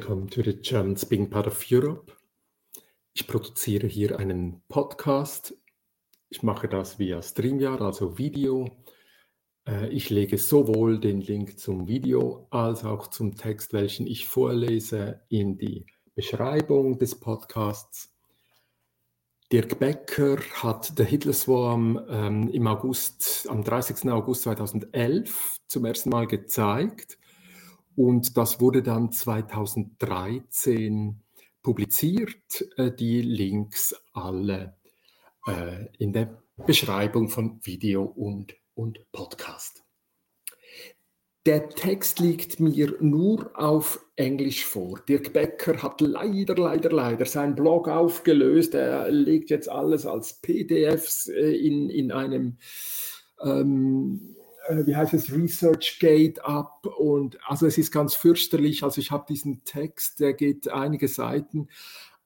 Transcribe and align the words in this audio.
Welcome 0.00 0.30
to 0.30 0.42
the 0.42 0.58
German 0.58 0.96
Speaking 0.96 1.28
Part 1.28 1.46
of 1.46 1.62
Europe. 1.70 2.10
Ich 3.12 3.26
produziere 3.26 3.86
hier 3.86 4.18
einen 4.18 4.62
Podcast. 4.66 5.54
Ich 6.30 6.42
mache 6.42 6.68
das 6.68 6.98
via 6.98 7.20
StreamYard, 7.20 7.82
also 7.82 8.16
Video. 8.16 8.82
Äh, 9.68 9.90
ich 9.90 10.08
lege 10.08 10.38
sowohl 10.38 10.98
den 11.00 11.20
Link 11.20 11.58
zum 11.58 11.86
Video 11.86 12.46
als 12.50 12.82
auch 12.82 13.08
zum 13.08 13.36
Text, 13.36 13.74
welchen 13.74 14.06
ich 14.06 14.26
vorlese, 14.26 15.20
in 15.28 15.58
die 15.58 15.84
Beschreibung 16.14 16.98
des 16.98 17.20
Podcasts. 17.20 18.10
Dirk 19.52 19.78
Becker 19.78 20.38
hat 20.54 20.94
The 20.96 21.04
Hitler 21.04 21.34
Swarm 21.34 22.00
ähm, 22.08 22.48
im 22.48 22.66
August, 22.66 23.46
am 23.50 23.62
30. 23.62 24.10
August 24.10 24.44
2011 24.44 25.58
zum 25.68 25.84
ersten 25.84 26.08
Mal 26.08 26.26
gezeigt. 26.26 27.19
Und 28.00 28.38
das 28.38 28.62
wurde 28.62 28.82
dann 28.82 29.12
2013 29.12 31.20
publiziert. 31.62 32.64
Äh, 32.78 32.92
die 32.92 33.20
Links 33.20 33.94
alle 34.14 34.78
äh, 35.46 35.84
in 35.98 36.14
der 36.14 36.42
Beschreibung 36.64 37.28
von 37.28 37.60
Video 37.62 38.04
und, 38.04 38.54
und 38.72 39.00
Podcast. 39.12 39.84
Der 41.44 41.68
Text 41.68 42.20
liegt 42.20 42.58
mir 42.58 42.96
nur 43.00 43.50
auf 43.52 44.02
Englisch 44.16 44.64
vor. 44.64 44.98
Dirk 45.06 45.34
Becker 45.34 45.82
hat 45.82 46.00
leider, 46.00 46.56
leider, 46.56 46.90
leider 46.90 47.26
seinen 47.26 47.54
Blog 47.54 47.86
aufgelöst. 47.86 48.72
Er 48.72 49.10
legt 49.10 49.50
jetzt 49.50 49.68
alles 49.68 50.06
als 50.06 50.40
PDFs 50.40 51.26
äh, 51.26 51.54
in, 51.54 51.90
in 51.90 52.12
einem 52.12 52.56
ähm, 53.42 54.36
äh, 54.36 54.39
wie 54.86 54.96
heißt 54.96 55.14
es, 55.14 55.32
ResearchGate 55.32 56.44
ab 56.44 56.86
und 56.86 57.38
also 57.46 57.66
es 57.66 57.78
ist 57.78 57.92
ganz 57.92 58.14
fürchterlich. 58.14 58.82
Also 58.82 59.00
ich 59.00 59.10
habe 59.10 59.26
diesen 59.28 59.64
Text, 59.64 60.20
der 60.20 60.32
geht 60.32 60.68
einige 60.68 61.08
Seiten 61.08 61.68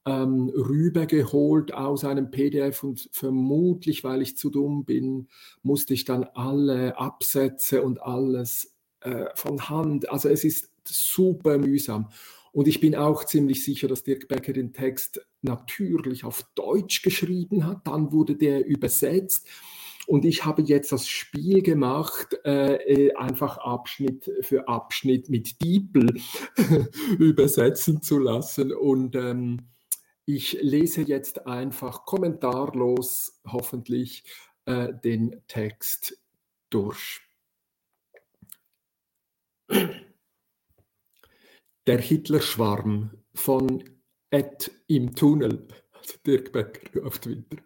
ähm, 0.07 0.51
rübergeholt 0.51 1.73
aus 1.73 2.05
einem 2.05 2.31
PDF 2.31 2.83
und 2.83 3.09
vermutlich, 3.13 4.05
weil 4.05 4.23
ich 4.23 4.37
zu 4.37 4.51
dumm 4.51 4.85
bin, 4.85 5.29
musste 5.63 5.95
ich 5.95 6.05
dann 6.05 6.25
alle 6.35 6.99
Absätze 6.99 7.83
und 7.83 8.03
alles 8.03 8.75
äh, 9.01 9.27
von 9.35 9.69
Hand. 9.69 10.11
Also 10.11 10.29
es 10.29 10.45
ist 10.45 10.71
super 10.85 11.59
mühsam. 11.59 12.11
Und 12.53 12.69
ich 12.69 12.81
bin 12.81 12.95
auch 12.95 13.25
ziemlich 13.25 13.65
sicher, 13.65 13.89
dass 13.89 14.05
Dirk 14.05 14.29
Becker 14.29 14.53
den 14.53 14.73
Text 14.73 15.27
natürlich 15.43 16.25
auf 16.25 16.45
Deutsch 16.55 17.03
geschrieben 17.03 17.67
hat. 17.67 17.87
Dann 17.87 18.13
wurde 18.13 18.37
der 18.37 18.65
übersetzt. 18.65 19.49
Und 20.07 20.25
ich 20.25 20.45
habe 20.45 20.63
jetzt 20.63 20.93
das 20.93 21.09
Spiel 21.09 21.63
gemacht, 21.63 22.39
äh, 22.45 22.75
äh 22.75 23.15
einfach 23.15 23.59
Abschnitt 23.59 24.31
für 24.43 24.69
Abschnitt 24.69 25.31
mit 25.31 25.63
Diepel 25.63 26.21
übersetzen 27.19 28.03
zu 28.03 28.19
lassen. 28.19 28.73
Und 28.73 29.17
ähm, 29.17 29.69
ich 30.27 30.59
lese 30.61 31.03
jetzt 31.03 31.47
einfach 31.47 32.05
kommentarlos, 32.05 33.41
hoffentlich, 33.47 34.25
äh, 34.67 34.93
den 34.93 35.43
Text 35.49 36.19
durch. 36.71 37.21
Der 41.87 41.99
Hitler-Schwarm 41.99 43.11
von 43.35 43.85
Ed 44.31 44.71
im 44.87 45.15
Tunnel, 45.15 45.69
also 45.93 46.15
Dirk 46.27 46.53
Becker 46.53 47.07
auf 47.07 47.19
Twitter, 47.19 47.59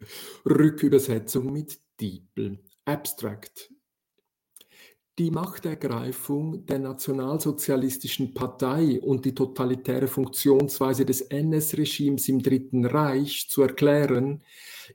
Rückübersetzung 0.44 1.52
mit 1.52 1.78
Diepel. 2.00 2.60
Abstract. 2.84 3.72
Die 5.18 5.32
Machtergreifung 5.32 6.64
der 6.66 6.78
Nationalsozialistischen 6.78 8.34
Partei 8.34 9.00
und 9.00 9.24
die 9.24 9.34
totalitäre 9.34 10.06
Funktionsweise 10.06 11.04
des 11.04 11.22
NS-Regimes 11.22 12.28
im 12.28 12.40
Dritten 12.40 12.86
Reich 12.86 13.48
zu 13.50 13.62
erklären, 13.62 14.44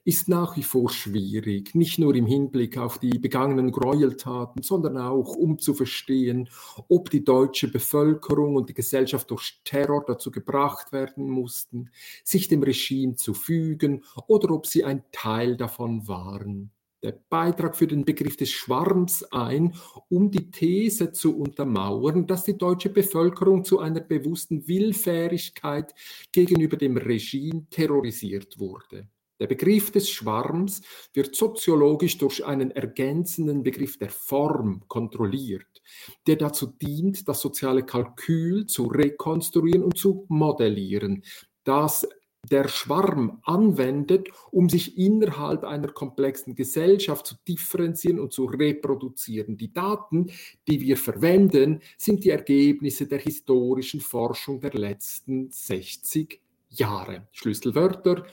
ist 0.06 0.30
nach 0.30 0.56
wie 0.56 0.64
vor 0.64 0.90
schwierig, 0.90 1.76
nicht 1.76 2.00
nur 2.00 2.16
im 2.16 2.26
Hinblick 2.26 2.78
auf 2.78 3.00
die 3.00 3.20
begangenen 3.20 3.74
Gräueltaten, 3.74 4.64
sondern 4.64 4.98
auch 4.98 5.36
um 5.36 5.60
zu 5.60 5.74
verstehen, 5.74 6.48
ob 6.88 7.10
die 7.10 7.26
deutsche 7.26 7.70
Bevölkerung 7.70 8.56
und 8.56 8.70
die 8.70 8.74
Gesellschaft 8.74 9.30
durch 9.30 9.60
Terror 9.66 10.06
dazu 10.08 10.32
gebracht 10.32 10.94
werden 10.94 11.30
mussten, 11.30 11.90
sich 12.24 12.48
dem 12.48 12.64
Regime 12.64 13.16
zu 13.16 13.34
fügen 13.34 14.06
oder 14.28 14.52
ob 14.52 14.68
sie 14.68 14.86
ein 14.86 15.04
Teil 15.12 15.58
davon 15.58 16.08
waren 16.08 16.72
der 17.04 17.20
Beitrag 17.30 17.76
für 17.76 17.88
den 17.88 18.06
Begriff 18.06 18.38
des 18.38 18.50
Schwarms 18.50 19.24
ein, 19.32 19.76
um 20.10 20.32
die 20.32 20.50
These 20.50 21.12
zu 21.12 21.38
untermauern, 21.38 22.26
dass 22.26 22.46
die 22.46 22.58
deutsche 22.58 22.90
Bevölkerung 22.90 23.66
zu 23.66 23.80
einer 23.80 24.00
bewussten 24.00 24.68
Willfährigkeit 24.68 25.94
gegenüber 26.32 26.78
dem 26.78 26.98
Regime 26.98 27.68
terrorisiert 27.70 28.58
wurde. 28.58 29.08
Der 29.40 29.48
Begriff 29.48 29.92
des 29.92 30.10
Schwarms 30.10 30.82
wird 31.14 31.36
soziologisch 31.36 32.18
durch 32.18 32.46
einen 32.46 32.72
ergänzenden 32.72 33.64
Begriff 33.64 33.98
der 33.98 34.10
Form 34.10 34.84
kontrolliert, 34.88 35.82
der 36.28 36.38
dazu 36.38 36.68
dient, 36.68 37.28
das 37.28 37.42
soziale 37.42 37.84
Kalkül 37.84 38.68
zu 38.68 38.86
rekonstruieren 38.86 39.84
und 39.84 39.98
zu 39.98 40.26
modellieren. 40.30 41.24
Das 41.66 42.08
der 42.50 42.68
Schwarm 42.68 43.40
anwendet, 43.44 44.28
um 44.52 44.70
sich 44.70 44.98
innerhalb 44.98 45.64
einer 45.64 45.88
komplexen 45.88 46.56
Gesellschaft 46.56 47.26
zu 47.26 47.36
differenzieren 47.48 48.20
und 48.20 48.34
zu 48.34 48.46
reproduzieren. 48.46 49.58
Die 49.58 49.72
Daten, 49.72 50.32
die 50.68 50.82
wir 50.82 50.98
verwenden, 50.98 51.82
sind 51.98 52.24
die 52.24 52.32
Ergebnisse 52.32 53.08
der 53.08 53.20
historischen 53.20 54.02
Forschung 54.02 54.60
der 54.60 54.74
letzten 54.74 55.50
60 55.50 56.42
Jahre. 56.70 57.28
Schlüsselwörter 57.32 58.26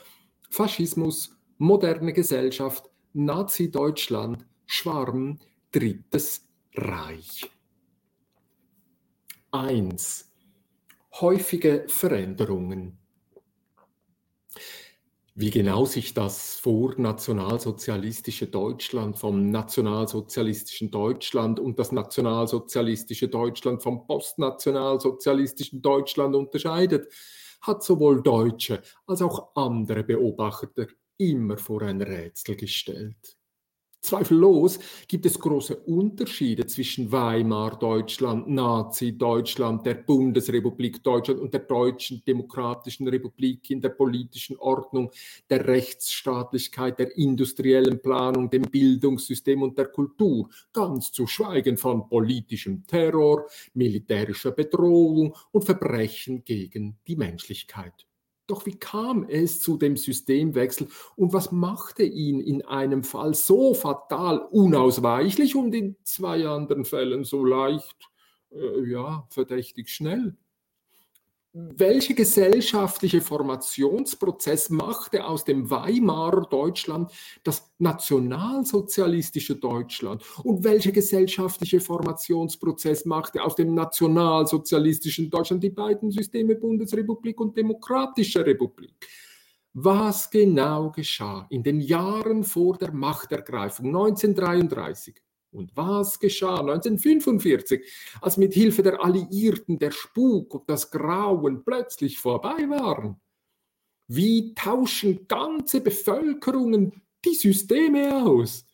Faschismus, 0.49 1.37
moderne 1.57 2.11
Gesellschaft, 2.11 2.89
Nazi-Deutschland, 3.13 4.45
Schwarm, 4.65 5.39
Drittes 5.71 6.45
Reich. 6.75 7.49
1. 9.51 10.29
Häufige 11.19 11.85
Veränderungen. 11.87 13.00
Wie 15.33 15.49
genau 15.49 15.85
sich 15.85 16.13
das 16.13 16.55
vornationalsozialistische 16.55 18.47
Deutschland 18.47 19.17
vom 19.17 19.49
nationalsozialistischen 19.49 20.91
Deutschland 20.91 21.59
und 21.59 21.79
das 21.79 21.93
nationalsozialistische 21.93 23.29
Deutschland 23.29 23.81
vom 23.81 24.05
postnationalsozialistischen 24.05 25.81
Deutschland 25.81 26.35
unterscheidet, 26.35 27.11
hat 27.61 27.81
sowohl 27.83 28.21
Deutsche 28.21 28.81
als 29.07 29.21
auch 29.21 29.55
andere 29.55 30.03
Beobachter 30.03 30.87
immer 31.17 31.57
vor 31.57 31.81
ein 31.83 32.01
Rätsel 32.01 32.55
gestellt. 32.57 33.37
Zweifellos 34.01 34.79
gibt 35.07 35.27
es 35.27 35.39
große 35.39 35.75
Unterschiede 35.75 36.65
zwischen 36.65 37.11
Weimar 37.11 37.77
Deutschland, 37.77 38.49
Nazi 38.49 39.15
Deutschland, 39.15 39.85
der 39.85 39.93
Bundesrepublik 39.93 41.03
Deutschland 41.03 41.39
und 41.39 41.53
der 41.53 41.61
Deutschen 41.61 42.23
Demokratischen 42.25 43.07
Republik 43.07 43.69
in 43.69 43.79
der 43.79 43.89
politischen 43.89 44.57
Ordnung, 44.57 45.11
der 45.47 45.67
Rechtsstaatlichkeit, 45.67 46.97
der 46.97 47.15
industriellen 47.15 48.01
Planung, 48.01 48.49
dem 48.49 48.63
Bildungssystem 48.63 49.61
und 49.61 49.77
der 49.77 49.85
Kultur, 49.85 50.49
ganz 50.73 51.11
zu 51.11 51.27
schweigen 51.27 51.77
von 51.77 52.09
politischem 52.09 52.87
Terror, 52.87 53.45
militärischer 53.75 54.51
Bedrohung 54.51 55.35
und 55.51 55.63
Verbrechen 55.63 56.43
gegen 56.43 56.97
die 57.05 57.15
Menschlichkeit. 57.15 58.07
Doch 58.51 58.65
wie 58.65 58.77
kam 58.77 59.23
es 59.29 59.61
zu 59.61 59.77
dem 59.77 59.95
Systemwechsel 59.95 60.89
und 61.15 61.31
was 61.31 61.53
machte 61.53 62.03
ihn 62.03 62.41
in 62.41 62.61
einem 62.65 63.05
Fall 63.05 63.33
so 63.33 63.73
fatal 63.73 64.39
unausweichlich 64.39 65.55
und 65.55 65.73
in 65.73 65.95
zwei 66.03 66.45
anderen 66.45 66.83
Fällen 66.83 67.23
so 67.23 67.45
leicht, 67.45 68.09
äh, 68.51 68.83
ja, 68.89 69.25
verdächtig 69.29 69.87
schnell? 69.87 70.35
Welche 71.53 72.13
gesellschaftliche 72.13 73.19
Formationsprozess 73.19 74.69
machte 74.69 75.25
aus 75.25 75.43
dem 75.43 75.69
Weimarer 75.69 76.47
Deutschland 76.49 77.11
das 77.43 77.69
nationalsozialistische 77.77 79.57
Deutschland? 79.57 80.23
Und 80.43 80.63
welcher 80.63 80.93
gesellschaftliche 80.93 81.81
Formationsprozess 81.81 83.03
machte 83.05 83.43
aus 83.43 83.55
dem 83.55 83.73
nationalsozialistischen 83.73 85.29
Deutschland 85.29 85.61
die 85.61 85.71
beiden 85.71 86.09
Systeme 86.09 86.55
Bundesrepublik 86.55 87.41
und 87.41 87.57
Demokratische 87.57 88.45
Republik? 88.45 88.95
Was 89.73 90.29
genau 90.29 90.91
geschah 90.91 91.47
in 91.49 91.63
den 91.63 91.81
Jahren 91.81 92.45
vor 92.45 92.77
der 92.77 92.93
Machtergreifung 92.93 93.87
1933? 93.87 95.21
Und 95.51 95.75
was 95.75 96.19
geschah 96.19 96.59
1945, 96.59 97.81
als 98.21 98.37
mit 98.37 98.53
Hilfe 98.53 98.83
der 98.83 99.03
Alliierten 99.03 99.79
der 99.79 99.91
Spuk 99.91 100.53
und 100.53 100.69
das 100.69 100.89
Grauen 100.91 101.63
plötzlich 101.65 102.19
vorbei 102.19 102.69
waren? 102.69 103.19
Wie 104.07 104.53
tauschen 104.55 105.27
ganze 105.27 105.81
Bevölkerungen 105.81 107.01
die 107.25 107.35
Systeme 107.35 108.23
aus? 108.23 108.65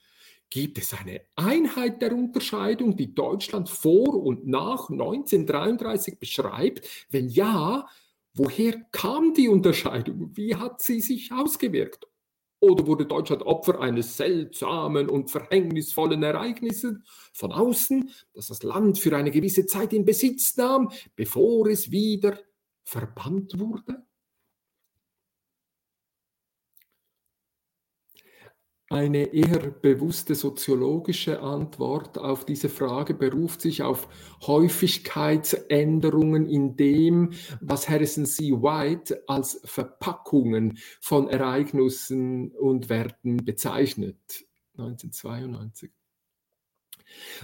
Gibt 0.49 0.77
es 0.77 0.93
eine 0.93 1.21
Einheit 1.35 2.01
der 2.01 2.13
Unterscheidung, 2.13 2.95
die 2.95 3.13
Deutschland 3.13 3.69
vor 3.69 4.23
und 4.23 4.47
nach 4.47 4.89
1933 4.89 6.19
beschreibt? 6.19 6.87
Wenn 7.09 7.27
ja, 7.27 7.87
woher 8.33 8.81
kam 8.91 9.33
die 9.33 9.49
Unterscheidung? 9.49 10.31
Wie 10.35 10.55
hat 10.55 10.81
sie 10.81 11.01
sich 11.01 11.31
ausgewirkt? 11.31 12.07
Oder 12.59 12.87
wurde 12.87 13.05
Deutschland 13.05 13.43
Opfer 13.43 13.79
eines 13.79 14.17
seltsamen 14.17 15.09
und 15.09 15.29
verhängnisvollen 15.29 16.23
Ereignisses 16.23 16.95
von 17.33 17.51
außen, 17.51 18.09
das 18.33 18.47
das 18.47 18.63
Land 18.63 18.97
für 18.97 19.15
eine 19.15 19.29
gewisse 19.29 19.67
Zeit 19.67 19.93
in 19.93 20.05
Besitz 20.05 20.57
nahm, 20.57 20.91
bevor 21.15 21.67
es 21.67 21.91
wieder 21.91 22.39
verbannt 22.83 23.59
wurde? 23.59 24.06
Eine 28.89 29.33
eher 29.33 29.69
bewusste 29.69 30.33
soziologische 30.33 31.41
Antwort 31.41 32.17
auf 32.17 32.45
diese 32.45 32.69
Frage 32.69 33.13
beruft 33.13 33.59
sich 33.59 33.83
auf 33.83 34.07
Häufigkeitsänderungen 34.45 36.45
in 36.45 36.77
dem, 36.77 37.31
was 37.59 37.89
Harrison 37.89 38.25
C. 38.25 38.53
White 38.53 39.23
als 39.27 39.59
Verpackungen 39.65 40.77
von 41.01 41.27
Ereignissen 41.27 42.53
und 42.53 42.87
Werten 42.87 43.43
bezeichnet. 43.43 44.45
1992. 44.77 45.91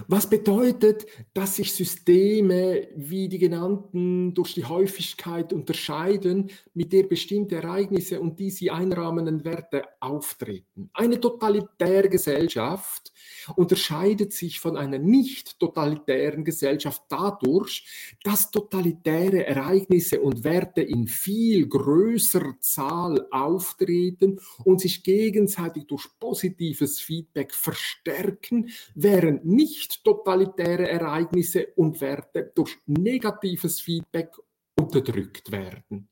Was 0.08 0.28
bedeutet, 0.28 1.06
dass 1.32 1.56
sich 1.56 1.72
Systeme 1.72 2.88
wie 2.96 3.28
die 3.28 3.38
genannten 3.38 4.34
durch 4.34 4.54
die 4.54 4.64
Häufigkeit 4.64 5.52
unterscheiden, 5.52 6.50
mit 6.74 6.92
der 6.92 7.04
bestimmte 7.04 7.56
Ereignisse 7.56 8.20
und 8.20 8.38
die 8.38 8.50
sie 8.50 8.70
einrahmenden 8.70 9.44
Werte 9.44 9.84
auftreten? 10.00 10.90
Eine 10.92 11.20
totalitäre 11.20 12.08
Gesellschaft 12.08 13.12
unterscheidet 13.56 14.32
sich 14.32 14.60
von 14.60 14.76
einer 14.76 14.98
nicht 14.98 15.58
totalitären 15.58 16.44
Gesellschaft 16.44 17.02
dadurch, 17.08 18.16
dass 18.22 18.50
totalitäre 18.50 19.46
Ereignisse 19.46 20.20
und 20.20 20.44
Werte 20.44 20.82
in 20.82 21.06
viel 21.06 21.68
größerer 21.68 22.56
Zahl 22.60 23.26
auftreten 23.30 24.40
und 24.64 24.80
sich 24.80 25.02
gegenseitig 25.02 25.86
durch 25.86 26.06
positives 26.18 27.00
Feedback 27.00 27.54
verstärken, 27.54 28.70
während 28.94 29.44
nicht 29.54 30.04
totalitäre 30.04 30.88
Ereignisse 30.88 31.68
und 31.76 32.00
Werte 32.00 32.52
durch 32.54 32.76
negatives 32.86 33.80
Feedback 33.80 34.36
unterdrückt 34.76 35.50
werden. 35.52 36.08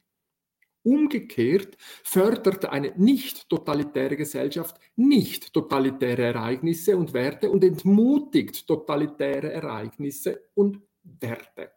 Umgekehrt 0.85 1.77
fördert 2.03 2.65
eine 2.65 2.93
nicht 2.97 3.49
totalitäre 3.49 4.17
Gesellschaft 4.17 4.77
nicht 4.97 5.53
totalitäre 5.53 6.23
Ereignisse 6.23 6.97
und 6.97 7.13
Werte 7.13 7.51
und 7.51 7.63
entmutigt 7.63 8.67
totalitäre 8.67 9.53
Ereignisse 9.53 10.49
und 10.55 10.81
Werte. 11.05 11.71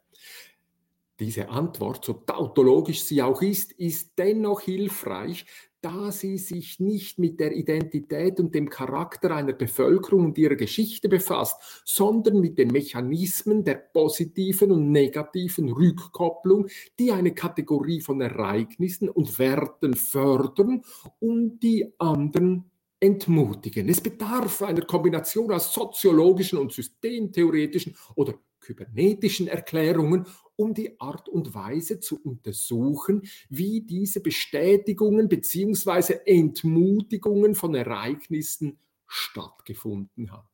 Diese 1.18 1.48
Antwort, 1.48 2.04
so 2.04 2.12
tautologisch 2.12 3.02
sie 3.02 3.22
auch 3.22 3.40
ist, 3.40 3.72
ist 3.72 4.18
dennoch 4.18 4.60
hilfreich, 4.60 5.46
da 5.80 6.10
sie 6.10 6.38
sich 6.38 6.80
nicht 6.80 7.18
mit 7.18 7.38
der 7.38 7.54
Identität 7.54 8.40
und 8.40 8.54
dem 8.54 8.68
Charakter 8.68 9.34
einer 9.34 9.52
Bevölkerung 9.52 10.26
und 10.26 10.38
ihrer 10.38 10.56
Geschichte 10.56 11.08
befasst, 11.08 11.82
sondern 11.84 12.40
mit 12.40 12.58
den 12.58 12.68
Mechanismen 12.68 13.64
der 13.64 13.74
positiven 13.74 14.72
und 14.72 14.90
negativen 14.90 15.70
Rückkopplung, 15.70 16.68
die 16.98 17.12
eine 17.12 17.34
Kategorie 17.34 18.00
von 18.00 18.20
Ereignissen 18.20 19.08
und 19.08 19.38
Werten 19.38 19.94
fördern 19.94 20.82
und 21.20 21.60
die 21.60 21.92
anderen 21.98 22.70
entmutigen. 23.00 23.88
Es 23.88 24.00
bedarf 24.00 24.62
einer 24.62 24.82
Kombination 24.82 25.52
aus 25.52 25.72
soziologischen 25.72 26.58
und 26.58 26.72
systemtheoretischen 26.72 27.94
oder 28.14 28.34
kybernetischen 28.60 29.48
Erklärungen, 29.48 30.26
um 30.56 30.74
die 30.74 31.00
Art 31.00 31.28
und 31.28 31.54
Weise 31.54 32.00
zu 32.00 32.20
untersuchen, 32.22 33.22
wie 33.48 33.82
diese 33.82 34.20
Bestätigungen 34.20 35.28
bzw. 35.28 36.18
Entmutigungen 36.24 37.54
von 37.54 37.74
Ereignissen 37.74 38.78
stattgefunden 39.06 40.32
hat. 40.32 40.46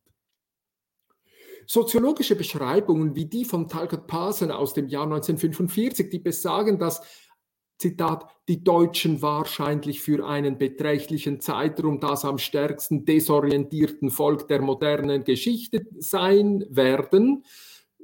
Soziologische 1.66 2.34
Beschreibungen 2.34 3.14
wie 3.14 3.26
die 3.26 3.44
von 3.44 3.69
Talcott 3.69 4.06
Parson 4.06 4.50
aus 4.50 4.75
dem 4.75 4.88
Jahr 4.88 5.04
1945, 5.04 6.10
die 6.10 6.19
besagen, 6.19 6.78
dass 6.78 7.00
Zitat, 7.78 8.28
die 8.48 8.62
Deutschen 8.62 9.22
wahrscheinlich 9.22 10.00
für 10.02 10.26
einen 10.26 10.56
beträchtlichen 10.56 11.40
Zeitraum 11.40 11.98
das 11.98 12.25
am 12.25 12.38
stärksten 12.38 13.05
desorientierten 13.05 14.10
Volk 14.10 14.46
der 14.48 14.62
modernen 14.62 15.25
Geschichte 15.25 15.87
sein 15.98 16.64
werden, 16.69 17.44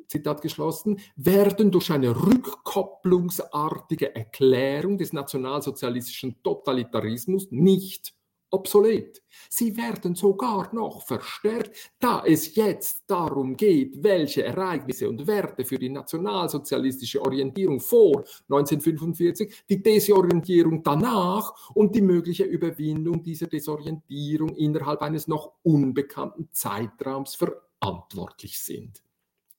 Zitat 0.08 0.42
geschlossen, 0.42 0.98
werden 1.16 1.70
durch 1.70 1.92
eine 1.92 2.16
rückkopplungsartige 2.16 4.14
Erklärung 4.14 4.98
des 4.98 5.12
nationalsozialistischen 5.12 6.42
Totalitarismus 6.42 7.48
nicht 7.50 8.14
obsolet. 8.50 9.22
Sie 9.50 9.76
werden 9.76 10.14
sogar 10.14 10.74
noch 10.74 11.06
verstärkt, 11.06 11.92
da 12.00 12.22
es 12.24 12.54
jetzt 12.54 13.04
darum 13.06 13.56
geht, 13.56 14.02
welche 14.02 14.42
Ereignisse 14.44 15.08
und 15.08 15.26
Werte 15.26 15.64
für 15.64 15.78
die 15.78 15.90
nationalsozialistische 15.90 17.20
Orientierung 17.20 17.80
vor 17.80 18.24
1945, 18.48 19.64
die 19.68 19.82
Desorientierung 19.82 20.82
danach 20.82 21.70
und 21.74 21.94
die 21.94 22.02
mögliche 22.02 22.44
Überwindung 22.44 23.22
dieser 23.22 23.46
Desorientierung 23.46 24.56
innerhalb 24.56 25.02
eines 25.02 25.28
noch 25.28 25.52
unbekannten 25.62 26.48
Zeitraums 26.52 27.34
verantwortlich 27.34 28.58
sind. 28.58 29.02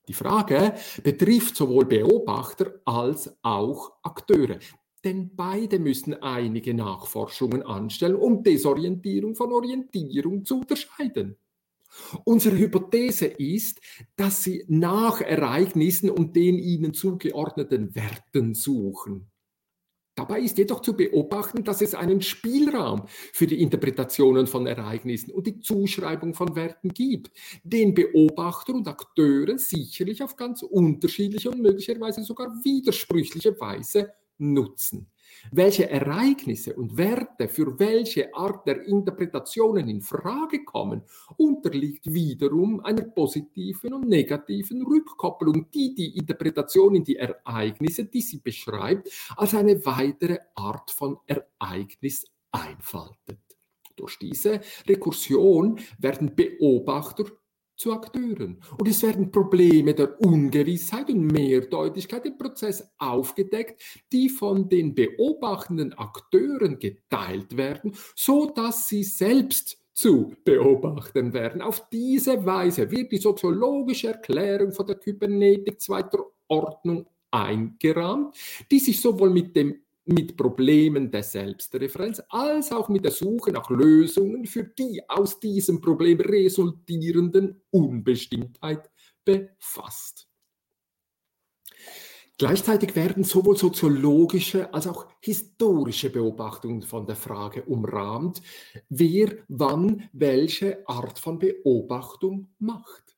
Die 0.10 0.14
Frage 0.14 0.74
betrifft 1.04 1.56
sowohl 1.56 1.86
Beobachter 1.86 2.82
als 2.84 3.38
auch 3.44 3.92
Akteure. 4.02 4.58
Denn 5.04 5.36
beide 5.36 5.78
müssen 5.78 6.16
einige 6.16 6.74
Nachforschungen 6.74 7.62
anstellen, 7.62 8.16
um 8.16 8.42
Desorientierung 8.42 9.36
von 9.36 9.54
Orientierung 9.54 10.44
zu 10.44 10.62
unterscheiden. 10.62 11.38
Unsere 12.24 12.58
Hypothese 12.58 13.28
ist, 13.28 13.82
dass 14.16 14.42
sie 14.42 14.66
nach 14.68 15.22
Ereignissen 15.22 16.10
und 16.10 16.36
den 16.36 16.58
ihnen 16.58 16.96
zugeordneten 16.96 17.94
Werten 17.94 18.56
suchen. 18.56 19.30
Dabei 20.20 20.42
ist 20.42 20.58
jedoch 20.58 20.82
zu 20.82 20.98
beobachten, 20.98 21.64
dass 21.64 21.80
es 21.80 21.96
einen 21.96 22.22
Spielraum 22.22 23.04
für 23.08 23.48
die 23.48 23.62
Interpretationen 23.62 24.48
von 24.48 24.68
Ereignissen 24.68 25.32
und 25.32 25.48
die 25.48 25.62
Zuschreibung 25.62 26.34
von 26.34 26.58
Werten 26.58 26.90
gibt, 26.90 27.32
den 27.64 27.94
Beobachter 27.94 28.74
und 28.74 28.86
Akteure 28.90 29.58
sicherlich 29.58 30.22
auf 30.22 30.36
ganz 30.36 30.62
unterschiedliche 30.62 31.50
und 31.50 31.62
möglicherweise 31.62 32.22
sogar 32.24 32.50
widersprüchliche 32.66 33.58
Weise 33.62 34.12
nutzen. 34.38 35.10
Welche 35.52 35.90
Ereignisse 35.90 36.76
und 36.76 36.98
Werte 36.98 37.48
für 37.48 37.80
welche 37.80 38.34
Art 38.34 38.68
der 38.68 38.84
Interpretationen 38.86 39.88
in 39.88 40.02
Frage 40.02 40.64
kommen, 40.64 41.04
unterliegt 41.38 42.14
wiederum 42.14 42.80
einer 42.82 43.04
positiven 43.04 43.94
und 43.94 44.08
negativen 44.08 44.86
Rückkopplung, 44.86 45.70
die 45.72 45.96
die 45.96 46.18
Interpretation 46.18 46.96
in 46.96 47.04
die 47.04 47.16
Ereignisse, 47.16 48.06
die 48.06 48.22
sie 48.22 48.40
beschreibt, 48.40 49.10
als 49.36 49.56
eine 49.56 49.86
weitere 49.86 50.40
Art 50.56 50.92
von 50.92 51.18
Ereignis 51.26 52.26
einfaltet. 52.52 53.40
Durch 53.96 54.18
diese 54.18 54.62
Rekursion 54.88 55.80
werden 55.98 56.34
Beobachter 56.34 57.26
zu 57.80 57.94
Akteuren. 57.94 58.62
Und 58.78 58.88
es 58.88 59.02
werden 59.02 59.32
Probleme 59.32 59.94
der 59.94 60.20
Ungewissheit 60.22 61.10
und 61.10 61.28
Mehrdeutigkeit 61.28 62.26
im 62.26 62.38
Prozess 62.38 62.92
aufgedeckt, 62.98 63.82
die 64.12 64.30
von 64.30 64.68
den 64.68 64.94
beobachtenden 64.94 65.94
Akteuren 65.94 66.78
geteilt 66.78 67.56
werden, 67.56 67.94
so 68.16 68.52
dass 68.52 68.90
sie 68.90 69.04
selbst 69.04 69.78
zu 69.94 70.34
beobachten 70.44 71.34
werden. 71.34 71.62
Auf 71.62 71.90
diese 71.90 72.46
Weise 72.46 72.92
wird 72.92 73.12
die 73.12 73.18
soziologische 73.18 74.10
Erklärung 74.10 74.72
von 74.72 74.86
der 74.86 74.98
Kybernetik 74.98 75.82
zweiter 75.82 76.20
Ordnung 76.48 77.08
eingerahmt, 77.32 78.36
die 78.72 78.80
sich 78.80 79.02
sowohl 79.02 79.30
mit 79.30 79.56
dem 79.56 79.82
mit 80.10 80.36
Problemen 80.36 81.12
der 81.12 81.24
Selbstreferenz 81.24 82.22
als 82.30 82.72
auch 82.72 82.90
mit 82.90 83.06
der 83.06 83.12
Suche 83.12 83.52
nach 83.52 83.70
Lösungen 83.70 84.46
für 84.46 84.64
die 84.64 85.02
aus 85.08 85.40
diesem 85.40 85.80
Problem 85.82 86.20
resultierenden 86.20 87.62
Unbestimmtheit 87.70 88.90
befasst. 89.24 90.28
Gleichzeitig 92.40 92.96
werden 92.96 93.26
sowohl 93.26 93.58
soziologische 93.58 94.74
als 94.74 94.88
auch 94.88 95.08
historische 95.20 96.10
Beobachtungen 96.10 96.82
von 96.82 97.06
der 97.06 97.18
Frage 97.18 97.64
umrahmt, 97.64 98.42
wer 98.88 99.36
wann 99.50 100.10
welche 100.14 100.88
Art 100.88 101.20
von 101.20 101.38
Beobachtung 101.38 102.48
macht. 102.58 103.18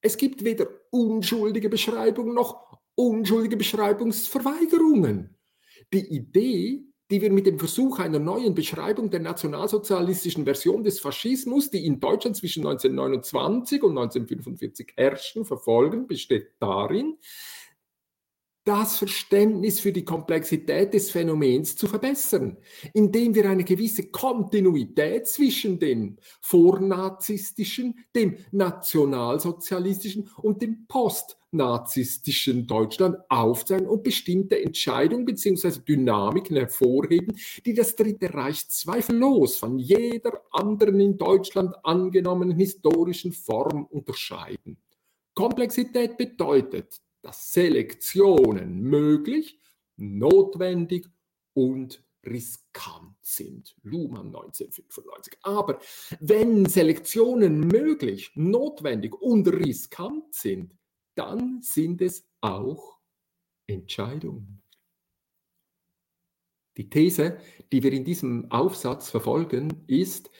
Es 0.00 0.16
gibt 0.16 0.42
weder 0.42 0.68
unschuldige 0.90 1.68
Beschreibungen 1.68 2.34
noch 2.34 2.78
unschuldige 2.94 3.58
Beschreibungsverweigerungen. 3.58 5.36
Die 5.92 6.06
Idee 6.06 6.86
die 7.10 7.20
wir 7.20 7.30
mit 7.30 7.46
dem 7.46 7.58
Versuch 7.58 8.00
einer 8.00 8.18
neuen 8.18 8.54
Beschreibung 8.54 9.10
der 9.10 9.20
nationalsozialistischen 9.20 10.44
Version 10.44 10.82
des 10.82 10.98
Faschismus, 10.98 11.70
die 11.70 11.86
in 11.86 12.00
Deutschland 12.00 12.36
zwischen 12.36 12.66
1929 12.66 13.82
und 13.82 13.96
1945 13.96 14.92
herrschten, 14.96 15.44
verfolgen, 15.44 16.08
besteht 16.08 16.50
darin, 16.58 17.16
das 18.66 18.98
Verständnis 18.98 19.78
für 19.78 19.92
die 19.92 20.04
Komplexität 20.04 20.92
des 20.92 21.12
Phänomens 21.12 21.76
zu 21.76 21.86
verbessern, 21.86 22.56
indem 22.92 23.32
wir 23.36 23.48
eine 23.48 23.62
gewisse 23.62 24.08
Kontinuität 24.10 25.28
zwischen 25.28 25.78
dem 25.78 26.16
vornazistischen, 26.40 27.94
dem 28.14 28.36
nationalsozialistischen 28.50 30.28
und 30.42 30.62
dem 30.62 30.84
postnazistischen 30.88 32.66
Deutschland 32.66 33.18
aufzeigen 33.28 33.86
und 33.86 34.02
bestimmte 34.02 34.60
Entscheidungen 34.60 35.26
bzw. 35.26 35.78
Dynamiken 35.86 36.56
hervorheben, 36.56 37.38
die 37.64 37.72
das 37.72 37.94
Dritte 37.94 38.34
Reich 38.34 38.68
zweifellos 38.68 39.58
von 39.58 39.78
jeder 39.78 40.42
anderen 40.50 40.98
in 40.98 41.16
Deutschland 41.16 41.72
angenommenen 41.84 42.56
historischen 42.58 43.30
Form 43.30 43.86
unterscheiden. 43.86 44.76
Komplexität 45.34 46.16
bedeutet, 46.16 47.00
dass 47.26 47.52
Selektionen 47.52 48.82
möglich, 48.82 49.58
notwendig 49.96 51.08
und 51.54 52.04
riskant 52.24 53.16
sind. 53.20 53.74
Luhmann 53.82 54.26
1995. 54.26 55.36
Aber 55.42 55.80
wenn 56.20 56.66
Selektionen 56.66 57.66
möglich, 57.66 58.30
notwendig 58.36 59.20
und 59.20 59.48
riskant 59.48 60.34
sind, 60.34 60.72
dann 61.16 61.62
sind 61.62 62.00
es 62.00 62.28
auch 62.40 63.00
Entscheidungen. 63.66 64.62
Die 66.76 66.90
These, 66.90 67.38
die 67.72 67.82
wir 67.82 67.92
in 67.92 68.04
diesem 68.04 68.50
Aufsatz 68.50 69.10
verfolgen, 69.10 69.84
ist, 69.86 70.30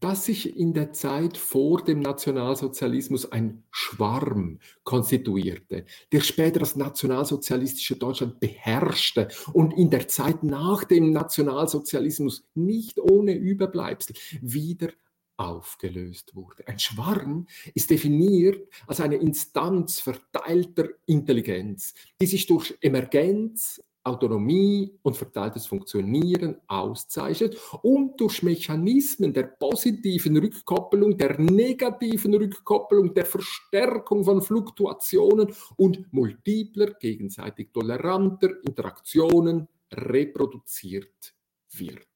dass 0.00 0.24
sich 0.26 0.56
in 0.56 0.74
der 0.74 0.92
Zeit 0.92 1.36
vor 1.36 1.82
dem 1.82 2.00
Nationalsozialismus 2.00 3.30
ein 3.30 3.62
Schwarm 3.70 4.58
konstituierte, 4.84 5.84
der 6.12 6.20
später 6.20 6.60
das 6.60 6.76
nationalsozialistische 6.76 7.96
Deutschland 7.96 8.40
beherrschte 8.40 9.28
und 9.52 9.72
in 9.72 9.90
der 9.90 10.08
Zeit 10.08 10.42
nach 10.42 10.84
dem 10.84 11.12
Nationalsozialismus 11.12 12.44
nicht 12.54 12.98
ohne 12.98 13.34
Überbleibsel 13.34 14.14
wieder 14.42 14.90
aufgelöst 15.38 16.34
wurde. 16.34 16.66
Ein 16.66 16.80
Schwarm 16.80 17.46
ist 17.74 17.90
definiert 17.90 18.68
als 18.86 19.00
eine 19.00 19.16
Instanz 19.16 20.00
verteilter 20.00 20.88
Intelligenz, 21.06 21.94
die 22.20 22.26
sich 22.26 22.46
durch 22.46 22.76
Emergenz, 22.80 23.80
Autonomie 24.08 24.98
und 25.02 25.16
verteiltes 25.16 25.66
Funktionieren 25.66 26.56
auszeichnet 26.66 27.56
und 27.82 28.20
durch 28.20 28.42
Mechanismen 28.42 29.32
der 29.32 29.44
positiven 29.44 30.36
Rückkoppelung, 30.36 31.16
der 31.16 31.38
negativen 31.38 32.34
Rückkoppelung, 32.34 33.14
der 33.14 33.26
Verstärkung 33.26 34.24
von 34.24 34.42
Fluktuationen 34.42 35.54
und 35.76 36.12
multipler, 36.12 36.94
gegenseitig 36.94 37.72
toleranter 37.72 38.50
Interaktionen 38.66 39.68
reproduziert 39.92 41.34
wird. 41.72 42.06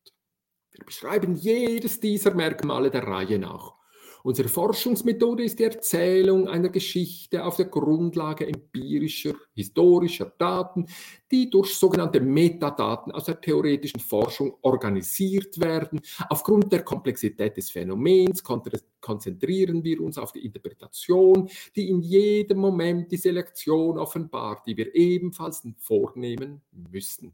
Wir 0.70 0.84
beschreiben 0.84 1.34
jedes 1.34 2.00
dieser 2.00 2.34
Merkmale 2.34 2.90
der 2.90 3.06
Reihe 3.06 3.38
nach 3.38 3.81
Unsere 4.24 4.48
Forschungsmethode 4.48 5.42
ist 5.42 5.58
die 5.58 5.64
Erzählung 5.64 6.48
einer 6.48 6.68
Geschichte 6.68 7.44
auf 7.44 7.56
der 7.56 7.66
Grundlage 7.66 8.46
empirischer, 8.46 9.34
historischer 9.54 10.32
Daten, 10.38 10.86
die 11.30 11.50
durch 11.50 11.74
sogenannte 11.74 12.20
Metadaten 12.20 13.12
aus 13.12 13.24
der 13.24 13.40
theoretischen 13.40 14.00
Forschung 14.00 14.56
organisiert 14.62 15.58
werden. 15.60 16.00
Aufgrund 16.28 16.72
der 16.72 16.84
Komplexität 16.84 17.56
des 17.56 17.70
Phänomens 17.70 18.44
konzentrieren 19.00 19.82
wir 19.82 20.00
uns 20.00 20.18
auf 20.18 20.32
die 20.32 20.44
Interpretation, 20.44 21.48
die 21.74 21.90
in 21.90 22.00
jedem 22.00 22.58
Moment 22.58 23.10
die 23.10 23.16
Selektion 23.16 23.98
offenbart, 23.98 24.66
die 24.66 24.76
wir 24.76 24.94
ebenfalls 24.94 25.66
vornehmen 25.78 26.62
müssen. 26.70 27.32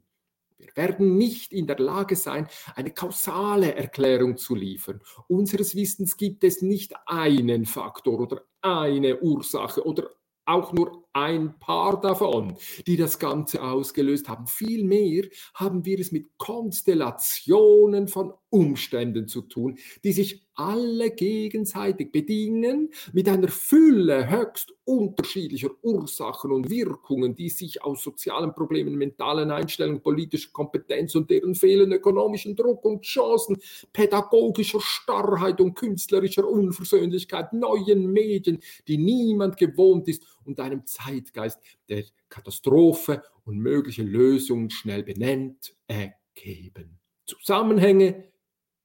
Wir 0.58 0.74
werden 0.74 1.16
nicht 1.16 1.52
in 1.52 1.68
der 1.68 1.78
Lage 1.78 2.16
sein, 2.16 2.48
eine 2.74 2.90
kausale 2.90 3.76
Erklärung 3.76 4.36
zu 4.36 4.56
liefern. 4.56 5.00
Unseres 5.28 5.76
Wissens 5.76 6.16
gibt 6.16 6.42
es 6.42 6.62
nicht 6.62 6.94
einen 7.06 7.64
Faktor 7.64 8.18
oder 8.18 8.42
eine 8.60 9.20
Ursache 9.20 9.86
oder 9.86 10.10
auch 10.46 10.72
nur 10.72 11.04
ein 11.12 11.58
paar 11.60 12.00
davon, 12.00 12.56
die 12.86 12.96
das 12.96 13.18
Ganze 13.18 13.62
ausgelöst 13.62 14.28
haben. 14.28 14.46
Vielmehr 14.46 15.26
haben 15.54 15.84
wir 15.84 16.00
es 16.00 16.10
mit 16.10 16.26
Konstellationen 16.38 18.08
von 18.08 18.32
Umständen 18.50 19.28
zu 19.28 19.42
tun, 19.42 19.78
die 20.04 20.12
sich 20.12 20.42
alle 20.54 21.10
gegenseitig 21.10 22.10
bedingen 22.10 22.90
mit 23.12 23.28
einer 23.28 23.48
Fülle 23.48 24.28
höchst 24.28 24.74
unterschiedlicher 24.84 25.70
Ursachen 25.82 26.50
und 26.50 26.68
Wirkungen, 26.68 27.34
die 27.34 27.50
sich 27.50 27.84
aus 27.84 28.02
sozialen 28.02 28.54
Problemen, 28.54 28.96
mentalen 28.96 29.50
Einstellungen, 29.50 30.02
politischer 30.02 30.50
Kompetenz 30.52 31.14
und 31.14 31.30
deren 31.30 31.54
fehlenden 31.54 31.98
ökonomischen 31.98 32.56
Druck 32.56 32.84
und 32.84 33.02
Chancen, 33.02 33.58
pädagogischer 33.92 34.80
Starrheit 34.80 35.60
und 35.60 35.74
künstlerischer 35.74 36.48
Unversöhnlichkeit, 36.48 37.52
neuen 37.52 38.10
Medien, 38.12 38.58
die 38.88 38.98
niemand 38.98 39.56
gewohnt 39.58 40.08
ist 40.08 40.24
und 40.44 40.58
einem 40.58 40.86
Zeitgeist 40.86 41.60
der 41.88 42.04
Katastrophe 42.28 43.22
und 43.44 43.58
mögliche 43.58 44.02
Lösungen 44.02 44.70
schnell 44.70 45.02
benennt, 45.02 45.76
ergeben. 45.86 46.98
Zusammenhänge 47.26 48.24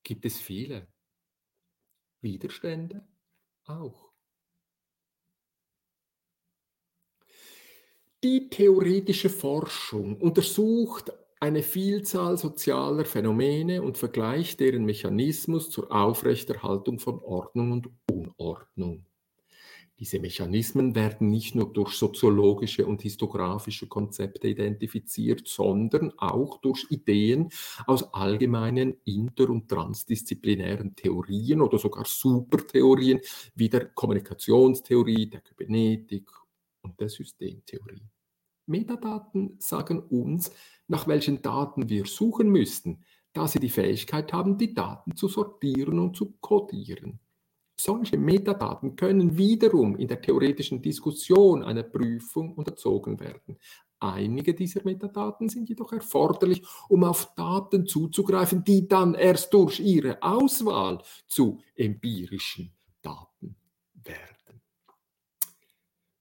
gibt 0.03 0.25
es 0.25 0.39
viele. 0.39 0.87
Widerstände 2.21 3.05
auch. 3.65 4.13
Die 8.23 8.49
theoretische 8.49 9.29
Forschung 9.29 10.15
untersucht 10.21 11.11
eine 11.41 11.61
Vielzahl 11.61 12.37
sozialer 12.37 13.03
Phänomene 13.03 13.81
und 13.81 13.97
vergleicht 13.97 14.61
deren 14.61 14.85
Mechanismus 14.85 15.69
zur 15.69 15.91
Aufrechterhaltung 15.91 16.99
von 16.99 17.19
Ordnung 17.19 17.73
und 17.73 17.89
Unordnung. 18.09 19.05
Diese 20.03 20.19
Mechanismen 20.19 20.95
werden 20.95 21.29
nicht 21.29 21.55
nur 21.55 21.71
durch 21.71 21.93
soziologische 21.93 22.85
und 22.85 23.01
histografische 23.01 23.87
Konzepte 23.87 24.49
identifiziert, 24.49 25.47
sondern 25.47 26.11
auch 26.17 26.57
durch 26.57 26.87
Ideen 26.89 27.47
aus 27.87 28.13
allgemeinen 28.13 28.97
inter- 29.05 29.49
und 29.49 29.69
transdisziplinären 29.69 30.93
Theorien 30.97 31.61
oder 31.61 31.79
sogar 31.79 32.03
Supertheorien 32.03 33.21
wie 33.55 33.69
der 33.69 33.85
Kommunikationstheorie, 33.85 35.29
der 35.29 35.39
Kybernetik 35.39 36.29
und 36.81 36.99
der 36.99 37.07
Systemtheorie. 37.07 38.03
Metadaten 38.65 39.55
sagen 39.59 40.01
uns, 40.01 40.51
nach 40.89 41.07
welchen 41.07 41.41
Daten 41.41 41.87
wir 41.87 42.05
suchen 42.07 42.49
müssten, 42.49 43.05
da 43.31 43.47
sie 43.47 43.61
die 43.61 43.69
Fähigkeit 43.69 44.33
haben, 44.33 44.57
die 44.57 44.73
Daten 44.73 45.15
zu 45.15 45.29
sortieren 45.29 45.97
und 45.97 46.17
zu 46.17 46.33
codieren. 46.41 47.21
Solche 47.79 48.17
Metadaten 48.17 48.95
können 48.95 49.37
wiederum 49.37 49.95
in 49.95 50.07
der 50.07 50.21
theoretischen 50.21 50.81
Diskussion 50.81 51.63
einer 51.63 51.83
Prüfung 51.83 52.53
unterzogen 52.53 53.19
werden. 53.19 53.57
Einige 53.99 54.53
dieser 54.53 54.83
Metadaten 54.83 55.47
sind 55.47 55.69
jedoch 55.69 55.93
erforderlich, 55.93 56.61
um 56.89 57.05
auf 57.05 57.33
Daten 57.35 57.85
zuzugreifen, 57.85 58.63
die 58.63 58.87
dann 58.87 59.13
erst 59.13 59.53
durch 59.53 59.79
ihre 59.79 60.21
Auswahl 60.21 61.01
zu 61.25 61.61
empirischen 61.73 62.73
Daten 63.01 63.55
werden. 63.93 64.61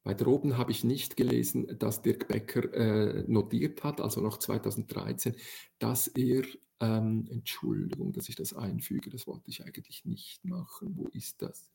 Weiter 0.04 0.26
oben 0.28 0.56
habe 0.58 0.70
ich 0.70 0.84
nicht 0.84 1.16
gelesen, 1.16 1.76
dass 1.78 2.02
Dirk 2.02 2.28
Becker 2.28 2.72
äh, 2.72 3.24
notiert 3.26 3.82
hat, 3.82 4.00
also 4.00 4.20
noch 4.20 4.38
2013, 4.38 5.36
dass 5.78 6.06
er 6.08 6.42
ähm, 6.82 7.26
Entschuldigung, 7.30 8.12
dass 8.12 8.28
ich 8.28 8.34
das 8.34 8.52
einfüge, 8.52 9.08
das 9.08 9.26
wollte 9.26 9.50
ich 9.50 9.64
eigentlich 9.64 10.04
nicht 10.04 10.44
machen. 10.44 10.96
Wo 10.96 11.06
ist 11.08 11.40
das? 11.40 11.70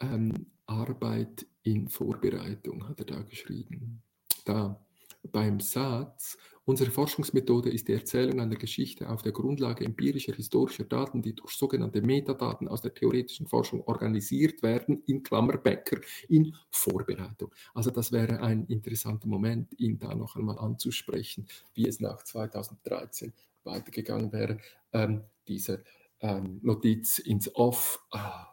Ähm, 0.00 0.46
Arbeit 0.66 1.46
in 1.62 1.88
Vorbereitung 1.88 2.88
hat 2.88 3.00
er 3.00 3.06
da 3.06 3.22
geschrieben. 3.22 4.02
Da 4.46 4.80
beim 5.22 5.60
Satz, 5.60 6.38
unsere 6.68 6.90
Forschungsmethode 6.90 7.70
ist 7.70 7.88
die 7.88 7.94
Erzählung 7.94 8.40
einer 8.40 8.56
Geschichte 8.56 9.08
auf 9.08 9.22
der 9.22 9.32
Grundlage 9.32 9.86
empirischer 9.86 10.34
historischer 10.34 10.84
Daten, 10.84 11.22
die 11.22 11.34
durch 11.34 11.54
sogenannte 11.54 12.02
Metadaten 12.02 12.68
aus 12.68 12.82
der 12.82 12.92
theoretischen 12.92 13.46
Forschung 13.46 13.82
organisiert 13.84 14.62
werden, 14.62 15.02
in 15.06 15.22
Klammer 15.22 15.56
Becker, 15.56 15.98
in 16.28 16.54
Vorbereitung. 16.70 17.54
Also 17.72 17.90
das 17.90 18.12
wäre 18.12 18.42
ein 18.42 18.66
interessanter 18.66 19.28
Moment, 19.28 19.80
ihn 19.80 19.98
da 19.98 20.14
noch 20.14 20.36
einmal 20.36 20.58
anzusprechen, 20.58 21.48
wie 21.72 21.88
es 21.88 22.00
nach 22.00 22.22
2013 22.22 23.32
weitergegangen 23.64 24.30
wäre, 24.30 24.58
ähm, 24.92 25.22
diese 25.48 25.82
ähm, 26.20 26.60
Notiz 26.62 27.18
ins 27.18 27.54
Off. 27.54 28.04
Ah, 28.10 28.46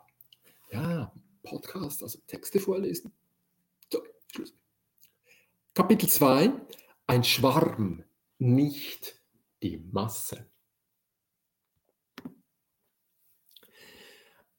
ja, 0.72 1.12
Podcast, 1.44 2.02
also 2.02 2.20
Texte 2.28 2.62
vorlesen. 2.62 3.12
So, 3.92 4.02
Schluss. 4.32 4.54
Kapitel 5.74 6.08
2, 6.08 6.54
ein 7.08 7.24
Schwarm, 7.24 8.04
nicht 8.40 9.22
die 9.62 9.78
Masse. 9.78 10.50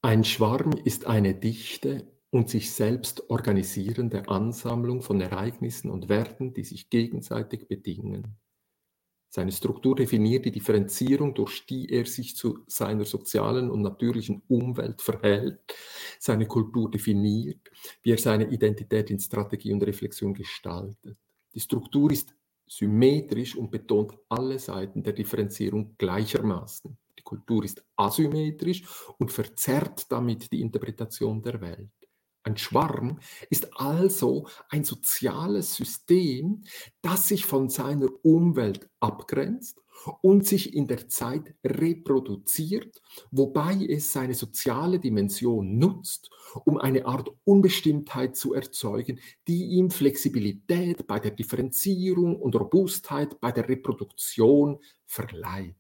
Ein 0.03 0.23
Schwarm 0.23 0.73
ist 0.85 1.07
eine 1.07 1.35
dichte 1.35 2.13
und 2.31 2.49
sich 2.49 2.73
selbst 2.73 3.29
organisierende 3.29 4.29
Ansammlung 4.29 5.03
von 5.03 5.21
Ereignissen 5.21 5.91
und 5.91 6.09
Werten, 6.09 6.55
die 6.55 6.63
sich 6.63 6.91
gegenseitig 6.91 7.67
bedingen. 7.67 8.39
Seine 9.29 9.51
Struktur 9.51 9.97
definiert 9.97 10.45
die 10.45 10.53
Differenzierung, 10.53 11.35
durch 11.35 11.67
die 11.67 11.91
er 11.91 12.07
sich 12.07 12.37
zu 12.37 12.61
seiner 12.69 13.05
sozialen 13.05 13.71
und 13.71 13.83
natürlichen 13.83 14.43
Umwelt 14.47 15.03
verhält. 15.03 15.61
Seine 16.21 16.47
Kultur 16.47 16.91
definiert, 16.91 17.69
wie 18.03 18.13
er 18.13 18.19
seine 18.19 18.49
Identität 18.49 19.11
in 19.11 19.19
Strategie 19.19 19.73
und 19.73 19.83
Reflexion 19.83 20.33
gestaltet. 20.33 21.19
Die 21.57 21.61
Struktur 21.61 22.13
ist 22.13 22.37
symmetrisch 22.67 23.57
und 23.57 23.71
betont 23.71 24.13
alle 24.29 24.59
Seiten 24.59 25.03
der 25.03 25.15
Differenzierung 25.15 25.95
gleichermaßen. 25.97 26.95
Die 27.19 27.23
Kultur 27.23 27.65
ist 27.65 27.83
asymmetrisch 27.97 28.85
und 29.17 29.33
verzerrt 29.33 30.13
damit 30.13 30.53
die 30.53 30.61
Interpretation 30.61 31.41
der 31.41 31.63
Welt. 31.63 31.89
Ein 32.43 32.59
Schwarm 32.59 33.21
ist 33.49 33.71
also 33.81 34.47
ein 34.69 34.85
soziales 34.85 35.75
System, 35.75 36.63
das 37.01 37.29
sich 37.29 37.47
von 37.47 37.71
seiner 37.71 38.09
Umwelt 38.23 38.91
abgrenzt 39.01 39.83
und 40.23 40.47
sich 40.47 40.75
in 40.75 40.87
der 40.87 41.09
Zeit 41.09 41.55
reproduziert, 41.65 43.03
wobei 43.31 43.87
es 43.89 44.13
seine 44.13 44.35
soziale 44.35 44.99
Dimension 44.99 45.79
nutzt, 45.79 46.31
um 46.65 46.79
eine 46.79 47.07
Art 47.07 47.31
Unbestimmtheit 47.45 48.37
zu 48.37 48.55
erzeugen, 48.55 49.21
die 49.49 49.65
ihm 49.65 49.91
Flexibilität 49.91 51.07
bei 51.07 51.19
der 51.21 51.33
Differenzierung 51.33 52.37
und 52.37 52.57
Robustheit 52.57 53.41
bei 53.41 53.53
der 53.53 53.69
Reproduktion 53.69 54.79
verleiht. 55.07 55.75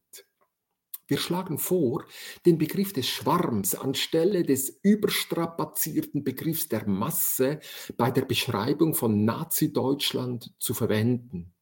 Wir 1.08 1.18
schlagen 1.18 1.58
vor, 1.58 2.04
den 2.46 2.58
Begriff 2.58 2.92
des 2.92 3.06
Schwarms 3.06 3.76
anstelle 3.76 4.42
des 4.42 4.80
überstrapazierten 4.82 6.24
Begriffs 6.24 6.68
der 6.68 6.88
Masse 6.88 7.60
bei 7.96 8.10
der 8.10 8.22
Beschreibung 8.22 8.94
von 8.94 9.24
Nazi-Deutschland 9.24 10.52
zu 10.58 10.74
verwenden. 10.74 11.55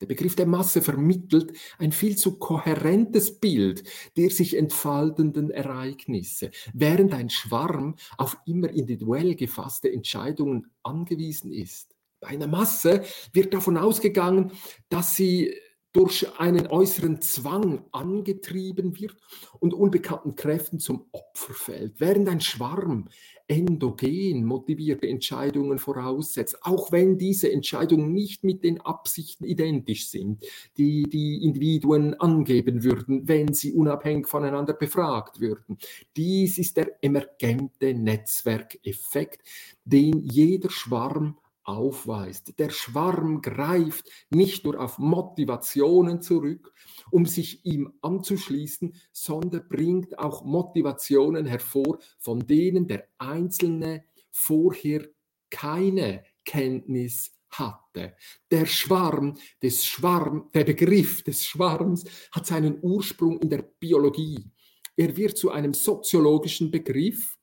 Der 0.00 0.06
Begriff 0.06 0.36
der 0.36 0.46
Masse 0.46 0.82
vermittelt 0.82 1.56
ein 1.78 1.90
viel 1.90 2.16
zu 2.16 2.38
kohärentes 2.38 3.40
Bild 3.40 3.84
der 4.16 4.30
sich 4.30 4.56
entfaltenden 4.56 5.50
Ereignisse, 5.50 6.50
während 6.74 7.14
ein 7.14 7.30
Schwarm 7.30 7.96
auf 8.18 8.36
immer 8.46 8.70
individuell 8.70 9.34
gefasste 9.34 9.90
Entscheidungen 9.90 10.70
angewiesen 10.82 11.52
ist. 11.52 11.94
Bei 12.20 12.28
einer 12.28 12.46
Masse 12.46 13.04
wird 13.32 13.54
davon 13.54 13.76
ausgegangen, 13.76 14.52
dass 14.88 15.16
sie 15.16 15.54
durch 15.96 16.38
einen 16.38 16.66
äußeren 16.66 17.22
Zwang 17.22 17.82
angetrieben 17.90 19.00
wird 19.00 19.16
und 19.60 19.72
unbekannten 19.72 20.34
Kräften 20.34 20.78
zum 20.78 21.06
Opfer 21.10 21.54
fällt, 21.54 21.94
während 21.98 22.28
ein 22.28 22.42
Schwarm 22.42 23.08
endogen 23.48 24.44
motivierte 24.44 25.08
Entscheidungen 25.08 25.78
voraussetzt, 25.78 26.58
auch 26.62 26.92
wenn 26.92 27.16
diese 27.16 27.50
Entscheidungen 27.50 28.12
nicht 28.12 28.44
mit 28.44 28.62
den 28.62 28.78
Absichten 28.82 29.46
identisch 29.46 30.08
sind, 30.08 30.44
die 30.76 31.04
die 31.04 31.42
Individuen 31.42 32.12
angeben 32.20 32.84
würden, 32.84 33.26
wenn 33.26 33.54
sie 33.54 33.72
unabhängig 33.72 34.26
voneinander 34.26 34.74
befragt 34.74 35.40
würden. 35.40 35.78
Dies 36.14 36.58
ist 36.58 36.76
der 36.76 37.02
emergente 37.02 37.94
Netzwerkeffekt, 37.94 39.40
den 39.86 40.20
jeder 40.20 40.68
Schwarm 40.68 41.38
aufweist. 41.66 42.58
Der 42.58 42.70
Schwarm 42.70 43.42
greift 43.42 44.08
nicht 44.30 44.64
nur 44.64 44.80
auf 44.80 44.98
Motivationen 44.98 46.22
zurück, 46.22 46.72
um 47.10 47.26
sich 47.26 47.64
ihm 47.64 47.92
anzuschließen, 48.02 48.94
sondern 49.12 49.68
bringt 49.68 50.18
auch 50.18 50.44
Motivationen 50.44 51.46
hervor, 51.46 51.98
von 52.18 52.46
denen 52.46 52.86
der 52.86 53.08
Einzelne 53.18 54.04
vorher 54.30 55.06
keine 55.50 56.24
Kenntnis 56.44 57.32
hatte. 57.50 58.16
Der 58.50 58.66
Schwarm 58.66 59.36
des 59.62 59.84
Schwarm, 59.84 60.50
der 60.54 60.64
Begriff 60.64 61.22
des 61.22 61.44
Schwarms 61.44 62.04
hat 62.32 62.46
seinen 62.46 62.78
Ursprung 62.82 63.40
in 63.40 63.50
der 63.50 63.62
Biologie. 63.62 64.50
Er 64.96 65.16
wird 65.16 65.36
zu 65.36 65.50
einem 65.50 65.74
soziologischen 65.74 66.70
Begriff, 66.70 67.36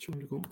Entschuldigung. 0.00 0.46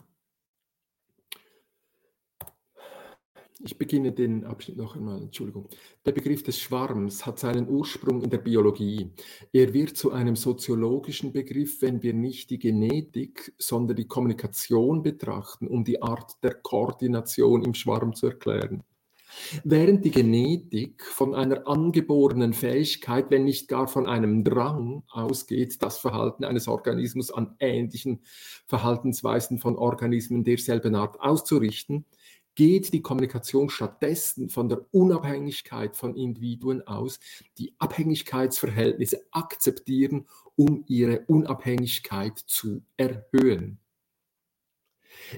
Ich 3.61 3.79
beginne 3.79 4.13
den 4.13 4.45
Abschnitt 4.45 4.77
noch 4.77 4.95
einmal. 4.95 5.23
Entschuldigung. 5.23 5.71
Der 6.05 6.13
Begriff 6.13 6.43
des 6.43 6.59
Schwarms 6.59 7.25
hat 7.25 7.39
seinen 7.39 7.67
Ursprung 7.67 8.21
in 8.21 8.29
der 8.29 8.39
Biologie. 8.39 9.11
Er 9.51 9.73
wird 9.73 9.97
zu 9.97 10.13
einem 10.13 10.37
soziologischen 10.37 11.33
Begriff, 11.33 11.81
wenn 11.81 12.03
wir 12.03 12.13
nicht 12.13 12.51
die 12.51 12.59
Genetik, 12.59 13.55
sondern 13.57 13.97
die 13.97 14.07
Kommunikation 14.07 15.03
betrachten, 15.03 15.67
um 15.67 15.83
die 15.83 16.03
Art 16.03 16.33
der 16.43 16.53
Koordination 16.53 17.65
im 17.65 17.73
Schwarm 17.73 18.15
zu 18.15 18.27
erklären. 18.27 18.85
Während 19.65 20.05
die 20.05 20.11
Genetik 20.11 21.05
von 21.05 21.35
einer 21.35 21.67
angeborenen 21.67 22.53
Fähigkeit, 22.53 23.31
wenn 23.31 23.45
nicht 23.45 23.69
gar 23.69 23.89
von 23.89 24.07
einem 24.07 24.45
Drang 24.45 25.03
ausgeht, 25.09 25.83
das 25.83 25.99
Verhalten 25.99 26.45
eines 26.45 26.69
Organismus 26.69 27.31
an 27.31 27.55
ähnlichen 27.59 28.21
Verhaltensweisen 28.67 29.59
von 29.59 29.77
Organismen 29.77 30.45
derselben 30.45 30.95
Art 30.95 31.21
auszurichten, 31.21 32.05
geht 32.55 32.93
die 32.93 33.03
Kommunikation 33.03 33.71
stattdessen 33.71 34.49
von 34.49 34.69
der 34.69 34.85
Unabhängigkeit 34.91 35.97
von 35.97 36.17
Individuen 36.17 36.85
aus, 36.89 37.21
die 37.57 37.73
Abhängigkeitsverhältnisse 37.79 39.25
akzeptieren, 39.31 40.27
um 40.57 40.83
ihre 40.89 41.21
Unabhängigkeit 41.27 42.37
zu 42.37 42.83
erhöhen. 42.97 43.79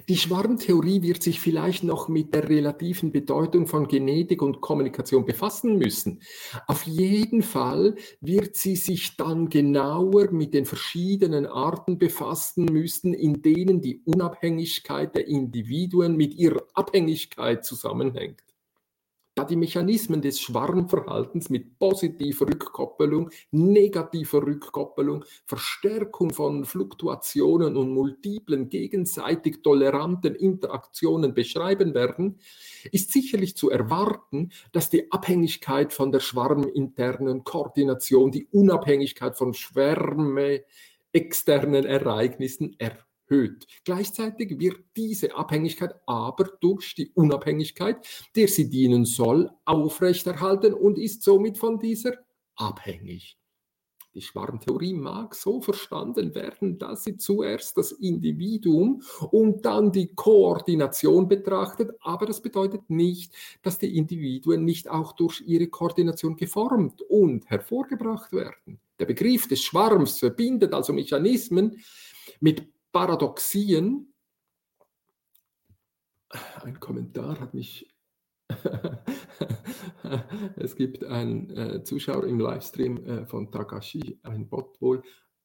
Die 0.09 0.17
Schwarmtheorie 0.17 1.03
wird 1.03 1.23
sich 1.23 1.41
vielleicht 1.41 1.85
noch 1.85 2.09
mit 2.09 2.35
der 2.35 2.49
relativen 2.49 3.13
Bedeutung 3.13 3.67
von 3.67 3.89
Genetik 3.89 4.43
und 4.43 4.61
Kommunikation 4.61 5.25
befassen 5.25 5.79
müssen. 5.79 6.21
Auf 6.67 6.85
jeden 6.85 7.43
Fall 7.43 7.97
wird 8.21 8.57
sie 8.57 8.77
sich 8.77 9.17
dann 9.17 9.49
genauer 9.49 10.31
mit 10.31 10.55
den 10.55 10.67
verschiedenen 10.67 11.47
Arten 11.47 11.99
befassen 11.99 12.67
müssen, 12.67 13.15
in 13.15 13.43
denen 13.43 13.81
die 13.81 14.03
Unabhängigkeit 14.05 15.15
der 15.15 15.27
Individuen 15.27 16.17
mit 16.17 16.35
ihrer 16.35 16.63
Abhängigkeit 16.75 17.65
zusammenhängt 17.65 18.43
da 19.35 19.45
die 19.45 19.57
Mechanismen 19.57 20.23
des 20.23 20.41
Schwarmverhaltens 20.41 21.51
mit 21.51 21.79
positiver 21.79 22.49
Rückkoppelung, 22.49 23.31
negativer 23.51 24.43
Rückkoppelung, 24.43 25.25
Verstärkung 25.47 26.31
von 26.33 26.65
Fluktuationen 26.65 27.77
und 27.77 27.91
multiplen 27.95 28.69
gegenseitig 28.69 29.63
toleranten 29.63 30.35
Interaktionen 30.35 31.33
beschreiben 31.33 31.95
werden, 31.95 32.39
ist 32.91 33.13
sicherlich 33.13 33.57
zu 33.57 33.71
erwarten, 33.71 34.51
dass 34.73 34.91
die 34.91 35.13
Abhängigkeit 35.13 35.93
von 35.93 36.11
der 36.13 36.21
schwarminternen 36.21 37.45
Koordination, 37.45 38.33
die 38.33 38.47
Unabhängigkeit 38.51 39.37
von 39.37 39.55
Schwärme 39.55 40.65
externen 41.13 41.85
Ereignissen 41.85 42.75
erhöht 42.79 43.10
erhöht. 43.31 43.67
Gleichzeitig 43.85 44.59
wird 44.59 44.79
diese 44.97 45.35
Abhängigkeit 45.35 45.95
aber 46.07 46.45
durch 46.61 46.95
die 46.95 47.11
Unabhängigkeit, 47.15 48.07
der 48.37 48.49
sie 48.49 48.69
dienen 48.69 49.05
soll, 49.05 49.51
aufrechterhalten 49.65 50.75
und 50.75 50.99
ist 50.99 51.23
somit 51.23 51.59
von 51.59 51.79
dieser 51.79 52.15
abhängig. 52.57 53.37
Die 54.13 54.23
Schwarmtheorie 54.23 54.95
mag 54.95 55.37
so 55.37 55.61
verstanden 55.61 56.35
werden, 56.35 56.79
dass 56.79 57.05
sie 57.05 57.17
zuerst 57.17 57.77
das 57.77 57.93
Individuum 57.93 59.03
und 59.31 59.65
dann 59.65 59.93
die 59.93 60.13
Koordination 60.17 61.29
betrachtet, 61.29 61.93
aber 62.01 62.27
das 62.27 62.43
bedeutet 62.43 62.91
nicht, 62.91 63.33
dass 63.63 63.79
die 63.79 63.97
Individuen 63.97 64.65
nicht 64.65 64.91
auch 64.91 65.13
durch 65.13 65.43
ihre 65.47 65.69
Koordination 65.69 66.35
geformt 66.35 67.03
und 67.03 67.49
hervorgebracht 67.49 68.33
werden. 68.33 68.81
Der 68.99 69.07
Begriff 69.07 69.47
des 69.47 69.63
Schwarms 69.63 70.19
verbindet 70.19 70.75
also 70.75 70.93
Mechanismen 70.93 71.81
mit 72.41 72.67
Paradoxien. 72.93 74.13
Ein 76.63 76.79
Kommentar 76.79 77.41
hat 77.41 77.55
mich. 77.55 77.93
es 80.57 80.75
gibt 80.75 81.05
einen 81.05 81.51
äh, 81.51 81.85
Zuschauer 81.85 82.27
im 82.27 82.41
Livestream 82.41 83.05
äh, 83.05 83.27
von 83.27 83.51
Takashi, 83.51 84.19
ein 84.23 84.49
Bot 84.49 84.81
wohl. 84.81 85.03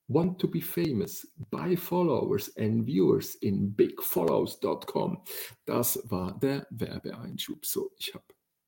Want 0.08 0.40
to 0.40 0.48
be 0.48 0.62
famous, 0.62 1.28
buy 1.50 1.76
followers 1.76 2.56
and 2.58 2.86
viewers 2.86 3.36
in 3.36 3.76
bigfollows.com. 3.76 5.24
Das 5.66 6.00
war 6.12 6.40
der 6.40 6.68
Werbeeinschub. 6.70 7.66
So, 7.66 7.92
ich 7.98 8.14
habe 8.14 8.26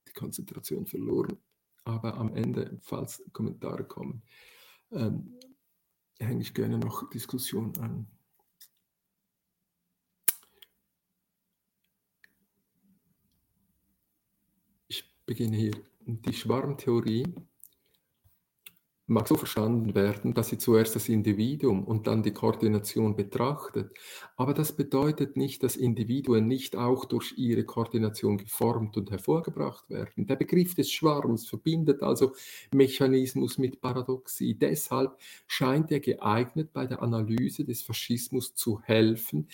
die 0.07 0.13
Konzentration 0.13 0.87
verloren. 0.87 1.37
Aber 1.83 2.15
am 2.15 2.33
Ende, 2.35 2.79
falls 2.81 3.23
Kommentare 3.33 3.85
kommen, 3.85 4.23
ähm, 4.91 5.39
hänge 6.19 6.41
ich 6.41 6.53
gerne 6.53 6.79
noch 6.79 7.07
Diskussion 7.09 7.71
an. 7.77 8.07
Beginne 15.27 15.57
hier. 15.57 15.73
Die 16.07 16.33
Schwarmtheorie 16.33 17.35
mag 19.09 19.27
so 19.27 19.35
verstanden 19.35 19.95
werden, 19.95 20.33
dass 20.33 20.49
sie 20.49 20.57
zuerst 20.57 20.95
das 20.95 21.07
Individuum 21.07 21.85
und 21.85 22.07
dann 22.07 22.23
die 22.23 22.33
Koordination 22.33 23.15
betrachtet. 23.15 23.91
Aber 24.35 24.53
das 24.53 24.73
bedeutet 24.75 25.37
nicht, 25.37 25.63
dass 25.63 25.77
Individuen 25.77 26.47
nicht 26.47 26.75
auch 26.75 27.05
durch 27.05 27.33
ihre 27.37 27.63
Koordination 27.63 28.37
geformt 28.37 28.97
und 28.97 29.09
hervorgebracht 29.09 29.89
werden. 29.89 30.27
Der 30.27 30.35
Begriff 30.35 30.75
des 30.75 30.91
Schwarms 30.91 31.47
verbindet 31.47 32.03
also 32.03 32.33
Mechanismus 32.73 33.57
mit 33.57 33.79
Paradoxie. 33.79 34.55
Deshalb 34.55 35.17
scheint 35.47 35.89
er 35.91 36.01
geeignet, 36.01 36.73
bei 36.73 36.85
der 36.85 37.01
Analyse 37.01 37.63
des 37.63 37.83
Faschismus 37.83 38.55
zu 38.55 38.81
helfen, 38.81 39.47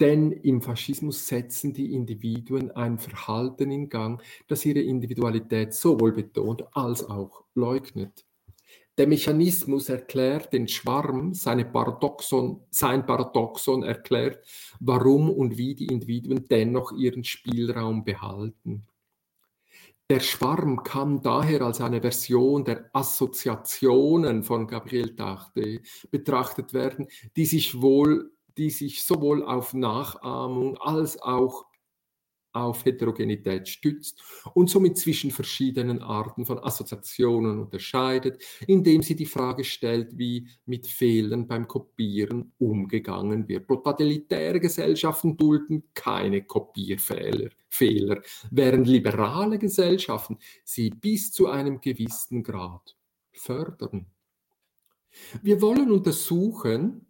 denn 0.00 0.32
im 0.32 0.62
Faschismus 0.62 1.28
setzen 1.28 1.74
die 1.74 1.92
Individuen 1.92 2.70
ein 2.70 2.98
Verhalten 2.98 3.70
in 3.70 3.88
Gang, 3.88 4.22
das 4.48 4.64
ihre 4.64 4.80
Individualität 4.80 5.74
sowohl 5.74 6.12
betont 6.12 6.64
als 6.72 7.04
auch 7.04 7.44
leugnet. 7.54 8.24
Der 8.96 9.06
Mechanismus 9.06 9.88
erklärt 9.88 10.52
den 10.52 10.68
Schwarm, 10.68 11.32
Paradoxon, 11.72 12.60
sein 12.70 13.06
Paradoxon 13.06 13.82
erklärt, 13.82 14.44
warum 14.80 15.30
und 15.30 15.56
wie 15.56 15.74
die 15.74 15.86
Individuen 15.86 16.46
dennoch 16.48 16.92
ihren 16.92 17.24
Spielraum 17.24 18.04
behalten. 18.04 18.86
Der 20.10 20.20
Schwarm 20.20 20.82
kann 20.82 21.22
daher 21.22 21.62
als 21.62 21.80
eine 21.80 22.00
Version 22.00 22.64
der 22.64 22.90
Assoziationen 22.92 24.42
von 24.42 24.66
Gabriel 24.66 25.14
Tachte 25.14 25.82
betrachtet 26.10 26.74
werden, 26.74 27.06
die 27.36 27.46
sich 27.46 27.80
wohl 27.80 28.32
die 28.60 28.68
sich 28.68 29.02
sowohl 29.02 29.42
auf 29.42 29.72
Nachahmung 29.72 30.76
als 30.76 31.18
auch 31.22 31.64
auf 32.52 32.84
Heterogenität 32.84 33.66
stützt 33.66 34.22
und 34.52 34.68
somit 34.68 34.98
zwischen 34.98 35.30
verschiedenen 35.30 36.02
Arten 36.02 36.44
von 36.44 36.58
Assoziationen 36.58 37.58
unterscheidet, 37.58 38.44
indem 38.66 39.00
sie 39.00 39.16
die 39.16 39.24
Frage 39.24 39.64
stellt, 39.64 40.18
wie 40.18 40.46
mit 40.66 40.86
Fehlern 40.86 41.46
beim 41.46 41.66
Kopieren 41.66 42.52
umgegangen 42.58 43.48
wird. 43.48 43.66
Totalitäre 43.66 44.60
Gesellschaften 44.60 45.38
dulden 45.38 45.84
keine 45.94 46.42
Kopierfehler, 46.44 47.48
Fehler, 47.70 48.20
während 48.50 48.86
liberale 48.86 49.58
Gesellschaften 49.58 50.36
sie 50.64 50.90
bis 50.90 51.32
zu 51.32 51.48
einem 51.48 51.80
gewissen 51.80 52.42
Grad 52.42 52.94
fördern. 53.32 54.04
Wir 55.40 55.62
wollen 55.62 55.90
untersuchen, 55.90 57.06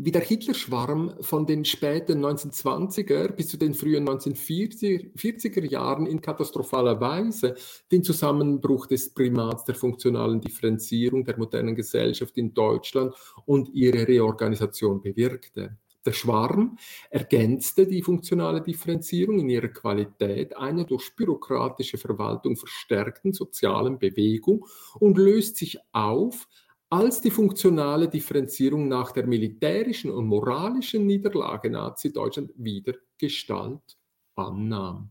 wie 0.00 0.12
der 0.12 0.22
Hitlerschwarm 0.22 1.14
von 1.20 1.44
den 1.44 1.64
späten 1.64 2.24
1920er 2.24 3.32
bis 3.32 3.48
zu 3.48 3.56
den 3.56 3.74
frühen 3.74 4.08
1940er 4.08 5.68
Jahren 5.68 6.06
in 6.06 6.20
katastrophaler 6.20 7.00
Weise 7.00 7.56
den 7.90 8.04
Zusammenbruch 8.04 8.86
des 8.86 9.12
Primats 9.12 9.64
der 9.64 9.74
funktionalen 9.74 10.40
Differenzierung 10.40 11.24
der 11.24 11.36
modernen 11.36 11.74
Gesellschaft 11.74 12.38
in 12.38 12.54
Deutschland 12.54 13.12
und 13.44 13.70
ihre 13.74 14.06
Reorganisation 14.06 15.00
bewirkte. 15.00 15.76
Der 16.06 16.12
Schwarm 16.12 16.78
ergänzte 17.10 17.84
die 17.86 18.00
funktionale 18.00 18.62
Differenzierung 18.62 19.40
in 19.40 19.50
ihrer 19.50 19.68
Qualität 19.68 20.56
einer 20.56 20.84
durch 20.84 21.14
bürokratische 21.16 21.98
Verwaltung 21.98 22.56
verstärkten 22.56 23.32
sozialen 23.32 23.98
Bewegung 23.98 24.64
und 25.00 25.18
löst 25.18 25.56
sich 25.56 25.76
auf 25.90 26.46
als 26.90 27.20
die 27.20 27.30
funktionale 27.30 28.08
Differenzierung 28.08 28.88
nach 28.88 29.12
der 29.12 29.26
militärischen 29.26 30.10
und 30.10 30.26
moralischen 30.26 31.06
Niederlage 31.06 31.70
Nazi-Deutschland 31.70 32.52
wieder 32.56 32.94
Gestalt 33.18 33.98
annahm. 34.36 35.10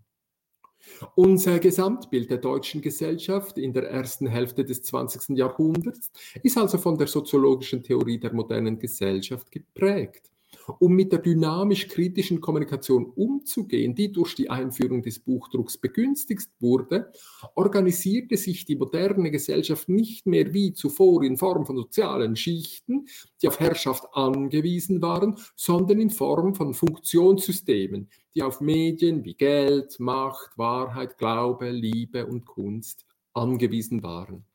Unser 1.16 1.60
Gesamtbild 1.60 2.30
der 2.32 2.38
deutschen 2.38 2.82
Gesellschaft 2.82 3.58
in 3.58 3.74
der 3.74 3.90
ersten 3.90 4.28
Hälfte 4.28 4.64
des 4.64 4.84
20. 4.84 5.38
Jahrhunderts 5.38 6.12
ist 6.44 6.58
also 6.58 6.78
von 6.78 6.98
der 6.98 7.08
soziologischen 7.08 7.84
Theorie 7.84 8.20
der 8.20 8.34
modernen 8.34 8.80
Gesellschaft 8.80 9.52
geprägt. 9.52 10.32
Um 10.80 10.94
mit 10.94 11.12
der 11.12 11.20
dynamisch-kritischen 11.20 12.42
Kommunikation 12.42 13.06
umzugehen, 13.06 13.96
die 13.96 14.12
durch 14.12 14.36
die 14.36 14.50
Einführung 14.50 15.02
des 15.02 15.20
Buchdrucks 15.20 15.78
begünstigt 15.78 16.50
wurde, 16.60 17.12
organisierte 17.56 18.36
sich 18.36 18.66
die 18.66 18.76
moderne 18.76 19.32
Gesellschaft 19.32 19.88
nicht 19.88 20.26
mehr 20.26 20.54
wie 20.54 20.74
zuvor 20.74 21.24
in 21.24 21.38
Form 21.38 21.66
von 21.66 21.78
sozialen 21.78 22.36
Schichten, 22.36 23.08
die 23.42 23.48
auf 23.48 23.60
Herrschaft 23.60 24.06
angewiesen 24.14 25.02
waren, 25.02 25.38
sondern 25.56 26.02
in 26.02 26.10
Form 26.10 26.54
von 26.54 26.74
Funktionssystemen, 26.74 28.10
die 28.36 28.44
auf 28.44 28.60
Medien 28.60 29.24
wie 29.24 29.36
Geld, 29.36 30.00
Macht, 30.00 30.58
Wahrheit, 30.58 31.18
Glaube, 31.18 31.70
Liebe 31.70 32.26
und 32.26 32.46
Kunst 32.46 33.06
angewiesen 33.34 34.04
waren. 34.04 34.46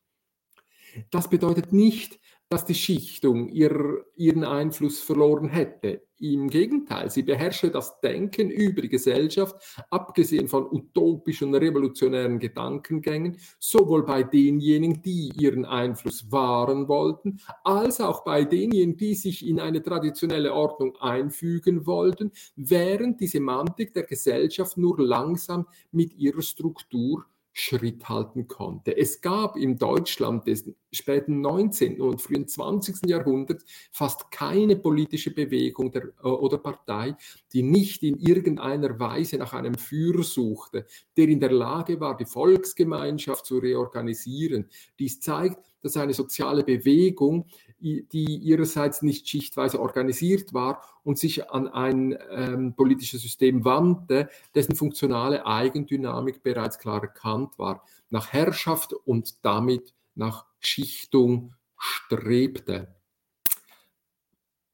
Das 1.09 1.29
bedeutet 1.29 1.73
nicht, 1.73 2.19
dass 2.53 2.65
die 2.65 2.75
Schichtung 2.75 3.49
ihr, 3.49 4.05
ihren 4.15 4.43
Einfluss 4.43 4.99
verloren 4.99 5.49
hätte. 5.49 6.03
Im 6.19 6.51
Gegenteil, 6.51 7.09
sie 7.09 7.23
beherrsche 7.23 7.71
das 7.71 7.99
Denken 7.99 8.51
über 8.51 8.83
die 8.83 8.89
Gesellschaft, 8.89 9.55
abgesehen 9.89 10.47
von 10.47 10.67
utopischen, 10.71 11.55
revolutionären 11.55 12.37
Gedankengängen, 12.37 13.37
sowohl 13.57 14.05
bei 14.05 14.21
denjenigen, 14.21 15.01
die 15.01 15.31
ihren 15.35 15.65
Einfluss 15.65 16.31
wahren 16.31 16.87
wollten, 16.87 17.39
als 17.63 17.99
auch 17.99 18.23
bei 18.23 18.45
denjenigen, 18.45 18.97
die 18.97 19.15
sich 19.15 19.43
in 19.47 19.59
eine 19.59 19.81
traditionelle 19.81 20.53
Ordnung 20.53 20.95
einfügen 20.97 21.87
wollten, 21.87 22.33
während 22.55 23.19
die 23.19 23.27
Semantik 23.27 23.95
der 23.95 24.03
Gesellschaft 24.03 24.77
nur 24.77 25.01
langsam 25.01 25.65
mit 25.91 26.13
ihrer 26.13 26.43
Struktur 26.43 27.25
Schritt 27.53 28.09
halten 28.09 28.47
konnte. 28.47 28.97
Es 28.97 29.21
gab 29.21 29.55
im 29.55 29.77
Deutschland 29.77 30.47
des 30.47 30.69
späten 30.91 31.39
19. 31.41 32.01
und 32.01 32.19
frühen 32.19 32.47
20. 32.47 33.07
Jahrhunderts 33.07 33.63
fast 33.91 34.31
keine 34.31 34.75
politische 34.75 35.31
Bewegung 35.31 35.91
der, 35.91 36.05
äh, 36.23 36.27
oder 36.27 36.57
Partei, 36.57 37.15
die 37.53 37.61
nicht 37.61 38.01
in 38.03 38.17
irgendeiner 38.17 38.99
Weise 38.99 39.37
nach 39.37 39.53
einem 39.53 39.75
Führer 39.75 40.23
suchte, 40.23 40.85
der 41.15 41.27
in 41.27 41.39
der 41.39 41.51
Lage 41.51 41.99
war, 41.99 42.17
die 42.17 42.25
Volksgemeinschaft 42.25 43.45
zu 43.45 43.59
reorganisieren. 43.59 44.67
Dies 44.97 45.19
zeigt, 45.19 45.59
dass 45.81 45.97
eine 45.97 46.13
soziale 46.13 46.63
Bewegung 46.63 47.45
die 47.83 48.37
ihrerseits 48.37 49.01
nicht 49.01 49.27
schichtweise 49.27 49.79
organisiert 49.79 50.53
war 50.53 50.81
und 51.03 51.19
sich 51.19 51.49
an 51.51 51.67
ein 51.67 52.17
ähm, 52.31 52.73
politisches 52.75 53.21
System 53.21 53.65
wandte, 53.65 54.29
dessen 54.55 54.75
funktionale 54.75 55.45
Eigendynamik 55.45 56.43
bereits 56.43 56.79
klar 56.79 57.01
erkannt 57.01 57.59
war, 57.59 57.83
nach 58.09 58.31
Herrschaft 58.31 58.93
und 58.93 59.43
damit 59.45 59.93
nach 60.15 60.45
Schichtung 60.59 61.53
strebte. 61.77 62.95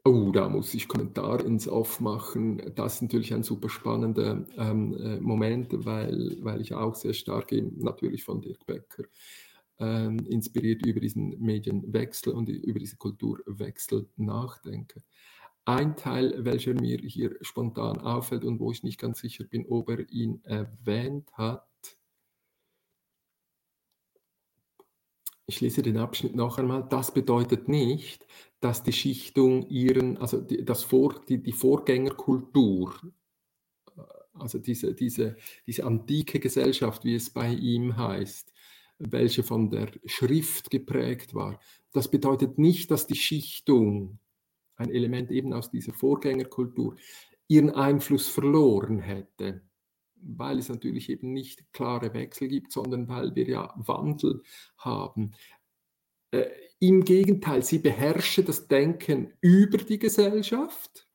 Oh, 0.05 0.31
da 0.31 0.47
muss 0.47 0.73
ich 0.73 0.87
Kommentar 0.87 1.43
ins 1.43 1.67
Off 1.67 1.99
machen. 1.99 2.61
Das 2.75 2.95
ist 2.95 3.01
natürlich 3.01 3.33
ein 3.33 3.43
super 3.43 3.69
spannender 3.69 4.45
ähm, 4.57 4.93
äh, 4.97 5.19
Moment, 5.19 5.85
weil, 5.85 6.37
weil 6.41 6.61
ich 6.61 6.73
auch 6.73 6.95
sehr 6.95 7.13
stark 7.13 7.51
eben 7.51 7.79
natürlich 7.79 8.23
von 8.23 8.41
Dirk 8.41 8.65
Becker 8.65 9.03
ähm, 9.79 10.19
inspiriert 10.27 10.85
über 10.85 10.99
diesen 10.99 11.39
Medienwechsel 11.39 12.33
und 12.33 12.49
über 12.49 12.79
diesen 12.79 12.99
Kulturwechsel 12.99 14.09
nachdenke. 14.17 15.03
Ein 15.65 15.95
Teil, 15.95 16.33
welcher 16.45 16.73
mir 16.73 16.97
hier 16.97 17.37
spontan 17.41 17.99
auffällt 17.99 18.43
und 18.43 18.59
wo 18.59 18.71
ich 18.71 18.83
nicht 18.83 18.99
ganz 18.99 19.19
sicher 19.19 19.43
bin, 19.43 19.65
ob 19.67 19.89
er 19.89 20.09
ihn 20.09 20.41
erwähnt 20.43 21.31
hat, 21.33 21.65
ich 25.45 25.61
lese 25.61 25.81
den 25.81 25.97
Abschnitt 25.97 26.35
noch 26.35 26.59
einmal, 26.59 26.87
das 26.89 27.13
bedeutet 27.13 27.67
nicht, 27.67 28.25
dass 28.59 28.83
die 28.83 28.93
Schichtung 28.93 29.67
ihren, 29.69 30.17
also 30.17 30.39
die, 30.41 30.63
das 30.63 30.83
Vor, 30.83 31.21
die, 31.27 31.41
die 31.41 31.51
Vorgängerkultur, 31.51 32.93
also 34.33 34.59
diese, 34.59 34.93
diese, 34.93 35.37
diese 35.65 35.85
antike 35.85 36.39
Gesellschaft, 36.39 37.03
wie 37.03 37.15
es 37.15 37.29
bei 37.29 37.51
ihm 37.51 37.97
heißt, 37.97 38.53
welche 38.99 39.43
von 39.43 39.69
der 39.69 39.91
Schrift 40.05 40.69
geprägt 40.69 41.33
war. 41.33 41.59
Das 41.93 42.11
bedeutet 42.11 42.59
nicht, 42.59 42.91
dass 42.91 43.07
die 43.07 43.15
Schichtung, 43.15 44.19
ein 44.75 44.91
Element 44.91 45.31
eben 45.31 45.53
aus 45.53 45.71
dieser 45.71 45.93
Vorgängerkultur, 45.93 46.95
ihren 47.47 47.71
Einfluss 47.71 48.27
verloren 48.27 48.99
hätte, 48.99 49.61
weil 50.15 50.59
es 50.59 50.69
natürlich 50.69 51.09
eben 51.09 51.33
nicht 51.33 51.71
klare 51.73 52.13
Wechsel 52.13 52.47
gibt, 52.47 52.71
sondern 52.71 53.07
weil 53.07 53.35
wir 53.35 53.47
ja 53.47 53.73
Wandel 53.77 54.43
haben. 54.77 55.33
Äh, 56.31 56.49
Im 56.79 57.03
Gegenteil, 57.03 57.63
sie 57.63 57.79
beherrsche 57.79 58.43
das 58.43 58.67
Denken 58.67 59.33
über 59.41 59.79
die 59.79 59.99
Gesellschaft 59.99 61.08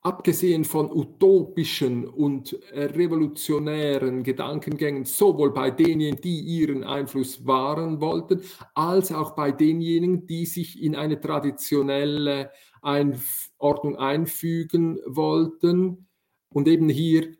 abgesehen 0.00 0.64
von 0.64 0.90
utopischen 0.90 2.06
und 2.06 2.58
revolutionären 2.72 4.22
Gedankengängen, 4.22 5.04
sowohl 5.04 5.52
bei 5.52 5.70
denjenigen, 5.70 6.20
die 6.20 6.40
ihren 6.40 6.84
Einfluss 6.84 7.46
wahren 7.46 8.00
wollten, 8.00 8.42
als 8.74 9.12
auch 9.12 9.32
bei 9.32 9.50
denjenigen, 9.50 10.26
die 10.26 10.46
sich 10.46 10.80
in 10.82 10.94
eine 10.94 11.20
traditionelle 11.20 12.50
Ordnung 12.80 13.96
einfügen 13.96 15.00
wollten 15.04 16.08
und 16.54 16.68
eben 16.68 16.88
hier 16.88 17.34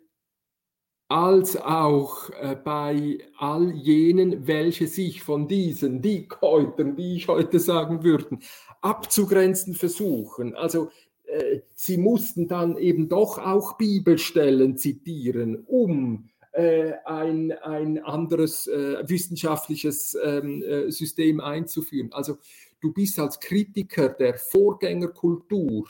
als 1.08 1.56
auch 1.56 2.28
äh, 2.30 2.54
bei 2.54 3.18
all 3.38 3.70
jenen, 3.70 4.46
welche 4.46 4.86
sich 4.86 5.22
von 5.22 5.48
diesen 5.48 6.02
Dickhäutern, 6.02 6.98
wie 6.98 7.16
ich 7.16 7.28
heute 7.28 7.58
sagen 7.60 8.04
würde, 8.04 8.38
abzugrenzen 8.82 9.74
versuchen. 9.74 10.54
Also 10.54 10.90
äh, 11.28 11.60
sie 11.74 11.98
mussten 11.98 12.48
dann 12.48 12.76
eben 12.76 13.08
doch 13.08 13.38
auch 13.38 13.76
Bibelstellen 13.76 14.76
zitieren, 14.76 15.64
um 15.66 16.28
äh, 16.52 16.94
ein, 17.04 17.52
ein 17.52 18.02
anderes 18.02 18.66
äh, 18.66 19.08
wissenschaftliches 19.08 20.16
ähm, 20.24 20.62
äh, 20.62 20.90
System 20.90 21.40
einzuführen. 21.40 22.12
Also 22.12 22.38
du 22.80 22.92
bist 22.92 23.18
als 23.18 23.38
Kritiker 23.40 24.08
der 24.08 24.34
Vorgängerkultur 24.34 25.88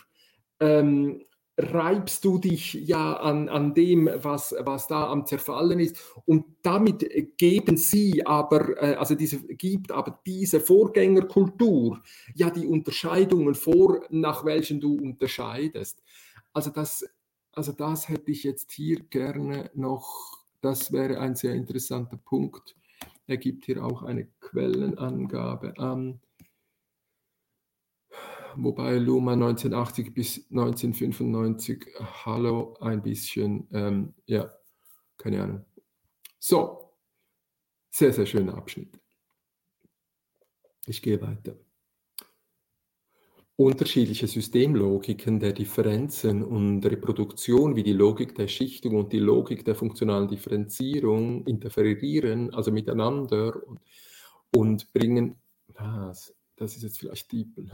ähm, 0.60 1.22
reibst 1.58 2.24
du 2.24 2.38
dich 2.38 2.74
ja 2.74 3.14
an, 3.14 3.48
an 3.48 3.74
dem, 3.74 4.08
was, 4.14 4.54
was 4.60 4.86
da 4.86 5.08
am 5.08 5.26
Zerfallen 5.26 5.80
ist. 5.80 5.96
Und 6.24 6.44
damit 6.62 7.36
geben 7.36 7.76
sie 7.76 8.24
aber, 8.24 8.80
äh, 8.80 8.94
also 8.94 9.16
diese, 9.16 9.40
gibt 9.40 9.90
aber 9.90 10.20
diese 10.24 10.60
Vorgängerkultur 10.60 12.00
ja 12.34 12.50
die 12.50 12.66
Unterscheidungen 12.66 13.56
vor, 13.56 14.02
nach 14.10 14.44
welchen 14.44 14.80
du 14.80 14.94
unterscheidest. 14.94 16.02
Also 16.52 16.70
das, 16.70 17.04
also 17.52 17.72
das 17.72 18.08
hätte 18.08 18.30
ich 18.30 18.44
jetzt 18.44 18.70
hier 18.70 19.00
gerne 19.00 19.70
noch, 19.74 20.44
das 20.60 20.92
wäre 20.92 21.18
ein 21.18 21.34
sehr 21.34 21.54
interessanter 21.54 22.18
Punkt. 22.18 22.76
Er 23.26 23.36
gibt 23.36 23.66
hier 23.66 23.84
auch 23.84 24.04
eine 24.04 24.28
Quellenangabe 24.40 25.76
an 25.78 26.20
wobei 28.56 28.96
Luma 28.98 29.32
1980 29.32 30.14
bis 30.14 30.50
1995 30.50 31.86
Hallo 32.24 32.76
ein 32.80 33.02
bisschen, 33.02 33.68
ähm, 33.72 34.14
ja, 34.26 34.52
keine 35.16 35.42
Ahnung. 35.42 35.64
So, 36.38 36.92
sehr, 37.90 38.12
sehr 38.12 38.26
schöner 38.26 38.56
Abschnitt. 38.56 38.98
Ich 40.86 41.02
gehe 41.02 41.20
weiter. 41.20 41.56
Unterschiedliche 43.56 44.28
Systemlogiken 44.28 45.40
der 45.40 45.52
Differenzen 45.52 46.44
und 46.44 46.86
Reproduktion 46.86 47.74
wie 47.74 47.82
die 47.82 47.92
Logik 47.92 48.36
der 48.36 48.46
Schichtung 48.46 48.94
und 48.94 49.12
die 49.12 49.18
Logik 49.18 49.64
der 49.64 49.74
funktionalen 49.74 50.28
Differenzierung 50.28 51.44
interferieren 51.44 52.54
also 52.54 52.70
miteinander 52.70 53.60
und, 53.66 53.80
und 54.54 54.92
bringen, 54.92 55.40
was, 55.66 56.32
das 56.54 56.76
ist 56.76 56.84
jetzt 56.84 56.98
vielleicht 57.00 57.32
Diepel, 57.32 57.68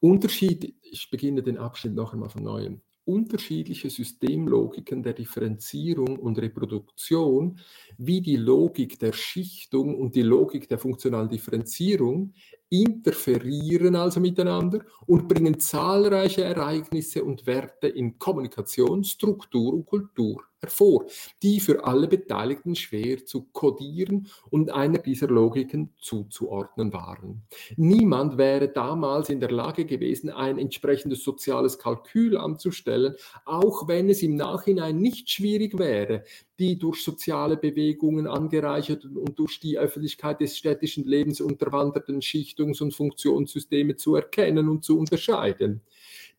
Unterschied, 0.00 0.74
ich 0.82 1.10
beginne 1.10 1.42
den 1.42 1.58
Abschnitt 1.58 1.94
noch 1.94 2.12
einmal 2.12 2.28
von 2.28 2.42
neuem. 2.42 2.80
Unterschiedliche 3.04 3.88
Systemlogiken 3.88 5.02
der 5.02 5.12
Differenzierung 5.12 6.18
und 6.18 6.38
Reproduktion, 6.38 7.60
wie 7.96 8.20
die 8.20 8.36
Logik 8.36 8.98
der 8.98 9.12
Schichtung 9.12 9.94
und 9.94 10.16
die 10.16 10.22
Logik 10.22 10.68
der 10.68 10.78
funktionalen 10.78 11.28
Differenzierung, 11.28 12.34
interferieren 12.68 13.94
also 13.94 14.18
miteinander 14.18 14.84
und 15.06 15.28
bringen 15.28 15.60
zahlreiche 15.60 16.42
Ereignisse 16.42 17.22
und 17.22 17.46
Werte 17.46 17.86
in 17.86 18.18
Kommunikation, 18.18 19.04
Struktur 19.04 19.72
und 19.72 19.86
Kultur 19.86 20.42
hervor, 20.60 21.06
die 21.42 21.60
für 21.60 21.84
alle 21.84 22.08
Beteiligten 22.08 22.74
schwer 22.74 23.24
zu 23.24 23.48
kodieren 23.52 24.28
und 24.50 24.70
einer 24.72 24.98
dieser 24.98 25.28
Logiken 25.28 25.92
zuzuordnen 26.00 26.92
waren. 26.92 27.42
Niemand 27.76 28.38
wäre 28.38 28.68
damals 28.68 29.28
in 29.28 29.40
der 29.40 29.50
Lage 29.50 29.84
gewesen, 29.84 30.30
ein 30.30 30.58
entsprechendes 30.58 31.22
soziales 31.22 31.78
Kalkül 31.78 32.36
anzustellen, 32.36 33.14
auch 33.44 33.88
wenn 33.88 34.08
es 34.08 34.22
im 34.22 34.36
Nachhinein 34.36 34.98
nicht 34.98 35.30
schwierig 35.30 35.78
wäre, 35.78 36.24
die 36.58 36.78
durch 36.78 37.02
soziale 37.02 37.56
Bewegungen 37.56 38.26
angereicherten 38.26 39.16
und 39.16 39.38
durch 39.38 39.60
die 39.60 39.78
Öffentlichkeit 39.78 40.40
des 40.40 40.56
städtischen 40.56 41.04
Lebens 41.04 41.40
unterwanderten 41.40 42.22
Schichtungs- 42.22 42.80
und 42.80 42.94
Funktionssysteme 42.94 43.96
zu 43.96 44.14
erkennen 44.14 44.68
und 44.68 44.84
zu 44.84 44.98
unterscheiden. 44.98 45.82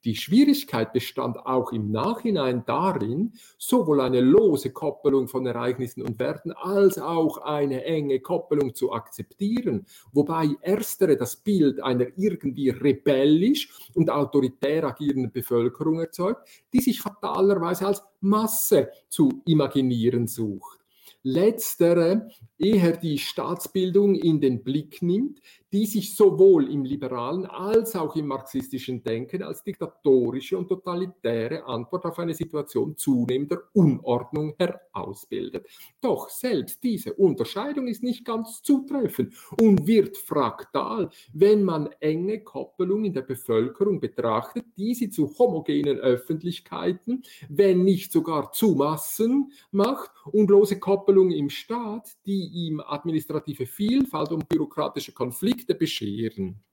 Die 0.07 0.15
Schwierigkeit 0.15 0.93
bestand 0.93 1.35
auch 1.45 1.73
im 1.73 1.91
Nachhinein 1.91 2.63
darin, 2.65 3.33
sowohl 3.57 3.99
eine 3.99 4.21
lose 4.21 4.71
Koppelung 4.71 5.27
von 5.27 5.45
Ereignissen 5.45 6.01
und 6.01 6.17
Werten 6.17 6.53
als 6.53 6.97
auch 6.97 7.39
eine 7.39 7.83
enge 7.83 8.21
Koppelung 8.21 8.73
zu 8.73 8.93
akzeptieren, 8.93 9.85
wobei 10.13 10.47
erstere 10.61 11.17
das 11.17 11.35
Bild 11.35 11.83
einer 11.83 12.05
irgendwie 12.15 12.69
rebellisch 12.69 13.69
und 13.95 14.09
autoritär 14.09 14.85
agierenden 14.85 15.33
Bevölkerung 15.33 15.99
erzeugt, 15.99 16.47
die 16.71 16.79
sich 16.79 17.01
fatalerweise 17.01 17.87
als 17.87 18.01
Masse 18.21 18.89
zu 19.09 19.41
imaginieren 19.45 20.27
sucht. 20.27 20.79
Letztere 21.21 22.29
eher 22.59 22.97
die 22.97 23.17
Staatsbildung 23.17 24.15
in 24.15 24.41
den 24.41 24.63
Blick 24.63 25.01
nimmt, 25.01 25.41
die 25.73 25.85
sich 25.85 26.15
sowohl 26.15 26.71
im 26.71 26.85
liberalen 26.85 27.45
als 27.45 27.95
auch 27.95 28.15
im 28.15 28.27
marxistischen 28.27 29.03
Denken 29.03 29.43
als 29.43 29.63
diktatorische 29.63 30.57
und 30.57 30.69
totalitäre 30.69 31.65
Antwort 31.65 32.05
auf 32.05 32.19
eine 32.19 32.33
Situation 32.33 32.95
zunehmender 32.95 33.63
Unordnung 33.73 34.55
herausbildet. 34.57 35.67
Doch 35.99 36.29
selbst 36.29 36.83
diese 36.83 37.13
Unterscheidung 37.13 37.87
ist 37.87 38.01
nicht 38.01 38.23
ganz 38.23 38.61
zutreffend 38.61 39.33
und 39.59 39.85
wird 39.85 40.17
fraktal, 40.17 41.09
wenn 41.33 41.63
man 41.63 41.89
enge 41.99 42.43
Koppelung 42.43 43.03
in 43.03 43.13
der 43.13 43.23
Bevölkerung 43.23 43.99
betrachtet, 43.99 44.65
die 44.77 44.95
sie 44.95 45.09
zu 45.09 45.37
homogenen 45.37 45.99
Öffentlichkeiten, 45.99 47.23
wenn 47.49 47.83
nicht 47.83 48.13
sogar 48.13 48.51
zu 48.53 48.75
Massen 48.75 49.51
macht 49.71 50.11
und 50.31 50.47
bloße 50.47 50.79
Koppelung 50.79 51.31
im 51.31 51.49
Staat, 51.49 52.15
die 52.25 52.46
ihm 52.47 52.79
administrative 52.79 53.65
Vielfalt 53.65 54.31
und 54.31 54.49
bürokratische 54.49 55.11
Konflikte 55.11 55.37
Konflikte 55.47 55.75
bescheren. 55.75 56.63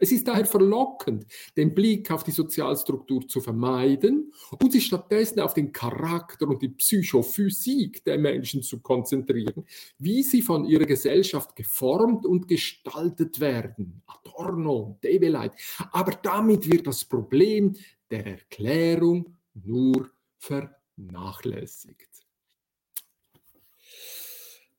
Es 0.00 0.10
ist 0.10 0.26
daher 0.26 0.44
verlockend, 0.44 1.24
den 1.56 1.72
Blick 1.72 2.10
auf 2.10 2.24
die 2.24 2.32
Sozialstruktur 2.32 3.28
zu 3.28 3.40
vermeiden 3.40 4.32
und 4.60 4.72
sich 4.72 4.86
stattdessen 4.86 5.38
auf 5.38 5.54
den 5.54 5.72
Charakter 5.72 6.48
und 6.48 6.60
die 6.62 6.70
Psychophysik 6.70 8.04
der 8.04 8.18
Menschen 8.18 8.62
zu 8.62 8.80
konzentrieren, 8.80 9.64
wie 9.98 10.24
sie 10.24 10.42
von 10.42 10.64
ihrer 10.64 10.84
Gesellschaft 10.84 11.54
geformt 11.54 12.26
und 12.26 12.48
gestaltet 12.48 13.38
werden. 13.38 14.02
Adorno, 14.06 14.98
Debeleit. 15.02 15.52
Aber 15.92 16.12
damit 16.22 16.68
wird 16.68 16.88
das 16.88 17.04
Problem 17.04 17.76
der 18.10 18.26
Erklärung 18.26 19.36
nur 19.54 20.10
vernachlässigt. 20.38 22.13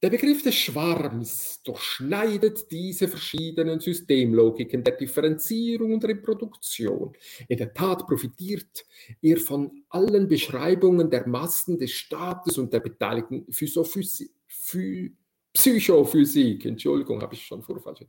Der 0.05 0.11
Begriff 0.11 0.43
des 0.43 0.53
Schwarms 0.53 1.63
durchschneidet 1.63 2.69
diese 2.69 3.07
verschiedenen 3.07 3.79
Systemlogiken 3.79 4.83
der 4.83 4.97
Differenzierung 4.97 5.93
und 5.93 6.05
Reproduktion. 6.05 7.13
In 7.47 7.57
der 7.57 7.73
Tat 7.73 8.05
profitiert 8.05 8.85
er 9.19 9.37
von 9.37 9.83
allen 9.89 10.27
Beschreibungen 10.27 11.09
der 11.09 11.27
Massen 11.27 11.79
des 11.79 11.89
Staates 11.89 12.59
und 12.59 12.71
der 12.71 12.81
beteiligten 12.81 13.51
Physophysik. 13.51 14.29
Psychophysik, 15.51 16.65
Entschuldigung, 16.65 17.23
habe 17.23 17.33
ich 17.33 17.43
schon 17.43 17.63
vorfalsch. 17.63 18.05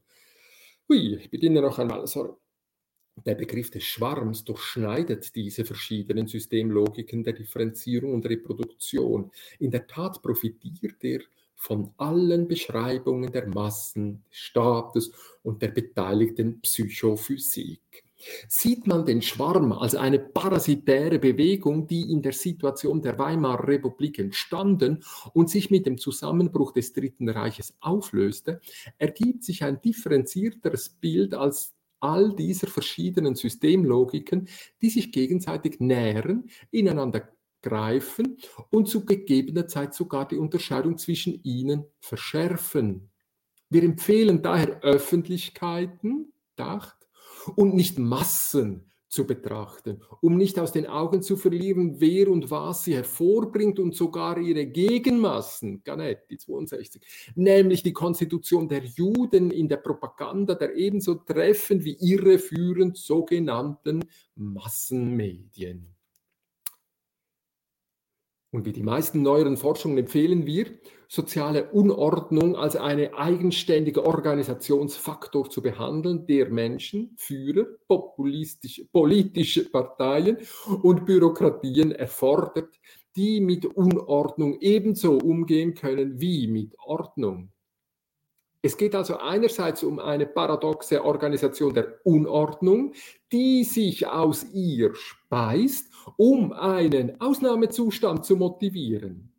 Hui, 0.90 1.14
ich 1.14 1.30
beginne 1.30 1.62
noch 1.62 1.78
einmal, 1.78 2.06
sorry. 2.06 2.34
Der 3.24 3.36
Begriff 3.36 3.70
des 3.70 3.84
Schwarms 3.84 4.44
durchschneidet 4.44 5.34
diese 5.34 5.64
verschiedenen 5.64 6.26
Systemlogiken 6.26 7.24
der 7.24 7.32
Differenzierung 7.32 8.12
und 8.12 8.26
Reproduktion. 8.26 9.30
In 9.58 9.70
der 9.70 9.86
Tat 9.86 10.20
profitiert 10.20 11.02
er 11.02 11.20
von 11.56 11.90
allen 11.96 12.46
Beschreibungen 12.46 13.32
der 13.32 13.48
Massen, 13.48 14.22
des 14.30 14.38
Staates 14.38 15.12
und 15.42 15.62
der 15.62 15.68
beteiligten 15.68 16.60
Psychophysik. 16.60 18.04
Sieht 18.48 18.86
man 18.86 19.04
den 19.04 19.20
Schwarm 19.20 19.72
als 19.72 19.94
eine 19.94 20.18
parasitäre 20.18 21.18
Bewegung, 21.18 21.86
die 21.86 22.10
in 22.10 22.22
der 22.22 22.32
Situation 22.32 23.02
der 23.02 23.18
Weimarer 23.18 23.68
Republik 23.68 24.18
entstanden 24.18 25.04
und 25.34 25.50
sich 25.50 25.70
mit 25.70 25.86
dem 25.86 25.98
Zusammenbruch 25.98 26.72
des 26.72 26.92
Dritten 26.92 27.28
Reiches 27.28 27.76
auflöste, 27.80 28.60
ergibt 28.98 29.44
sich 29.44 29.64
ein 29.64 29.80
differenzierteres 29.80 30.88
Bild 30.88 31.34
als 31.34 31.74
all 32.00 32.34
dieser 32.34 32.68
verschiedenen 32.68 33.34
Systemlogiken, 33.34 34.48
die 34.80 34.90
sich 34.90 35.12
gegenseitig 35.12 35.80
nähren, 35.80 36.48
ineinander 36.70 37.28
greifen 37.66 38.38
und 38.70 38.88
zu 38.88 39.04
gegebener 39.04 39.66
Zeit 39.66 39.92
sogar 39.92 40.28
die 40.28 40.36
Unterscheidung 40.36 40.98
zwischen 40.98 41.42
ihnen 41.42 41.84
verschärfen. 41.98 43.10
Wir 43.68 43.82
empfehlen 43.82 44.42
daher 44.42 44.82
Öffentlichkeiten, 44.82 46.32
dacht, 46.54 46.96
und 47.56 47.74
nicht 47.74 47.98
Massen 47.98 48.86
zu 49.08 49.26
betrachten, 49.26 50.00
um 50.20 50.36
nicht 50.36 50.58
aus 50.58 50.72
den 50.72 50.86
Augen 50.86 51.22
zu 51.22 51.36
verlieren, 51.36 52.00
wer 52.00 52.28
und 52.28 52.50
was 52.50 52.84
sie 52.84 52.94
hervorbringt 52.94 53.78
und 53.78 53.94
sogar 53.94 54.38
ihre 54.38 54.66
Gegenmassen, 54.66 55.82
Ganetti 55.82 56.38
62, 56.38 57.02
nämlich 57.34 57.82
die 57.82 57.92
Konstitution 57.92 58.68
der 58.68 58.84
Juden 58.84 59.50
in 59.50 59.68
der 59.68 59.78
Propaganda 59.78 60.54
der 60.54 60.76
ebenso 60.76 61.14
treffend 61.14 61.84
wie 61.84 61.96
irreführend 62.00 62.96
sogenannten 62.96 64.04
Massenmedien. 64.34 65.95
Und 68.50 68.64
wie 68.64 68.72
die 68.72 68.82
meisten 68.82 69.22
neueren 69.22 69.56
Forschungen 69.56 69.98
empfehlen 69.98 70.46
wir, 70.46 70.66
soziale 71.08 71.70
Unordnung 71.70 72.56
als 72.56 72.76
eine 72.76 73.14
eigenständige 73.14 74.04
Organisationsfaktor 74.04 75.50
zu 75.50 75.62
behandeln, 75.62 76.26
der 76.26 76.48
Menschen, 76.50 77.14
Führer, 77.16 77.66
populistische, 77.88 78.86
politische 78.86 79.68
Parteien 79.68 80.38
und 80.82 81.04
Bürokratien 81.06 81.92
erfordert, 81.92 82.78
die 83.16 83.40
mit 83.40 83.64
Unordnung 83.64 84.58
ebenso 84.60 85.18
umgehen 85.18 85.74
können 85.74 86.20
wie 86.20 86.46
mit 86.46 86.76
Ordnung. 86.78 87.50
Es 88.66 88.76
geht 88.76 88.96
also 88.96 89.18
einerseits 89.18 89.84
um 89.84 90.00
eine 90.00 90.26
paradoxe 90.26 91.04
Organisation 91.04 91.72
der 91.72 92.00
Unordnung, 92.02 92.94
die 93.30 93.62
sich 93.62 94.08
aus 94.08 94.44
ihr 94.52 94.92
speist, 94.96 95.92
um 96.16 96.52
einen 96.52 97.20
Ausnahmezustand 97.20 98.24
zu 98.24 98.34
motivieren. 98.34 99.32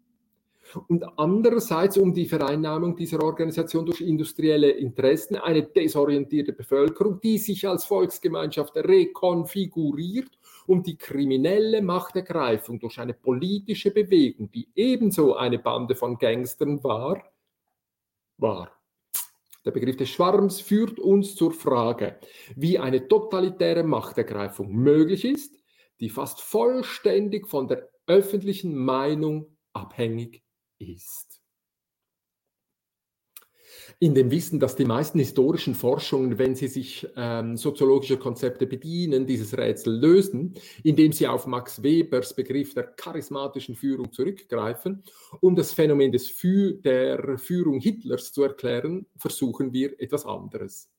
Und 0.88 1.04
andererseits 1.20 1.98
um 1.98 2.14
die 2.14 2.26
Vereinnahmung 2.26 2.96
dieser 2.96 3.22
Organisation 3.22 3.86
durch 3.86 4.00
industrielle 4.00 4.70
Interessen, 4.70 5.36
eine 5.36 5.64
desorientierte 5.64 6.54
Bevölkerung, 6.54 7.20
die 7.20 7.38
sich 7.38 7.68
als 7.68 7.84
Volksgemeinschaft 7.84 8.78
rekonfiguriert, 8.78 10.40
um 10.68 10.84
die 10.84 10.96
kriminelle 10.96 11.82
Machtergreifung 11.82 12.80
durch 12.80 12.98
eine 12.98 13.14
politische 13.14 13.92
Bewegung, 13.92 14.50
die 14.52 14.70
ebenso 14.74 15.36
eine 15.36 15.60
Bande 15.60 15.96
von 15.96 16.18
Gangstern 16.18 16.82
war, 16.82 17.22
war. 18.38 18.77
Der 19.68 19.74
Begriff 19.74 19.98
des 19.98 20.08
Schwarms 20.08 20.62
führt 20.62 20.98
uns 20.98 21.36
zur 21.36 21.52
Frage, 21.52 22.22
wie 22.56 22.80
eine 22.80 23.06
totalitäre 23.10 23.84
Machtergreifung 23.84 24.72
möglich 24.72 25.26
ist, 25.26 25.58
die 26.00 26.08
fast 26.08 26.40
vollständig 26.40 27.50
von 27.50 27.68
der 27.68 27.90
öffentlichen 28.06 28.74
Meinung 28.78 29.58
abhängig 29.74 30.42
ist 30.80 31.27
in 34.00 34.14
dem 34.14 34.30
Wissen, 34.30 34.60
dass 34.60 34.76
die 34.76 34.86
meisten 34.86 35.18
historischen 35.18 35.74
Forschungen, 35.74 36.38
wenn 36.38 36.56
sie 36.56 36.68
sich 36.68 37.08
ähm, 37.16 37.58
soziologischer 37.58 38.18
Konzepte 38.18 38.68
bedienen, 38.68 39.26
dieses 39.26 39.58
Rätsel 39.58 40.00
lösen, 40.00 40.54
indem 40.84 41.12
sie 41.12 41.28
auf 41.28 41.48
Max 41.48 41.82
Webers 41.82 42.36
Begriff 42.36 42.76
der 42.76 42.84
charismatischen 42.84 43.76
Führung 43.76 44.12
zurückgreifen. 44.12 45.04
Um 45.42 45.56
das 45.56 45.74
Phänomen 45.74 46.12
des 46.12 46.30
Fü 46.30 46.80
der 46.82 47.40
Führung 47.40 47.80
Hitlers 47.80 48.32
zu 48.32 48.44
erklären, 48.44 49.08
versuchen 49.18 49.74
wir 49.74 50.00
etwas 50.00 50.26
anderes 50.26 50.90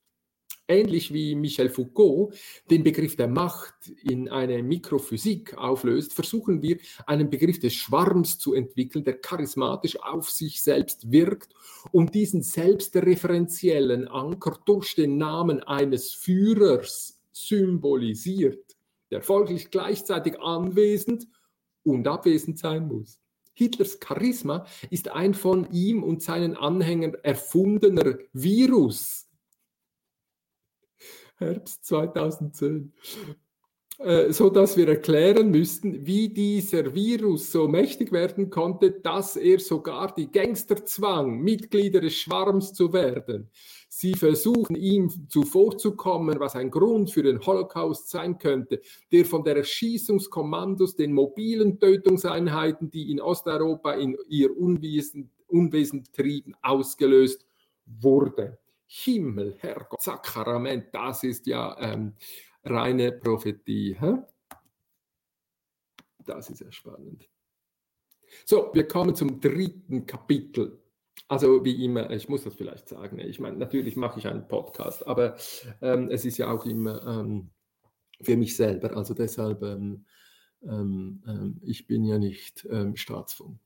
ähnlich 0.69 1.13
wie 1.13 1.35
Michel 1.35 1.71
Foucault 1.71 2.35
den 2.71 2.85
Begriff 2.85 3.17
der 3.17 3.29
Macht 3.29 3.89
in 4.03 4.29
eine 4.29 4.63
Mikrophysik 4.63 5.57
auflöst, 5.57 6.13
versuchen 6.13 6.63
wir 6.63 6.79
einen 7.07 7.31
Begriff 7.31 7.59
des 7.59 7.75
Schwarms 7.75 8.39
zu 8.39 8.55
entwickeln, 8.55 9.05
der 9.05 9.21
charismatisch 9.21 10.01
auf 10.01 10.31
sich 10.31 10.63
selbst 10.63 11.11
wirkt 11.11 11.55
und 11.91 12.15
diesen 12.15 12.43
selbstreferenziellen 12.43 14.07
Anker 14.09 14.59
durch 14.65 14.95
den 14.95 15.17
Namen 15.17 15.63
eines 15.63 16.13
Führers 16.13 17.19
symbolisiert, 17.33 18.77
der 19.11 19.23
folglich 19.23 19.71
gleichzeitig 19.71 20.39
anwesend 20.41 21.27
und 21.83 22.07
abwesend 22.07 22.59
sein 22.59 22.87
muss. 22.87 23.21
Hitlers 23.55 23.99
Charisma 24.01 24.67
ist 24.91 25.09
ein 25.09 25.35
von 25.35 25.69
ihm 25.73 26.05
und 26.05 26.23
seinen 26.23 26.57
Anhängern 26.57 27.15
erfundener 27.25 28.19
Virus, 28.33 29.28
Herbst 31.39 31.85
2010. 31.87 32.93
Äh, 33.99 34.33
so 34.33 34.49
dass 34.49 34.77
wir 34.77 34.89
erklären 34.89 35.51
müssten, 35.51 36.07
wie 36.07 36.29
dieser 36.29 36.95
Virus 36.95 37.51
so 37.51 37.67
mächtig 37.67 38.13
werden 38.13 38.49
konnte, 38.49 38.93
dass 38.93 39.35
er 39.35 39.59
sogar 39.59 40.15
die 40.15 40.31
Gangster 40.31 40.85
zwang, 40.85 41.41
Mitglieder 41.41 42.01
des 42.01 42.15
Schwarms 42.15 42.73
zu 42.73 42.93
werden. 42.93 43.51
Sie 43.89 44.15
versuchen 44.15 44.77
ihm 44.77 45.11
zuvorzukommen, 45.29 46.39
was 46.39 46.55
ein 46.55 46.71
Grund 46.71 47.11
für 47.11 47.25
den 47.25 47.45
Holocaust 47.45 48.09
sein 48.09 48.39
könnte, 48.39 48.81
der 49.11 49.25
von 49.25 49.43
der 49.43 49.57
Erschießungskommandos, 49.57 50.95
den 50.95 51.13
mobilen 51.13 51.81
Tötungseinheiten, 51.81 52.93
die 52.93 53.11
in 53.11 53.21
Osteuropa 53.21 53.95
in 53.95 54.17
ihr 54.29 54.57
Unwesen, 54.57 55.33
Unwesen 55.49 56.05
trieben, 56.13 56.55
ausgelöst 56.63 57.45
wurde. 57.85 58.59
Himmel, 58.91 59.55
Herrgott, 59.59 60.01
Sakrament, 60.01 60.87
das 60.95 61.23
ist 61.23 61.47
ja 61.47 61.77
ähm, 61.79 62.15
reine 62.65 63.13
Prophetie. 63.13 63.95
Hä? 64.01 64.15
Das 66.25 66.49
ist 66.49 66.61
ja 66.61 66.73
spannend. 66.73 67.29
So, 68.47 68.71
wir 68.73 68.89
kommen 68.89 69.15
zum 69.15 69.41
dritten 69.41 70.07
Kapitel. 70.07 70.83
Also 71.29 71.65
wie 71.65 71.85
immer, 71.85 72.11
ich 72.11 72.31
muss 72.31 72.45
das 72.45 72.55
vielleicht 72.55 72.89
sagen, 72.89 73.19
ich 73.19 73.39
meine, 73.41 73.59
natürlich 73.59 73.97
mache 73.97 74.19
ich 74.19 74.27
einen 74.27 74.49
Podcast, 74.49 75.07
aber 75.07 75.37
ähm, 75.83 76.09
es 76.11 76.25
ist 76.25 76.39
ja 76.39 76.51
auch 76.51 76.65
immer 76.65 77.07
ähm, 77.07 77.51
für 78.23 78.37
mich 78.37 78.57
selber, 78.57 78.97
also 78.97 79.13
deshalb, 79.13 79.63
ähm, 79.63 80.07
ähm, 80.63 81.23
ähm 81.27 81.61
ich 81.63 81.87
bin 81.87 82.05
ja 82.05 82.19
nicht 82.19 82.67
Staatsfunk. 82.95 83.61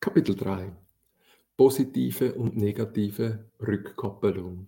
Kapitel 0.00 0.34
3 0.34 0.72
positive 1.62 2.34
und 2.34 2.56
negative 2.56 3.48
Rückkoppelung. 3.60 4.66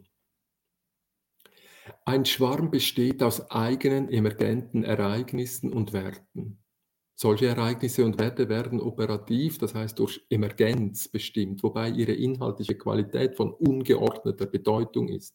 Ein 2.04 2.24
Schwarm 2.24 2.70
besteht 2.70 3.20
aus 3.20 3.50
eigenen 3.50 4.08
emergenten 4.08 4.84
Ereignissen 4.84 5.72
und 5.72 5.92
Werten. 5.92 6.62
Solche 7.16 7.48
Ereignisse 7.48 8.04
und 8.04 8.20
Werte 8.20 8.48
werden 8.48 8.80
operativ, 8.80 9.58
das 9.58 9.74
heißt 9.74 9.98
durch 9.98 10.24
Emergenz 10.30 11.08
bestimmt, 11.08 11.64
wobei 11.64 11.88
ihre 11.88 12.12
inhaltliche 12.12 12.78
Qualität 12.78 13.34
von 13.34 13.52
ungeordneter 13.52 14.46
Bedeutung 14.46 15.08
ist 15.08 15.34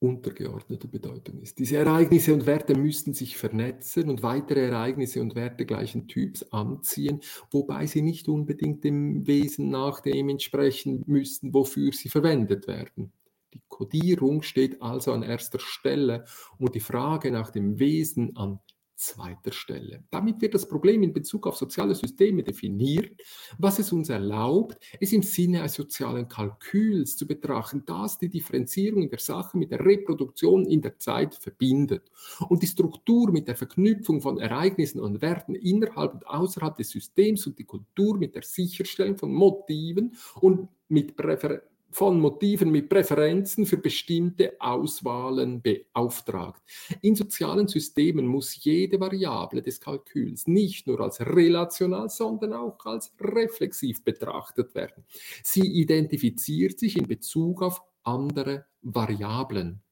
untergeordnete 0.00 0.88
Bedeutung 0.88 1.40
ist. 1.40 1.58
Diese 1.58 1.76
Ereignisse 1.76 2.32
und 2.32 2.46
Werte 2.46 2.74
müssten 2.74 3.12
sich 3.12 3.36
vernetzen 3.36 4.08
und 4.08 4.22
weitere 4.22 4.66
Ereignisse 4.66 5.20
und 5.20 5.34
Werte 5.34 5.66
gleichen 5.66 6.08
Typs 6.08 6.42
anziehen, 6.50 7.20
wobei 7.50 7.86
sie 7.86 8.00
nicht 8.00 8.26
unbedingt 8.28 8.82
dem 8.82 9.26
Wesen 9.26 9.68
nach 9.68 10.00
dem 10.00 10.30
entsprechen 10.30 11.04
müssten, 11.06 11.52
wofür 11.52 11.92
sie 11.92 12.08
verwendet 12.08 12.66
werden. 12.66 13.12
Die 13.52 13.60
Kodierung 13.68 14.42
steht 14.42 14.80
also 14.80 15.12
an 15.12 15.22
erster 15.22 15.58
Stelle 15.58 16.24
und 16.58 16.74
die 16.74 16.80
Frage 16.80 17.30
nach 17.30 17.50
dem 17.50 17.78
Wesen 17.78 18.36
an 18.36 18.60
zweiter 19.00 19.50
Stelle. 19.50 20.04
Damit 20.10 20.42
wird 20.42 20.54
das 20.54 20.68
Problem 20.68 21.02
in 21.02 21.12
Bezug 21.12 21.46
auf 21.46 21.56
soziale 21.56 21.94
Systeme 21.94 22.42
definiert, 22.42 23.18
was 23.58 23.78
es 23.78 23.92
uns 23.92 24.10
erlaubt, 24.10 24.78
es 25.00 25.12
im 25.12 25.22
Sinne 25.22 25.60
eines 25.60 25.74
sozialen 25.74 26.28
Kalküls 26.28 27.16
zu 27.16 27.26
betrachten, 27.26 27.82
das 27.86 28.18
die 28.18 28.28
Differenzierung 28.28 29.02
in 29.02 29.10
der 29.10 29.18
Sache 29.18 29.56
mit 29.56 29.70
der 29.70 29.84
Reproduktion 29.84 30.66
in 30.66 30.82
der 30.82 30.98
Zeit 30.98 31.34
verbindet 31.34 32.10
und 32.48 32.62
die 32.62 32.66
Struktur 32.66 33.32
mit 33.32 33.48
der 33.48 33.56
Verknüpfung 33.56 34.20
von 34.20 34.38
Ereignissen 34.38 35.00
und 35.00 35.22
Werten 35.22 35.54
innerhalb 35.54 36.12
und 36.12 36.26
außerhalb 36.26 36.76
des 36.76 36.90
Systems 36.90 37.46
und 37.46 37.58
die 37.58 37.64
Kultur 37.64 38.18
mit 38.18 38.34
der 38.34 38.42
Sicherstellung 38.42 39.16
von 39.16 39.32
Motiven 39.32 40.14
und 40.40 40.68
mit 40.88 41.16
Präfer 41.16 41.62
von 41.90 42.20
Motiven 42.20 42.70
mit 42.70 42.88
Präferenzen 42.88 43.66
für 43.66 43.76
bestimmte 43.76 44.54
Auswahlen 44.60 45.60
beauftragt. 45.60 46.62
In 47.02 47.16
sozialen 47.16 47.68
Systemen 47.68 48.26
muss 48.26 48.62
jede 48.64 49.00
Variable 49.00 49.62
des 49.62 49.80
Kalküls 49.80 50.46
nicht 50.46 50.86
nur 50.86 51.00
als 51.00 51.20
relational, 51.20 52.08
sondern 52.08 52.52
auch 52.52 52.84
als 52.86 53.12
reflexiv 53.20 54.04
betrachtet 54.04 54.74
werden. 54.74 55.04
Sie 55.42 55.66
identifiziert 55.66 56.78
sich 56.78 56.96
in 56.96 57.06
Bezug 57.06 57.62
auf 57.62 57.82
andere 58.02 58.66
Variablen. 58.82 59.82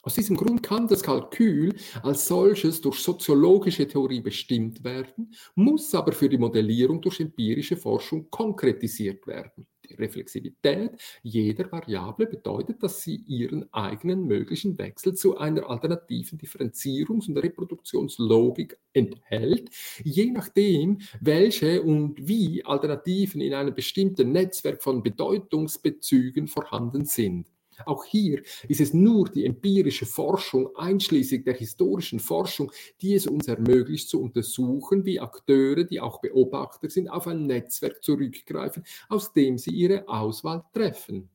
Aus 0.00 0.14
diesem 0.14 0.36
Grund 0.36 0.62
kann 0.62 0.88
das 0.88 1.02
Kalkül 1.02 1.74
als 2.02 2.26
solches 2.26 2.80
durch 2.80 2.98
soziologische 2.98 3.86
Theorie 3.86 4.20
bestimmt 4.20 4.82
werden, 4.82 5.32
muss 5.54 5.94
aber 5.94 6.12
für 6.12 6.28
die 6.28 6.38
Modellierung 6.38 7.00
durch 7.00 7.20
empirische 7.20 7.76
Forschung 7.76 8.28
konkretisiert 8.30 9.26
werden. 9.26 9.66
Die 9.88 9.94
Reflexivität 9.94 10.92
jeder 11.22 11.70
Variable 11.70 12.26
bedeutet, 12.26 12.82
dass 12.82 13.02
sie 13.02 13.16
ihren 13.16 13.72
eigenen 13.72 14.26
möglichen 14.26 14.78
Wechsel 14.78 15.14
zu 15.14 15.36
einer 15.36 15.68
alternativen 15.68 16.38
Differenzierungs- 16.38 17.28
und 17.28 17.36
Reproduktionslogik 17.36 18.78
enthält, 18.92 19.70
je 20.02 20.30
nachdem, 20.30 20.98
welche 21.20 21.82
und 21.82 22.26
wie 22.26 22.64
Alternativen 22.64 23.40
in 23.40 23.54
einem 23.54 23.74
bestimmten 23.74 24.32
Netzwerk 24.32 24.82
von 24.82 25.02
Bedeutungsbezügen 25.02 26.48
vorhanden 26.48 27.04
sind. 27.04 27.48
Auch 27.86 28.04
hier 28.04 28.42
ist 28.68 28.80
es 28.80 28.92
nur 28.92 29.28
die 29.28 29.44
empirische 29.44 30.06
Forschung, 30.06 30.74
einschließlich 30.76 31.44
der 31.44 31.54
historischen 31.54 32.20
Forschung, 32.20 32.72
die 33.00 33.14
es 33.14 33.26
uns 33.26 33.48
ermöglicht 33.48 34.08
zu 34.08 34.20
untersuchen, 34.20 35.04
wie 35.04 35.20
Akteure, 35.20 35.84
die 35.84 36.00
auch 36.00 36.20
Beobachter 36.20 36.90
sind, 36.90 37.08
auf 37.08 37.26
ein 37.26 37.46
Netzwerk 37.46 38.02
zurückgreifen, 38.02 38.84
aus 39.08 39.32
dem 39.32 39.58
sie 39.58 39.70
ihre 39.70 40.08
Auswahl 40.08 40.64
treffen. 40.72 41.28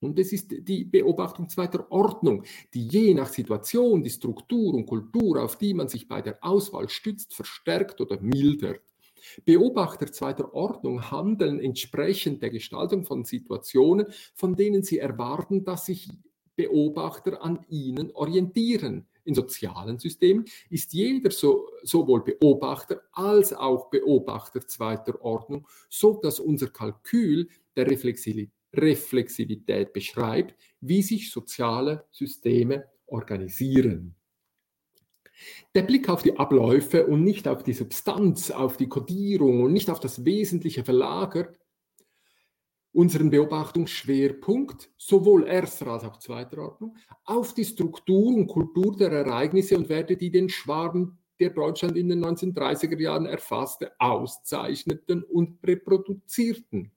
Und 0.00 0.18
es 0.18 0.32
ist 0.32 0.48
die 0.50 0.84
Beobachtung 0.84 1.48
zweiter 1.48 1.90
Ordnung, 1.90 2.44
die 2.74 2.88
je 2.88 3.14
nach 3.14 3.28
Situation 3.28 4.02
die 4.02 4.10
Struktur 4.10 4.74
und 4.74 4.86
Kultur, 4.86 5.42
auf 5.42 5.56
die 5.56 5.74
man 5.74 5.88
sich 5.88 6.08
bei 6.08 6.20
der 6.20 6.38
Auswahl 6.42 6.88
stützt, 6.88 7.34
verstärkt 7.34 8.00
oder 8.00 8.20
mildert. 8.20 8.91
Beobachter 9.44 10.10
zweiter 10.12 10.54
Ordnung 10.54 11.10
handeln 11.10 11.60
entsprechend 11.60 12.42
der 12.42 12.50
Gestaltung 12.50 13.04
von 13.04 13.24
Situationen, 13.24 14.06
von 14.34 14.54
denen 14.54 14.82
sie 14.82 14.98
erwarten, 14.98 15.64
dass 15.64 15.86
sich 15.86 16.08
Beobachter 16.56 17.42
an 17.42 17.64
ihnen 17.68 18.10
orientieren. 18.12 19.06
In 19.24 19.34
sozialen 19.34 19.98
Systemen 19.98 20.44
ist 20.68 20.92
jeder 20.92 21.30
so, 21.30 21.68
sowohl 21.82 22.24
Beobachter 22.24 23.02
als 23.12 23.52
auch 23.52 23.88
Beobachter 23.88 24.66
zweiter 24.66 25.22
Ordnung, 25.22 25.66
so 25.88 26.20
dass 26.20 26.40
unser 26.40 26.68
Kalkül 26.68 27.48
der 27.76 27.88
Reflexivität 27.88 28.50
Reflexivität 28.74 29.92
beschreibt, 29.92 30.56
wie 30.80 31.02
sich 31.02 31.30
soziale 31.30 32.06
Systeme 32.10 32.86
organisieren. 33.06 34.14
Der 35.74 35.82
Blick 35.82 36.08
auf 36.08 36.22
die 36.22 36.38
Abläufe 36.38 37.06
und 37.06 37.24
nicht 37.24 37.48
auf 37.48 37.62
die 37.62 37.72
Substanz, 37.72 38.50
auf 38.50 38.76
die 38.76 38.88
Kodierung 38.88 39.62
und 39.62 39.72
nicht 39.72 39.90
auf 39.90 40.00
das 40.00 40.24
Wesentliche 40.24 40.84
verlagert 40.84 41.58
unseren 42.92 43.30
Beobachtungsschwerpunkt, 43.30 44.90
sowohl 44.98 45.46
erster 45.46 45.86
als 45.88 46.04
auch 46.04 46.18
zweiter 46.18 46.58
Ordnung, 46.58 46.96
auf 47.24 47.54
die 47.54 47.64
Struktur 47.64 48.34
und 48.34 48.46
Kultur 48.46 48.96
der 48.96 49.10
Ereignisse 49.10 49.76
und 49.76 49.88
Werte, 49.88 50.16
die 50.16 50.30
den 50.30 50.48
Schwarm, 50.48 51.18
der 51.40 51.50
Deutschland 51.50 51.96
in 51.96 52.08
den 52.08 52.24
1930er 52.24 53.00
Jahren 53.00 53.26
erfasste, 53.26 53.92
auszeichneten 53.98 55.24
und 55.24 55.58
reproduzierten. 55.64 56.92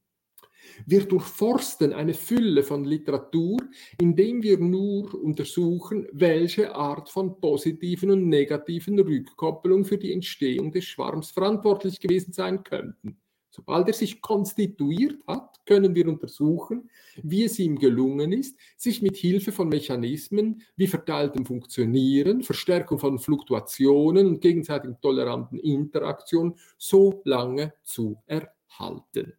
Wir 0.85 1.05
durchforsten 1.05 1.93
eine 1.93 2.13
Fülle 2.13 2.63
von 2.63 2.85
Literatur, 2.85 3.57
indem 3.99 4.43
wir 4.43 4.57
nur 4.57 5.13
untersuchen, 5.13 6.07
welche 6.11 6.75
Art 6.75 7.09
von 7.09 7.39
positiven 7.39 8.11
und 8.11 8.27
negativen 8.27 8.99
Rückkopplung 8.99 9.85
für 9.85 9.97
die 9.97 10.13
Entstehung 10.13 10.71
des 10.71 10.85
Schwarms 10.85 11.31
verantwortlich 11.31 11.99
gewesen 11.99 12.33
sein 12.33 12.63
könnten. 12.63 13.17
Sobald 13.55 13.87
er 13.87 13.93
sich 13.93 14.21
konstituiert 14.21 15.25
hat, 15.27 15.65
können 15.65 15.95
wir 15.95 16.09
untersuchen, 16.09 16.89
wie 17.23 17.45
es 17.45 17.57
ihm 17.57 17.77
gelungen 17.79 18.33
ist, 18.33 18.59
sich 18.75 19.01
mit 19.01 19.15
Hilfe 19.15 19.53
von 19.53 19.69
Mechanismen 19.69 20.61
wie 20.75 20.87
verteiltem 20.87 21.45
Funktionieren, 21.45 22.43
Verstärkung 22.43 22.99
von 22.99 23.17
Fluktuationen 23.17 24.27
und 24.27 24.41
gegenseitig 24.41 24.97
toleranten 25.01 25.57
Interaktion 25.57 26.55
so 26.77 27.21
lange 27.23 27.73
zu 27.83 28.17
erhalten. 28.25 29.33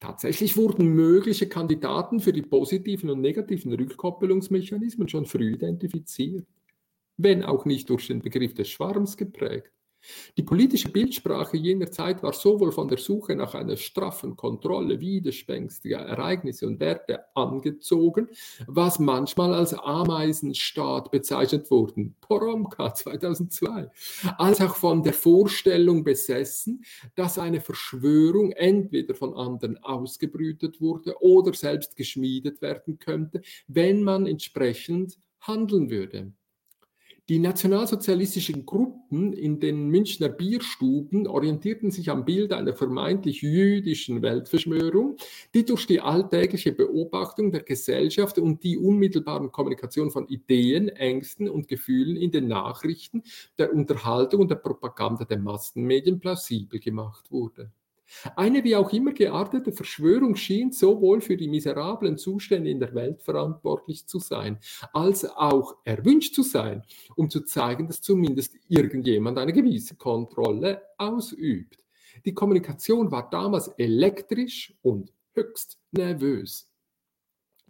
Tatsächlich 0.00 0.56
wurden 0.56 0.94
mögliche 0.94 1.48
Kandidaten 1.48 2.20
für 2.20 2.32
die 2.32 2.42
positiven 2.42 3.10
und 3.10 3.20
negativen 3.20 3.72
Rückkoppelungsmechanismen 3.74 5.08
schon 5.08 5.26
früh 5.26 5.52
identifiziert, 5.54 6.46
wenn 7.18 7.44
auch 7.44 7.66
nicht 7.66 7.90
durch 7.90 8.06
den 8.06 8.20
Begriff 8.20 8.54
des 8.54 8.68
Schwarms 8.70 9.18
geprägt. 9.18 9.70
Die 10.36 10.42
politische 10.42 10.90
Bildsprache 10.90 11.56
jener 11.56 11.90
Zeit 11.90 12.22
war 12.22 12.32
sowohl 12.32 12.72
von 12.72 12.88
der 12.88 12.98
Suche 12.98 13.36
nach 13.36 13.54
einer 13.54 13.76
straffen 13.76 14.36
Kontrolle 14.36 15.00
widerspenstiger 15.00 15.98
Ereignisse 15.98 16.66
und 16.66 16.80
Werte 16.80 17.24
angezogen, 17.34 18.28
was 18.66 18.98
manchmal 18.98 19.54
als 19.54 19.74
Ameisenstaat 19.74 21.10
bezeichnet 21.10 21.70
wurde, 21.70 22.10
Poromka 22.20 22.94
2002, 22.94 23.90
als 24.38 24.60
auch 24.60 24.76
von 24.76 25.02
der 25.02 25.12
Vorstellung 25.12 26.04
besessen, 26.04 26.84
dass 27.14 27.38
eine 27.38 27.60
Verschwörung 27.60 28.52
entweder 28.52 29.14
von 29.14 29.34
anderen 29.34 29.78
ausgebrütet 29.82 30.80
wurde 30.80 31.14
oder 31.20 31.52
selbst 31.52 31.96
geschmiedet 31.96 32.62
werden 32.62 32.98
könnte, 32.98 33.42
wenn 33.68 34.02
man 34.02 34.26
entsprechend 34.26 35.18
handeln 35.40 35.90
würde. 35.90 36.32
Die 37.30 37.38
nationalsozialistischen 37.38 38.66
Gruppen 38.66 39.32
in 39.32 39.60
den 39.60 39.86
Münchner 39.86 40.28
Bierstuben 40.28 41.28
orientierten 41.28 41.92
sich 41.92 42.10
am 42.10 42.24
Bild 42.24 42.52
einer 42.52 42.74
vermeintlich 42.74 43.40
jüdischen 43.40 44.20
Weltverschwörung, 44.20 45.16
die 45.54 45.64
durch 45.64 45.86
die 45.86 46.00
alltägliche 46.00 46.72
Beobachtung 46.72 47.52
der 47.52 47.62
Gesellschaft 47.62 48.40
und 48.40 48.64
die 48.64 48.76
unmittelbaren 48.76 49.52
Kommunikation 49.52 50.10
von 50.10 50.26
Ideen, 50.26 50.88
Ängsten 50.88 51.48
und 51.48 51.68
Gefühlen 51.68 52.16
in 52.16 52.32
den 52.32 52.48
Nachrichten, 52.48 53.22
der 53.58 53.72
Unterhaltung 53.72 54.40
und 54.40 54.50
der 54.50 54.56
Propaganda 54.56 55.24
der 55.24 55.38
Massenmedien 55.38 56.18
plausibel 56.18 56.80
gemacht 56.80 57.30
wurde. 57.30 57.70
Eine 58.36 58.64
wie 58.64 58.76
auch 58.76 58.92
immer 58.92 59.12
geartete 59.12 59.72
Verschwörung 59.72 60.36
schien 60.36 60.72
sowohl 60.72 61.20
für 61.20 61.36
die 61.36 61.48
miserablen 61.48 62.18
Zustände 62.18 62.70
in 62.70 62.80
der 62.80 62.94
Welt 62.94 63.22
verantwortlich 63.22 64.06
zu 64.06 64.18
sein, 64.18 64.58
als 64.92 65.24
auch 65.24 65.76
erwünscht 65.84 66.34
zu 66.34 66.42
sein, 66.42 66.82
um 67.16 67.30
zu 67.30 67.40
zeigen, 67.44 67.86
dass 67.86 68.00
zumindest 68.00 68.54
irgendjemand 68.68 69.38
eine 69.38 69.52
gewisse 69.52 69.96
Kontrolle 69.96 70.82
ausübt. 70.98 71.84
Die 72.24 72.34
Kommunikation 72.34 73.10
war 73.10 73.30
damals 73.30 73.68
elektrisch 73.78 74.74
und 74.82 75.12
höchst 75.32 75.78
nervös. 75.92 76.69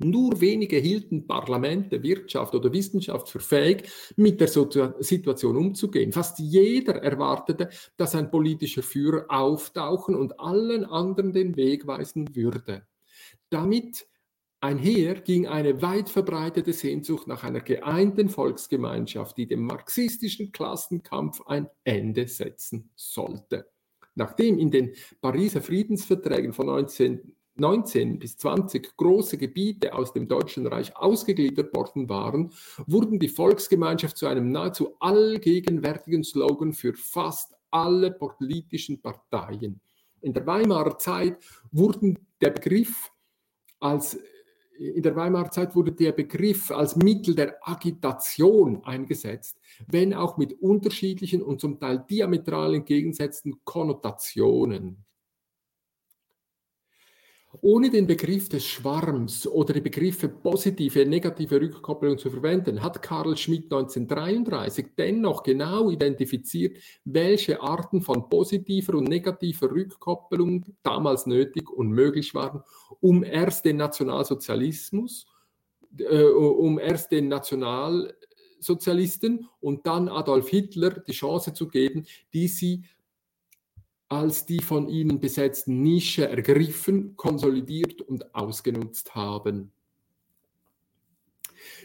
Nur 0.02 0.40
wenige 0.40 0.78
hielten 0.78 1.26
Parlamente, 1.26 2.02
Wirtschaft 2.02 2.54
oder 2.54 2.72
Wissenschaft 2.72 3.28
für 3.28 3.40
fähig, 3.40 3.86
mit 4.16 4.40
der 4.40 4.48
Situation 4.48 5.56
umzugehen. 5.56 6.10
Fast 6.10 6.38
jeder 6.38 7.02
erwartete, 7.02 7.68
dass 7.98 8.14
ein 8.14 8.30
politischer 8.30 8.82
Führer 8.82 9.26
auftauchen 9.28 10.14
und 10.14 10.40
allen 10.40 10.86
anderen 10.86 11.34
den 11.34 11.54
Weg 11.56 11.86
weisen 11.86 12.34
würde. 12.34 12.86
Damit 13.50 14.06
einher 14.60 15.16
ging 15.16 15.46
eine 15.46 15.82
weit 15.82 16.08
verbreitete 16.08 16.72
Sehnsucht 16.72 17.26
nach 17.26 17.44
einer 17.44 17.60
geeinten 17.60 18.30
Volksgemeinschaft, 18.30 19.36
die 19.36 19.46
dem 19.46 19.64
marxistischen 19.64 20.50
Klassenkampf 20.50 21.42
ein 21.46 21.68
Ende 21.84 22.26
setzen 22.26 22.90
sollte. 22.96 23.66
Nachdem 24.14 24.58
in 24.58 24.70
den 24.70 24.94
Pariser 25.20 25.60
Friedensverträgen 25.60 26.54
von 26.54 26.66
19 26.66 27.36
19 27.60 28.18
bis 28.18 28.36
20 28.38 28.96
große 28.96 29.38
Gebiete 29.38 29.94
aus 29.94 30.12
dem 30.12 30.26
Deutschen 30.26 30.66
Reich 30.66 30.96
ausgegliedert 30.96 31.74
worden 31.74 32.08
waren, 32.08 32.52
wurden 32.86 33.18
die 33.18 33.28
Volksgemeinschaft 33.28 34.16
zu 34.16 34.26
einem 34.26 34.50
nahezu 34.50 34.96
allgegenwärtigen 34.98 36.24
Slogan 36.24 36.72
für 36.72 36.94
fast 36.94 37.54
alle 37.70 38.10
politischen 38.10 39.00
Parteien. 39.00 39.80
In 40.22 40.32
der 40.32 40.46
Weimarer 40.46 40.98
Zeit 40.98 41.38
wurden 41.70 42.18
der 42.40 42.50
Begriff 42.50 43.10
als 43.78 44.18
in 44.80 45.02
der 45.02 45.14
Weimarer 45.14 45.50
Zeit 45.50 45.76
wurde 45.76 45.92
der 45.92 46.12
Begriff 46.12 46.70
als 46.70 46.96
Mittel 46.96 47.34
der 47.34 47.56
Agitation 47.68 48.82
eingesetzt, 48.82 49.58
wenn 49.88 50.14
auch 50.14 50.38
mit 50.38 50.54
unterschiedlichen 50.62 51.42
und 51.42 51.60
zum 51.60 51.78
Teil 51.78 52.02
diametral 52.08 52.74
entgegengesetzten 52.74 53.60
Konnotationen. 53.64 55.04
Ohne 57.62 57.90
den 57.90 58.06
Begriff 58.06 58.48
des 58.48 58.64
Schwarms 58.64 59.44
oder 59.44 59.74
die 59.74 59.80
Begriffe 59.80 60.28
positive, 60.28 61.04
negative 61.04 61.60
Rückkopplung 61.60 62.16
zu 62.16 62.30
verwenden, 62.30 62.80
hat 62.80 63.02
Karl 63.02 63.36
Schmidt 63.36 63.64
1933 63.64 64.90
dennoch 64.96 65.42
genau 65.42 65.90
identifiziert, 65.90 66.76
welche 67.04 67.60
Arten 67.60 68.02
von 68.02 68.28
positiver 68.28 68.94
und 68.94 69.08
negativer 69.08 69.68
Rückkopplung 69.68 70.64
damals 70.84 71.26
nötig 71.26 71.68
und 71.68 71.90
möglich 71.90 72.34
waren, 72.34 72.62
um 73.00 73.24
erst 73.24 73.64
den 73.64 73.78
Nationalsozialismus, 73.78 75.26
äh, 75.98 76.22
um 76.22 76.78
erst 76.78 77.10
den 77.10 77.26
Nationalsozialisten 77.26 79.48
und 79.58 79.88
dann 79.88 80.08
Adolf 80.08 80.50
Hitler 80.50 81.00
die 81.00 81.10
Chance 81.10 81.52
zu 81.52 81.66
geben, 81.66 82.06
die 82.32 82.46
sie 82.46 82.84
als 84.10 84.44
die 84.44 84.60
von 84.60 84.88
ihnen 84.88 85.20
besetzten 85.20 85.82
Nische 85.82 86.28
ergriffen, 86.28 87.16
konsolidiert 87.16 88.02
und 88.02 88.34
ausgenutzt 88.34 89.14
haben. 89.14 89.72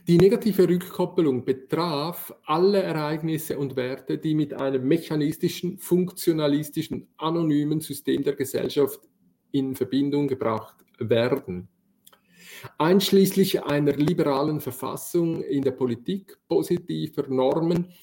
Die 0.08 0.18
negative 0.18 0.68
Rückkoppelung 0.68 1.46
betraf 1.46 2.34
alle 2.46 2.82
Ereignisse 2.82 3.60
und 3.60 3.76
Werte, 3.76 4.18
die 4.18 4.34
mit 4.34 4.54
einem 4.54 4.88
mechanistischen, 4.88 5.78
funktionalistischen, 5.78 7.08
anonymen 7.18 7.80
System 7.80 8.24
der 8.24 8.36
Gesellschaft 8.36 9.02
in 9.52 9.76
Verbindung 9.76 10.28
gebracht 10.28 10.76
werden. 10.98 11.68
Einschließlich 12.80 13.64
einer 13.64 13.94
liberalen 13.94 14.62
Verfassung 14.62 15.44
in 15.44 15.62
der 15.62 15.72
Politik, 15.72 16.40
positiver 16.48 17.28
Normen 17.28 17.94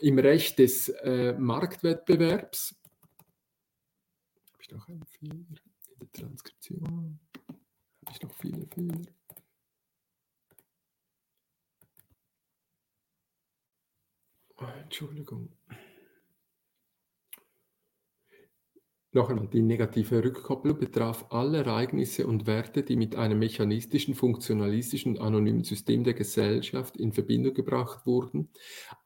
im 0.00 0.18
Recht 0.18 0.60
des 0.60 0.88
äh, 0.88 1.34
Marktwettbewerbs, 1.36 2.77
ich 4.68 4.74
noch 4.76 4.88
einen 4.88 5.04
Fehler 5.06 5.34
in 5.34 5.98
der 5.98 6.12
Transkription? 6.12 7.20
Habe 8.04 8.12
ich 8.12 8.22
noch 8.22 8.34
viele 8.34 8.66
Fehler? 8.66 9.02
Oh, 14.56 14.64
Entschuldigung. 14.64 15.57
Noch 19.12 19.30
einmal, 19.30 19.48
die 19.48 19.62
negative 19.62 20.22
Rückkopplung 20.22 20.78
betraf 20.78 21.24
alle 21.30 21.58
Ereignisse 21.58 22.26
und 22.26 22.46
Werte, 22.46 22.82
die 22.82 22.94
mit 22.94 23.16
einem 23.16 23.38
mechanistischen, 23.38 24.14
funktionalistischen 24.14 25.18
anonymen 25.18 25.64
System 25.64 26.04
der 26.04 26.12
Gesellschaft 26.12 26.94
in 26.98 27.14
Verbindung 27.14 27.54
gebracht 27.54 28.04
wurden, 28.04 28.50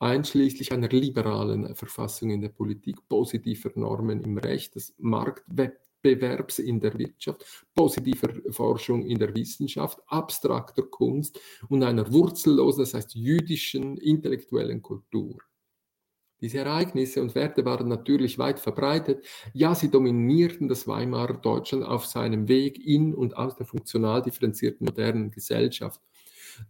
einschließlich 0.00 0.72
einer 0.72 0.88
liberalen 0.88 1.76
Verfassung 1.76 2.30
in 2.30 2.40
der 2.40 2.48
Politik, 2.48 2.96
positiver 3.08 3.70
Normen 3.76 4.20
im 4.22 4.38
Recht, 4.38 4.74
des 4.74 4.92
Marktwettbewerbs 4.98 6.58
in 6.58 6.80
der 6.80 6.98
Wirtschaft, 6.98 7.46
positiver 7.72 8.30
Forschung 8.50 9.06
in 9.06 9.20
der 9.20 9.32
Wissenschaft, 9.36 10.00
abstrakter 10.08 10.82
Kunst 10.82 11.38
und 11.68 11.84
einer 11.84 12.12
wurzellosen, 12.12 12.82
das 12.82 12.94
heißt 12.94 13.14
jüdischen, 13.14 13.98
intellektuellen 13.98 14.82
Kultur. 14.82 15.38
Diese 16.42 16.58
Ereignisse 16.58 17.22
und 17.22 17.34
Werte 17.34 17.64
waren 17.64 17.88
natürlich 17.88 18.38
weit 18.38 18.60
verbreitet. 18.60 19.24
Ja, 19.54 19.74
sie 19.74 19.90
dominierten 19.90 20.68
das 20.68 20.86
Weimarer 20.86 21.34
Deutschland 21.34 21.84
auf 21.84 22.04
seinem 22.04 22.48
Weg 22.48 22.84
in 22.84 23.14
und 23.14 23.36
aus 23.36 23.56
der 23.56 23.64
funktional 23.64 24.20
differenzierten 24.22 24.84
modernen 24.84 25.30
Gesellschaft. 25.30 26.00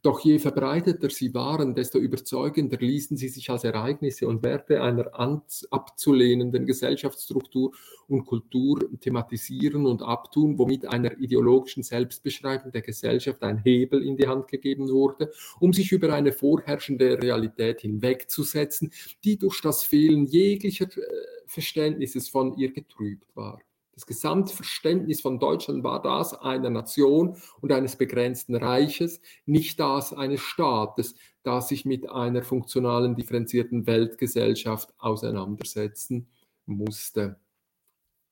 Doch 0.03 0.21
je 0.21 0.39
verbreiteter 0.39 1.11
sie 1.11 1.35
waren, 1.35 1.75
desto 1.75 1.99
überzeugender 1.99 2.79
ließen 2.79 3.17
sie 3.17 3.29
sich 3.29 3.51
als 3.51 3.65
Ereignisse 3.65 4.27
und 4.27 4.43
Werte 4.43 4.83
einer 4.83 5.13
abzulehnenden 5.15 6.67
Gesellschaftsstruktur 6.67 7.73
und 8.09 8.25
Kultur 8.25 8.81
thematisieren 9.01 9.87
und 9.87 10.03
abtun, 10.03 10.59
womit 10.59 10.87
einer 10.87 11.19
ideologischen 11.19 11.83
Selbstbeschreibung 11.83 12.73
der 12.73 12.83
Gesellschaft 12.83 13.43
ein 13.43 13.59
Hebel 13.59 14.03
in 14.03 14.17
die 14.17 14.29
Hand 14.29 14.49
gegeben 14.49 14.89
wurde, 14.89 15.33
um 15.61 15.73
sich 15.73 15.93
über 15.93 16.13
eine 16.13 16.33
vorherrschende 16.33 17.23
Realität 17.23 17.81
hinwegzusetzen, 17.81 18.93
die 19.25 19.39
durch 19.39 19.61
das 19.61 19.83
Fehlen 19.83 20.27
jeglicher 20.27 20.87
äh, 20.87 21.01
Verständnisses 21.47 22.29
von 22.29 22.57
ihr 22.57 22.73
getrübt 22.73 23.35
war. 23.35 23.61
Das 23.95 24.07
Gesamtverständnis 24.07 25.21
von 25.21 25.39
Deutschland 25.39 25.85
war 25.85 26.01
das 26.01 26.33
einer 26.35 26.71
Nation 26.71 27.37
und 27.61 27.73
eines 27.73 27.97
begrenzten 27.97 28.57
Reiches, 28.57 29.21
nicht 29.45 29.79
das 29.81 30.15
eines 30.15 30.41
Staates, 30.41 31.15
das 31.43 31.69
sich 31.69 31.85
mit 31.85 32.09
einer 32.11 32.43
funktionalen, 32.43 33.17
differenzierten 33.17 33.87
Weltgesellschaft 33.87 34.95
auseinandersetzen 34.99 36.29
musste. 36.65 37.42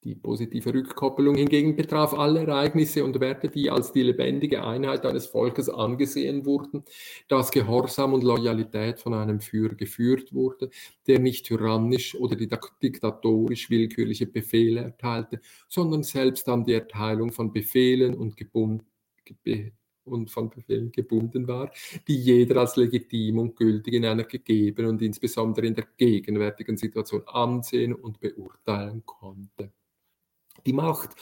Die 0.02 0.14
positive 0.14 0.72
Rückkoppelung 0.72 1.34
hingegen 1.34 1.76
betraf 1.76 2.14
alle 2.14 2.40
Ereignisse 2.40 3.04
und 3.04 3.20
Werte, 3.20 3.50
die 3.50 3.68
als 3.68 3.92
die 3.92 4.02
lebendige 4.02 4.64
Einheit 4.64 5.04
eines 5.04 5.26
Volkes 5.26 5.68
angesehen 5.68 6.46
wurden, 6.46 6.84
dass 7.28 7.50
Gehorsam 7.50 8.14
und 8.14 8.24
Loyalität 8.24 8.98
von 8.98 9.12
einem 9.12 9.40
Führer 9.40 9.74
geführt 9.74 10.32
wurde, 10.32 10.70
der 11.06 11.18
nicht 11.18 11.44
tyrannisch 11.44 12.14
oder 12.14 12.34
diktatorisch 12.34 13.68
willkürliche 13.68 14.26
Befehle 14.26 14.80
erteilte, 14.80 15.42
sondern 15.68 16.02
selbst 16.02 16.48
an 16.48 16.64
die 16.64 16.72
Erteilung 16.72 17.30
von 17.30 17.52
Befehlen 17.52 18.14
und, 18.14 18.36
und 20.04 20.30
von 20.30 20.48
Befehlen 20.48 20.92
gebunden 20.92 21.46
war, 21.46 21.70
die 22.08 22.16
jeder 22.16 22.60
als 22.60 22.76
legitim 22.76 23.38
und 23.38 23.54
gültig 23.54 23.92
in 23.92 24.06
einer 24.06 24.24
gegebenen 24.24 24.92
und 24.92 25.02
insbesondere 25.02 25.66
in 25.66 25.74
der 25.74 25.88
gegenwärtigen 25.98 26.78
Situation 26.78 27.22
ansehen 27.26 27.92
und 27.92 28.18
beurteilen 28.18 29.02
konnte. 29.04 29.19
Die 30.66 30.72
Macht, 30.72 31.14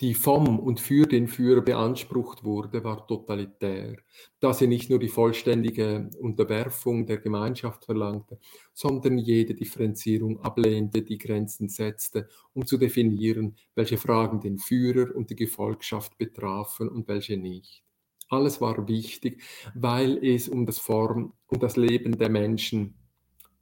die 0.00 0.14
vom 0.14 0.58
und 0.58 0.80
für 0.80 1.06
den 1.06 1.28
Führer 1.28 1.60
beansprucht 1.60 2.44
wurde, 2.44 2.82
war 2.84 3.06
totalitär, 3.06 3.96
da 4.40 4.54
sie 4.54 4.66
nicht 4.66 4.88
nur 4.90 4.98
die 4.98 5.08
vollständige 5.08 6.08
Unterwerfung 6.20 7.06
der 7.06 7.18
Gemeinschaft 7.18 7.84
verlangte, 7.84 8.38
sondern 8.72 9.18
jede 9.18 9.54
Differenzierung 9.54 10.40
ablehnte, 10.40 11.02
die 11.02 11.18
Grenzen 11.18 11.68
setzte, 11.68 12.28
um 12.54 12.66
zu 12.66 12.78
definieren, 12.78 13.56
welche 13.74 13.98
Fragen 13.98 14.40
den 14.40 14.58
Führer 14.58 15.14
und 15.14 15.30
die 15.30 15.36
Gefolgschaft 15.36 16.16
betrafen 16.16 16.88
und 16.88 17.08
welche 17.08 17.36
nicht. 17.36 17.82
Alles 18.28 18.60
war 18.60 18.86
wichtig, 18.86 19.42
weil 19.74 20.24
es 20.24 20.48
um 20.48 20.64
das 20.64 20.78
Form 20.78 21.32
und 21.48 21.62
das 21.62 21.76
Leben 21.76 22.16
der 22.16 22.30
Menschen 22.30 22.94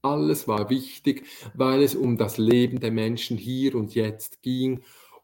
alles 0.02 0.48
war 0.48 0.70
wichtig, 0.70 1.26
weil 1.54 1.82
es 1.82 1.94
um 1.94 2.16
das 2.16 2.38
Leben 2.38 2.80
der 2.80 2.92
Menschen 2.92 3.36
hier 3.36 3.74
und 3.74 3.94
jetzt 3.94 4.42
ging, 4.42 4.82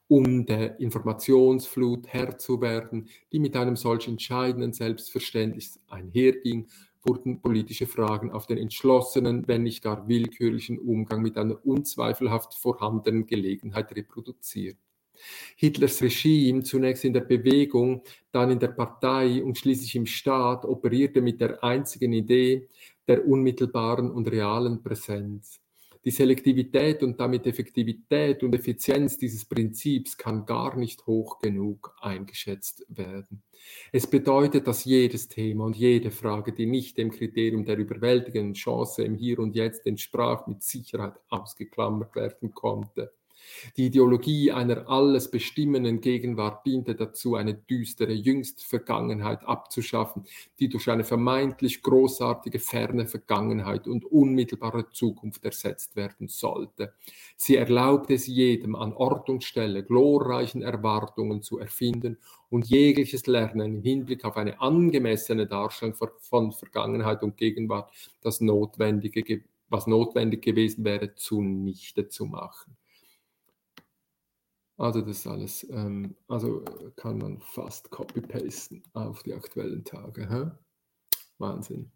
um 0.09 0.47
der 0.47 0.81
Informationsflut 0.81 2.09
Herr 2.09 2.39
zu 2.39 2.61
werden, 2.61 3.09
die 3.33 3.39
mit 3.39 3.57
einem 3.57 3.77
solch 3.77 4.07
entscheidenden 4.09 4.73
Selbstverständnis 4.73 5.81
einherging, 5.89 6.69
wurden 7.03 7.41
politische 7.41 7.87
Fragen 7.87 8.31
auf 8.31 8.47
den 8.47 8.59
entschlossenen, 8.59 9.47
wenn 9.47 9.63
nicht 9.63 9.83
gar 9.83 10.09
willkürlichen 10.09 10.79
Umgang 10.79 11.23
mit 11.23 11.37
einer 11.37 11.65
unzweifelhaft 11.65 12.55
vorhandenen 12.55 13.27
Gelegenheit 13.27 13.95
reproduziert. 13.95 14.79
Hitlers 15.57 16.03
Regime, 16.03 16.63
zunächst 16.63 17.05
in 17.05 17.13
der 17.13 17.21
Bewegung, 17.21 18.03
dann 18.33 18.51
in 18.51 18.59
der 18.59 18.69
Partei 18.69 19.43
und 19.43 19.57
schließlich 19.57 19.95
im 19.95 20.07
Staat, 20.07 20.65
operierte 20.65 21.23
mit 21.23 21.41
der 21.41 21.63
einzigen 21.63 22.13
Idee 22.13 22.69
der 23.09 23.27
unmittelbaren 23.27 24.11
und 24.11 24.31
realen 24.31 24.83
Präsenz. 24.83 25.61
Die 26.05 26.11
Selektivität 26.11 27.03
und 27.03 27.19
damit 27.19 27.47
Effektivität 27.47 28.43
und 28.43 28.55
Effizienz 28.55 29.17
dieses 29.17 29.47
Prinzips 29.47 30.19
kann 30.19 30.45
gar 30.45 30.77
nicht 30.77 31.07
hoch 31.07 31.39
genug 31.39 31.97
eingeschätzt 32.01 32.85
werden. 32.91 33.43
Es 33.91 34.07
bedeutet, 34.07 34.67
dass 34.67 34.85
jedes 34.85 35.29
Thema 35.29 35.65
und 35.65 35.77
jede 35.77 36.11
Frage, 36.11 36.53
die 36.53 36.67
nicht 36.67 36.99
dem 36.99 37.11
Kriterium 37.11 37.65
der 37.65 37.79
überwältigenden 37.79 38.53
Chance 38.53 39.03
im 39.03 39.15
Hier 39.15 39.39
und 39.39 39.55
Jetzt 39.55 39.87
entsprach, 39.87 40.47
mit 40.47 40.63
Sicherheit 40.63 41.15
ausgeklammert 41.31 42.15
werden 42.15 42.53
konnte. 42.53 43.15
Die 43.77 43.87
Ideologie 43.87 44.53
einer 44.53 44.89
alles 44.89 45.31
bestimmenden 45.31 46.01
Gegenwart 46.01 46.65
diente 46.67 46.95
dazu, 46.95 47.35
eine 47.35 47.55
düstere 47.55 48.13
Jüngstvergangenheit 48.13 49.45
abzuschaffen, 49.45 50.25
die 50.59 50.69
durch 50.69 50.89
eine 50.89 51.05
vermeintlich 51.05 51.83
großartige 51.83 52.59
ferne 52.59 53.07
Vergangenheit 53.07 53.87
und 53.87 54.05
unmittelbare 54.05 54.91
Zukunft 54.91 55.45
ersetzt 55.45 55.97
werden 55.97 56.29
sollte. 56.29 56.95
Sie 57.37 57.57
erlaubte 57.57 58.15
es 58.15 58.27
jedem, 58.27 58.77
an 58.77 58.93
Ort 58.93 59.29
und 59.29 59.45
Stelle 59.45 59.83
glorreichen 59.83 60.63
Erwartungen 60.63 61.43
zu 61.43 61.59
erfinden 61.59 62.19
und 62.51 62.67
jegliches 62.67 63.27
Lernen 63.27 63.77
im 63.77 63.83
Hinblick 63.83 64.25
auf 64.25 64.37
eine 64.37 64.61
angemessene 64.61 65.47
Darstellung 65.47 65.95
von 66.21 66.53
Vergangenheit 66.53 67.23
und 67.23 67.37
Gegenwart, 67.37 67.91
das 68.21 68.41
Notwendige, 68.41 69.43
was 69.69 69.87
notwendig 69.87 70.43
gewesen 70.43 70.85
wäre, 70.85 71.15
zunichte 71.15 72.09
zu 72.09 72.27
machen. 72.27 72.77
Also 74.77 75.01
das 75.03 75.19
ist 75.19 75.27
alles, 75.27 75.67
ähm, 75.71 76.17
also 76.29 76.65
kann 76.97 77.19
man 77.19 77.41
fast 77.41 77.91
copy-pasten 77.91 78.83
auf 78.93 79.23
die 79.23 79.33
aktuellen 79.35 79.85
Tage. 79.85 80.29
Hä? 80.29 80.51
Wahnsinn. 81.39 81.93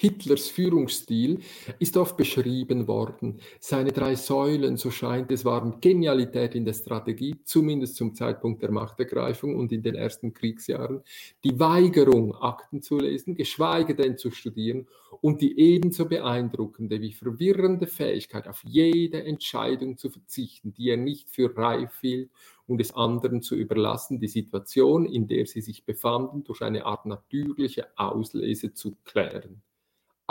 Hitlers 0.00 0.46
Führungsstil 0.46 1.40
ist 1.80 1.96
oft 1.96 2.16
beschrieben 2.16 2.86
worden. 2.86 3.40
Seine 3.58 3.90
drei 3.90 4.14
Säulen, 4.14 4.76
so 4.76 4.92
scheint 4.92 5.32
es, 5.32 5.44
waren 5.44 5.80
Genialität 5.80 6.54
in 6.54 6.64
der 6.64 6.74
Strategie, 6.74 7.34
zumindest 7.42 7.96
zum 7.96 8.14
Zeitpunkt 8.14 8.62
der 8.62 8.70
Machtergreifung 8.70 9.56
und 9.56 9.72
in 9.72 9.82
den 9.82 9.96
ersten 9.96 10.32
Kriegsjahren, 10.34 11.02
die 11.42 11.58
Weigerung, 11.58 12.32
Akten 12.36 12.80
zu 12.80 12.98
lesen, 12.98 13.34
geschweige 13.34 13.96
denn 13.96 14.16
zu 14.16 14.30
studieren 14.30 14.86
und 15.20 15.40
die 15.40 15.58
ebenso 15.58 16.06
beeindruckende 16.06 17.00
wie 17.00 17.12
verwirrende 17.12 17.88
Fähigkeit, 17.88 18.46
auf 18.46 18.62
jede 18.64 19.24
Entscheidung 19.24 19.98
zu 19.98 20.10
verzichten, 20.10 20.72
die 20.74 20.90
er 20.90 20.96
nicht 20.96 21.28
für 21.28 21.56
reif 21.56 22.00
hielt 22.02 22.30
und 22.68 22.80
es 22.80 22.94
anderen 22.94 23.42
zu 23.42 23.56
überlassen, 23.56 24.20
die 24.20 24.28
Situation, 24.28 25.06
in 25.06 25.26
der 25.26 25.46
sie 25.46 25.60
sich 25.60 25.84
befanden, 25.84 26.44
durch 26.44 26.62
eine 26.62 26.86
Art 26.86 27.04
natürliche 27.04 27.88
Auslese 27.96 28.74
zu 28.74 28.96
klären. 29.02 29.60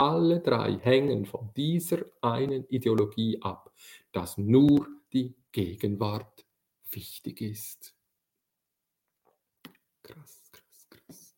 Alle 0.00 0.38
drei 0.38 0.78
hängen 0.78 1.26
von 1.26 1.50
dieser 1.56 2.04
einen 2.22 2.64
Ideologie 2.68 3.42
ab, 3.42 3.74
dass 4.12 4.38
nur 4.38 4.86
die 5.12 5.34
Gegenwart 5.50 6.46
wichtig 6.92 7.40
ist. 7.40 7.96
Krass, 10.04 10.52
krass, 10.52 10.88
krass. 10.88 11.34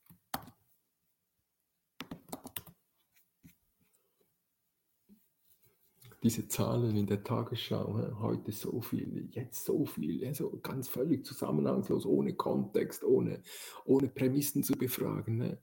Diese 6.22 6.46
Zahlen 6.46 6.98
in 6.98 7.06
der 7.06 7.24
Tagesschau, 7.24 8.18
heute 8.20 8.52
so 8.52 8.82
viel, 8.82 9.30
jetzt 9.32 9.64
so 9.64 9.86
viel, 9.86 10.26
also 10.26 10.60
ganz 10.62 10.86
völlig 10.86 11.24
zusammenhangslos, 11.24 12.04
ohne 12.04 12.34
Kontext, 12.34 13.04
ohne, 13.04 13.42
ohne 13.86 14.08
Prämissen 14.08 14.62
zu 14.62 14.74
befragen. 14.74 15.56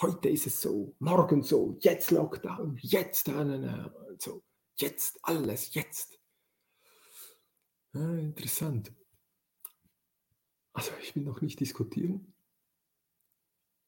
Heute 0.00 0.28
ist 0.28 0.46
es 0.46 0.60
so, 0.60 0.94
morgen 0.98 1.42
so, 1.42 1.76
jetzt 1.80 2.10
Lockdown, 2.10 2.78
jetzt, 2.82 3.30
so, 4.18 4.42
jetzt 4.76 5.18
alles, 5.22 5.72
jetzt. 5.74 6.18
Ja, 7.92 8.14
interessant. 8.16 8.92
Also 10.72 10.90
ich 11.00 11.14
will 11.14 11.22
noch 11.22 11.40
nicht 11.40 11.60
diskutieren, 11.60 12.34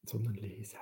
sondern 0.03 0.35
lesen. 0.35 0.79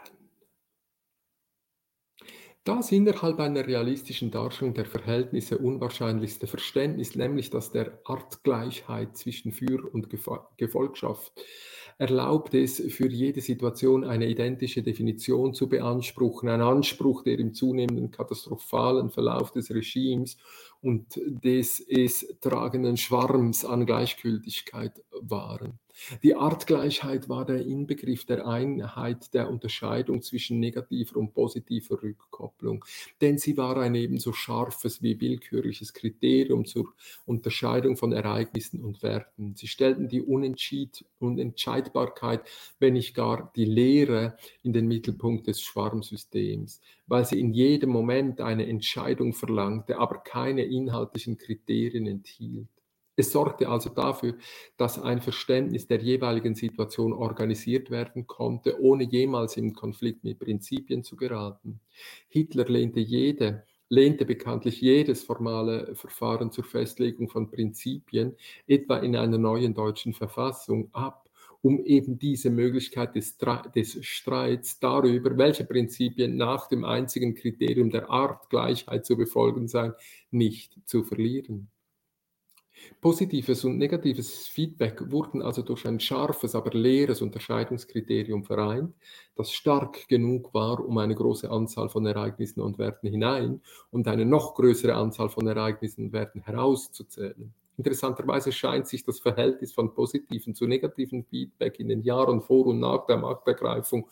Das 2.65 2.91
innerhalb 2.91 3.39
einer 3.39 3.67
realistischen 3.67 4.31
Darstellung 4.31 4.73
der 4.73 4.85
Verhältnisse 4.85 5.59
unwahrscheinlichste 5.59 6.47
Verständnis, 6.47 7.15
nämlich 7.15 7.51
das 7.51 7.71
der 7.71 7.99
Artgleichheit 8.05 9.15
zwischen 9.15 9.51
Führer 9.51 9.93
und 9.93 10.09
Gefolgschaft, 10.57 11.31
erlaubt 11.99 12.55
es, 12.55 12.81
für 12.91 13.07
jede 13.07 13.39
Situation 13.41 14.03
eine 14.03 14.25
identische 14.25 14.81
Definition 14.81 15.53
zu 15.53 15.69
beanspruchen, 15.69 16.49
ein 16.49 16.61
Anspruch, 16.61 17.21
der 17.21 17.37
im 17.37 17.53
zunehmenden 17.53 18.09
katastrophalen 18.09 19.11
Verlauf 19.11 19.51
des 19.51 19.69
Regimes 19.69 20.35
und 20.81 21.21
des 21.23 21.79
es 21.79 22.25
tragenden 22.41 22.97
Schwarms 22.97 23.63
an 23.63 23.85
Gleichgültigkeit 23.85 25.03
waren. 25.21 25.77
Die 26.23 26.35
Artgleichheit 26.35 27.29
war 27.29 27.45
der 27.45 27.65
Inbegriff 27.65 28.25
der 28.25 28.45
Einheit 28.45 29.33
der 29.33 29.49
Unterscheidung 29.49 30.21
zwischen 30.21 30.59
negativer 30.59 31.17
und 31.17 31.33
positiver 31.33 32.01
Rückkopplung, 32.01 32.83
denn 33.21 33.37
sie 33.37 33.57
war 33.57 33.77
ein 33.77 33.95
ebenso 33.95 34.33
scharfes 34.33 35.01
wie 35.01 35.19
willkürliches 35.19 35.93
Kriterium 35.93 36.65
zur 36.65 36.93
Unterscheidung 37.25 37.95
von 37.95 38.11
Ereignissen 38.11 38.83
und 38.83 39.03
Werten. 39.03 39.55
Sie 39.55 39.67
stellten 39.67 40.09
die 40.09 40.21
Unentschied 40.21 41.05
Unentscheidbarkeit, 41.19 42.41
wenn 42.79 42.93
nicht 42.93 43.15
gar 43.15 43.51
die 43.55 43.65
Lehre, 43.65 44.37
in 44.63 44.73
den 44.73 44.87
Mittelpunkt 44.87 45.47
des 45.47 45.61
Schwarmsystems, 45.61 46.81
weil 47.07 47.25
sie 47.25 47.39
in 47.39 47.53
jedem 47.53 47.89
Moment 47.89 48.41
eine 48.41 48.67
Entscheidung 48.67 49.33
verlangte, 49.33 49.97
aber 49.97 50.19
keine 50.19 50.63
inhaltlichen 50.63 51.37
Kriterien 51.37 52.07
enthielt. 52.07 52.67
Es 53.17 53.31
sorgte 53.31 53.69
also 53.69 53.89
dafür, 53.89 54.35
dass 54.77 55.01
ein 55.01 55.21
Verständnis 55.21 55.87
der 55.87 56.01
jeweiligen 56.01 56.55
Situation 56.55 57.13
organisiert 57.13 57.89
werden 57.89 58.27
konnte, 58.27 58.81
ohne 58.81 59.05
jemals 59.05 59.55
in 59.55 59.73
Konflikt 59.73 60.23
mit 60.23 60.39
Prinzipien 60.39 61.03
zu 61.03 61.15
geraten. 61.15 61.79
Hitler 62.27 62.65
lehnte 62.65 62.99
jede, 62.99 63.63
lehnte 63.87 64.25
bekanntlich 64.25 64.81
jedes 64.81 65.23
formale 65.23 65.95
Verfahren 65.95 66.51
zur 66.51 66.65
Festlegung 66.65 67.29
von 67.29 67.49
Prinzipien, 67.49 68.35
etwa 68.67 68.97
in 68.97 69.15
einer 69.15 69.37
neuen 69.37 69.73
deutschen 69.73 70.13
Verfassung, 70.13 70.89
ab, 70.91 71.29
um 71.61 71.83
eben 71.85 72.19
diese 72.19 72.49
Möglichkeit 72.49 73.15
des, 73.15 73.37
des 73.73 74.05
Streits 74.05 74.79
darüber, 74.79 75.37
welche 75.37 75.63
Prinzipien 75.63 76.35
nach 76.35 76.67
dem 76.67 76.83
einzigen 76.83 77.33
Kriterium 77.33 77.89
der 77.89 78.09
Artgleichheit 78.09 79.05
zu 79.05 79.15
befolgen 79.15 79.67
seien, 79.67 79.93
nicht 80.31 80.77
zu 80.85 81.03
verlieren. 81.03 81.71
Positives 83.01 83.63
und 83.65 83.77
negatives 83.77 84.47
Feedback 84.47 85.11
wurden 85.11 85.41
also 85.41 85.61
durch 85.61 85.85
ein 85.85 85.99
scharfes, 85.99 86.55
aber 86.55 86.71
leeres 86.71 87.21
Unterscheidungskriterium 87.21 88.43
vereint, 88.43 88.93
das 89.35 89.51
stark 89.51 90.07
genug 90.07 90.53
war, 90.53 90.85
um 90.85 90.97
eine 90.97 91.15
große 91.15 91.49
Anzahl 91.49 91.89
von 91.89 92.05
Ereignissen 92.05 92.61
und 92.61 92.77
Werten 92.77 93.07
hinein 93.07 93.61
und 93.91 94.07
eine 94.07 94.25
noch 94.25 94.55
größere 94.55 94.95
Anzahl 94.95 95.29
von 95.29 95.47
Ereignissen 95.47 96.05
und 96.05 96.13
Werten 96.13 96.41
herauszuzählen. 96.41 97.53
Interessanterweise 97.77 98.51
scheint 98.51 98.87
sich 98.87 99.03
das 99.03 99.19
Verhältnis 99.19 99.73
von 99.73 99.93
positiven 99.93 100.55
zu 100.55 100.65
negativen 100.65 101.25
Feedback 101.25 101.79
in 101.79 101.89
den 101.89 102.01
Jahren 102.03 102.41
vor 102.41 102.67
und 102.67 102.79
nach 102.79 103.05
der 103.05 103.17
Machtergreifung 103.17 104.07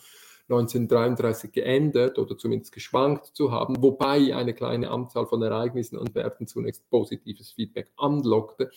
1933 0.49 1.51
geändert 1.51 2.19
oder 2.19 2.37
zumindest 2.37 2.73
geschwankt 2.73 3.27
zu 3.27 3.51
haben, 3.51 3.81
wobei 3.81 4.35
eine 4.35 4.53
kleine 4.53 4.91
Anzahl 4.91 5.25
von 5.25 5.41
Ereignissen 5.41 5.97
und 5.97 6.15
Werten 6.15 6.47
zunächst 6.47 6.89
positives 6.89 7.51
Feedback 7.51 7.91
anlockte 7.95 8.69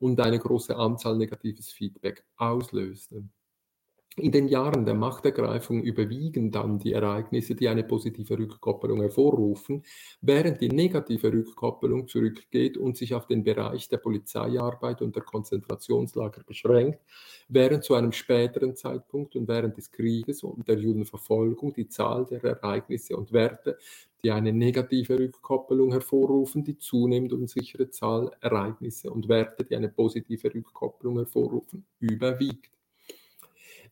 und 0.00 0.20
eine 0.20 0.38
große 0.38 0.76
Anzahl 0.76 1.16
negatives 1.16 1.70
Feedback 1.70 2.24
auslöste. 2.36 3.24
In 4.16 4.30
den 4.30 4.48
Jahren 4.48 4.84
der 4.84 4.92
Machtergreifung 4.94 5.82
überwiegen 5.82 6.50
dann 6.50 6.78
die 6.78 6.92
Ereignisse, 6.92 7.54
die 7.54 7.68
eine 7.68 7.82
positive 7.82 8.38
Rückkoppelung 8.38 9.00
hervorrufen, 9.00 9.84
während 10.20 10.60
die 10.60 10.68
negative 10.68 11.32
Rückkoppelung 11.32 12.06
zurückgeht 12.08 12.76
und 12.76 12.98
sich 12.98 13.14
auf 13.14 13.26
den 13.26 13.42
Bereich 13.42 13.88
der 13.88 13.96
Polizeiarbeit 13.96 15.00
und 15.00 15.16
der 15.16 15.22
Konzentrationslager 15.22 16.42
beschränkt, 16.44 17.00
während 17.48 17.84
zu 17.84 17.94
einem 17.94 18.12
späteren 18.12 18.76
Zeitpunkt 18.76 19.34
und 19.34 19.48
während 19.48 19.78
des 19.78 19.90
Krieges 19.90 20.42
und 20.42 20.68
der 20.68 20.78
Judenverfolgung 20.78 21.72
die 21.72 21.88
Zahl 21.88 22.26
der 22.26 22.44
Ereignisse 22.44 23.16
und 23.16 23.32
Werte, 23.32 23.78
die 24.22 24.30
eine 24.30 24.52
negative 24.52 25.18
Rückkoppelung 25.18 25.90
hervorrufen, 25.90 26.64
die 26.64 26.76
zunehmend 26.76 27.32
unsichere 27.32 27.88
Zahl 27.88 28.30
Ereignisse 28.42 29.10
und 29.10 29.28
Werte, 29.28 29.64
die 29.64 29.74
eine 29.74 29.88
positive 29.88 30.52
Rückkoppelung 30.52 31.16
hervorrufen, 31.16 31.86
überwiegt. 31.98 32.81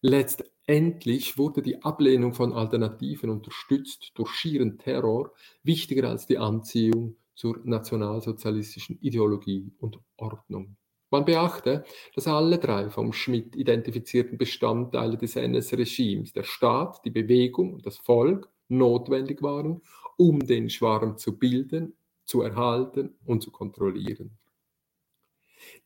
Letztendlich 0.03 1.37
wurde 1.37 1.63
die 1.63 1.83
Ablehnung 1.83 2.33
von 2.33 2.53
Alternativen 2.53 3.29
unterstützt 3.29 4.13
durch 4.15 4.31
schieren 4.31 4.79
Terror 4.79 5.33
wichtiger 5.63 6.09
als 6.09 6.27
die 6.27 6.39
Anziehung 6.39 7.17
zur 7.35 7.59
nationalsozialistischen 7.65 8.99
Ideologie 9.01 9.73
und 9.79 9.99
Ordnung. 10.17 10.77
Man 11.11 11.25
beachte, 11.25 11.85
dass 12.15 12.29
alle 12.29 12.59
drei 12.59 12.89
vom 12.89 13.13
Schmidt 13.13 13.57
identifizierten 13.57 14.39
Bestandteile 14.39 15.17
des 15.17 15.37
NS-Regimes, 15.37 16.33
der 16.33 16.45
Staat, 16.45 17.05
die 17.05 17.11
Bewegung 17.11 17.75
und 17.75 17.85
das 17.85 17.99
Volk, 17.99 18.49
notwendig 18.69 19.43
waren, 19.43 19.83
um 20.17 20.39
den 20.39 20.71
Schwarm 20.71 21.19
zu 21.19 21.37
bilden, 21.37 21.95
zu 22.25 22.43
erhalten 22.43 23.17
und 23.25 23.43
zu 23.43 23.51
kontrollieren. 23.51 24.39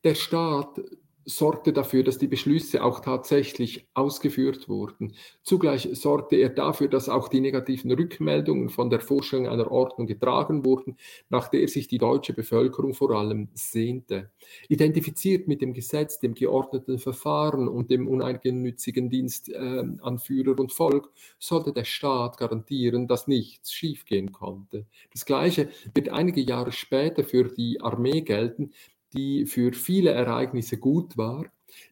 Der 0.05 0.15
Staat 0.15 0.81
sorgte 1.27 1.73
dafür, 1.73 2.03
dass 2.03 2.19
die 2.19 2.27
Beschlüsse 2.27 2.83
auch 2.85 3.01
tatsächlich 3.01 3.87
ausgeführt 3.95 4.69
wurden. 4.69 5.15
Zugleich 5.43 5.89
sorgte 5.93 6.37
er 6.37 6.51
dafür, 6.51 6.89
dass 6.89 7.09
auch 7.09 7.29
die 7.29 7.41
negativen 7.41 7.91
Rückmeldungen 7.93 8.69
von 8.69 8.91
der 8.91 9.01
Vorstellung 9.01 9.49
einer 9.49 9.71
Ordnung 9.71 10.07
getragen 10.07 10.65
wurden, 10.65 10.97
nach 11.29 11.49
der 11.49 11.67
sich 11.69 11.89
die 11.89 11.99
deutsche 11.99 12.33
Bevölkerung 12.33 12.95
vor 12.95 13.11
allem 13.13 13.49
sehnte. 13.55 14.31
Identifiziert 14.69 15.49
mit 15.49 15.61
dem 15.61 15.73
Gesetz, 15.73 16.19
dem 16.19 16.35
geordneten 16.35 16.99
Verfahren 16.99 17.69
und 17.69 17.91
dem 17.91 18.09
uneigennützigen 18.09 19.09
Dienst 19.09 19.49
äh, 19.49 19.85
an 20.01 20.19
Führer 20.19 20.59
und 20.59 20.73
Volk, 20.73 21.11
sollte 21.39 21.73
der 21.73 21.85
Staat 21.85 22.39
garantieren, 22.39 23.09
dass 23.09 23.29
nichts 23.29 23.73
schiefgehen 23.73 24.33
konnte. 24.33 24.87
Das 25.13 25.25
Gleiche 25.25 25.69
wird 25.95 26.11
einige 26.11 26.41
Jahre 26.41 26.73
später 26.73 27.25
für 27.25 27.45
die 27.45 27.81
Armee 27.81 28.21
gelten, 28.21 28.73
die 29.15 29.47
für 29.47 29.73
viele 29.73 30.11
Ereignisse 30.11 30.79
gut 30.79 31.17
war, 31.17 31.47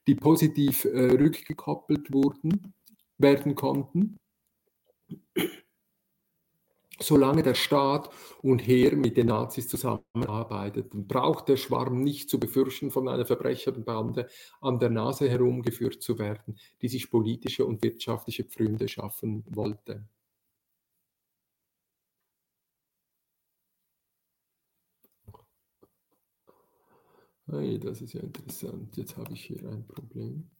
die 0.07 0.15
positiv 0.15 0.85
äh, 0.85 1.13
rückgekoppelt 1.13 2.13
wurden, 2.13 2.75
werden 3.19 3.55
konnten, 3.55 4.19
solange 7.03 7.43
der 7.43 7.55
Staat 7.55 8.11
und 8.43 8.61
Heer 8.61 8.97
mit 8.97 9.17
den 9.17 9.27
Nazis 9.27 9.69
zusammenarbeiteten, 9.69 11.07
braucht 11.07 11.49
der 11.49 11.57
Schwarm 11.57 12.03
nicht 12.03 12.31
zu 12.31 12.39
befürchten, 12.39 12.91
von 12.91 13.09
einer 13.09 13.27
Verbrecherbande 13.27 14.29
an 14.61 14.79
der 14.79 14.91
Nase 14.91 15.29
herumgeführt 15.29 16.03
zu 16.03 16.19
werden, 16.19 16.59
die 16.81 16.89
sich 16.89 17.11
politische 17.11 17.67
und 17.67 17.83
wirtschaftliche 17.83 18.45
Pfründe 18.45 18.89
schaffen 18.89 19.45
wollte. 19.49 20.05
Hey, 27.47 27.79
das 27.79 28.01
ist 28.01 28.13
ja 28.15 28.21
interessant. 28.21 28.97
Jetzt 28.97 29.17
habe 29.17 29.33
ich 29.33 29.45
hier 29.45 29.63
ein 29.69 29.87
Problem. 29.87 30.51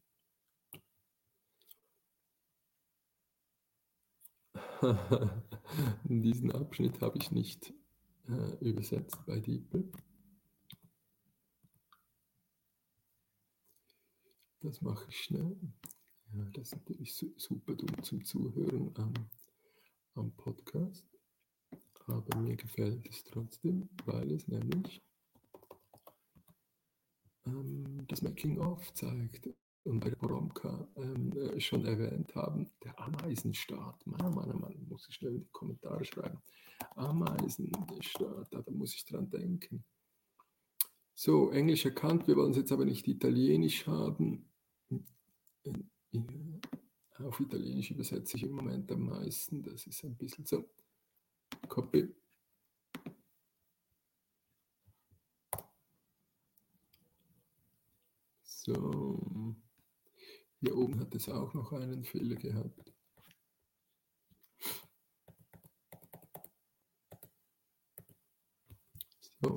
Diesen 6.05 6.51
Abschnitt 6.53 7.01
habe 7.01 7.19
ich 7.19 7.31
nicht 7.31 7.73
äh, 8.29 8.57
übersetzt 8.61 9.25
bei 9.27 9.39
DeepL. 9.39 9.91
Das 14.61 14.81
mache 14.81 15.09
ich 15.09 15.17
schnell. 15.25 15.57
Ja, 16.33 16.45
das 16.53 16.69
ist 16.69 16.77
natürlich 16.77 17.15
super 17.37 17.75
dumm 17.75 18.03
zum 18.03 18.25
Zuhören 18.25 18.93
am, 18.97 19.13
am 20.15 20.33
Podcast. 20.33 21.07
Aber 22.07 22.37
mir 22.39 22.57
gefällt 22.57 23.09
es 23.09 23.23
trotzdem, 23.25 23.89
weil 24.05 24.33
es 24.33 24.49
nämlich 24.49 25.01
ähm, 27.47 28.05
das 28.09 28.23
Making-of 28.23 28.93
zeigt 28.95 29.49
und 29.85 30.01
bei 30.01 30.11
Boromka 30.11 30.89
ähm, 30.97 31.33
äh, 31.33 31.61
schon 31.61 31.85
erwähnt 31.85 32.35
haben, 32.35 32.71
der 32.85 32.99
Ameisenstaat. 33.01 34.07
Mann, 34.07 34.35
Mann, 34.35 34.61
Mann, 34.61 34.87
muss 34.89 35.09
ich 35.09 35.17
schnell 35.17 35.35
in 35.35 35.41
die 35.41 35.51
Kommentare 35.51 36.05
schreiben. 36.05 36.39
Ameisenstaat, 36.95 38.53
da, 38.53 38.63
da 38.63 38.71
muss 38.73 38.95
ich 38.95 39.05
dran 39.05 39.29
denken. 39.31 39.85
So, 41.15 41.51
Englisch 41.51 41.85
erkannt, 41.85 42.27
wir 42.27 42.37
wollen 42.37 42.53
es 42.53 42.57
jetzt 42.57 42.73
aber 42.73 42.85
nicht 42.85 43.07
Italienisch 43.07 43.87
haben. 43.87 44.51
Auf 47.19 47.41
Italienisch 47.41 47.91
übersetze 47.91 48.37
ich 48.37 48.45
im 48.45 48.53
Moment 48.53 48.91
am 48.91 49.07
meisten, 49.07 49.63
das 49.63 49.87
ist 49.87 50.05
ein 50.05 50.17
bisschen 50.17 50.47
so. 50.47 50.69
Copy. 51.69 52.15
So. 58.65 59.57
Hier 60.61 60.77
oben 60.77 61.01
hat 61.01 61.13
es 61.17 61.29
auch 61.29 61.53
noch 61.53 61.73
einen 61.73 62.05
Fehler 62.05 62.37
gehabt. 62.37 62.95
So. 69.41 69.57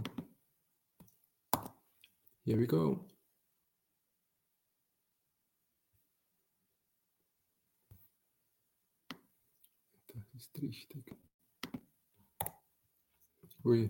Here 2.46 2.58
we 2.58 2.66
go. 2.66 3.08
Das 10.08 10.34
ist 10.34 10.62
richtig. 10.64 11.16
Ui. 13.64 13.88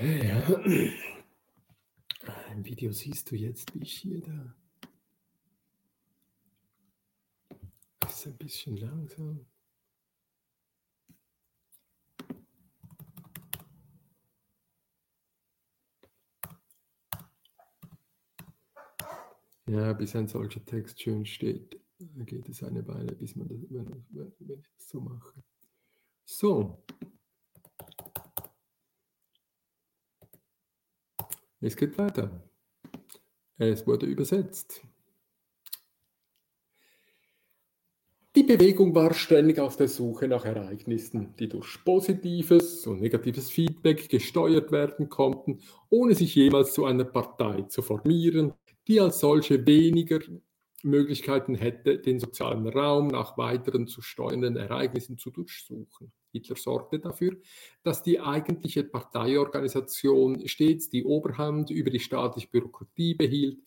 Ja. 0.00 1.12
Im 2.56 2.64
Video 2.64 2.90
siehst 2.90 3.30
du 3.30 3.36
jetzt, 3.36 3.74
wie 3.74 3.82
ich 3.82 3.98
hier 3.98 4.22
da. 4.22 4.56
Das 8.00 8.20
ist 8.20 8.26
ein 8.28 8.36
bisschen 8.38 8.78
langsam. 8.78 9.44
Ja, 19.66 19.92
bis 19.92 20.16
ein 20.16 20.26
solcher 20.26 20.64
Text 20.64 21.02
schön 21.02 21.26
steht, 21.26 21.78
geht 21.98 22.48
es 22.48 22.62
eine 22.62 22.88
Weile, 22.88 23.14
bis 23.16 23.36
man 23.36 23.48
das, 23.48 23.58
wenn, 23.68 24.02
wenn 24.08 24.60
ich 24.60 24.70
das 24.78 24.88
so 24.88 25.00
mache. 25.02 25.44
So. 26.24 26.82
Es 31.66 31.76
geht 31.76 31.98
weiter. 31.98 32.30
Es 33.58 33.88
wurde 33.88 34.06
übersetzt. 34.06 34.82
Die 38.36 38.44
Bewegung 38.44 38.94
war 38.94 39.12
ständig 39.14 39.58
auf 39.58 39.76
der 39.76 39.88
Suche 39.88 40.28
nach 40.28 40.44
Ereignissen, 40.44 41.34
die 41.40 41.48
durch 41.48 41.82
positives 41.84 42.86
und 42.86 43.00
negatives 43.00 43.50
Feedback 43.50 44.08
gesteuert 44.08 44.70
werden 44.70 45.08
konnten, 45.08 45.58
ohne 45.88 46.14
sich 46.14 46.36
jemals 46.36 46.72
zu 46.72 46.84
einer 46.84 47.04
Partei 47.04 47.62
zu 47.62 47.82
formieren 47.82 48.52
die 48.88 49.00
als 49.00 49.20
solche 49.20 49.66
weniger 49.66 50.20
Möglichkeiten 50.86 51.54
hätte, 51.54 51.98
den 51.98 52.18
sozialen 52.20 52.66
Raum 52.68 53.08
nach 53.08 53.36
weiteren 53.36 53.86
zu 53.86 54.00
steuernden 54.00 54.56
Ereignissen 54.56 55.18
zu 55.18 55.30
durchsuchen. 55.30 56.12
Hitler 56.32 56.56
sorgte 56.56 56.98
dafür, 56.98 57.36
dass 57.82 58.02
die 58.02 58.20
eigentliche 58.20 58.84
Parteiorganisation 58.84 60.46
stets 60.48 60.88
die 60.88 61.04
Oberhand 61.04 61.70
über 61.70 61.90
die 61.90 62.00
staatliche 62.00 62.48
Bürokratie 62.48 63.14
behielt. 63.14 63.58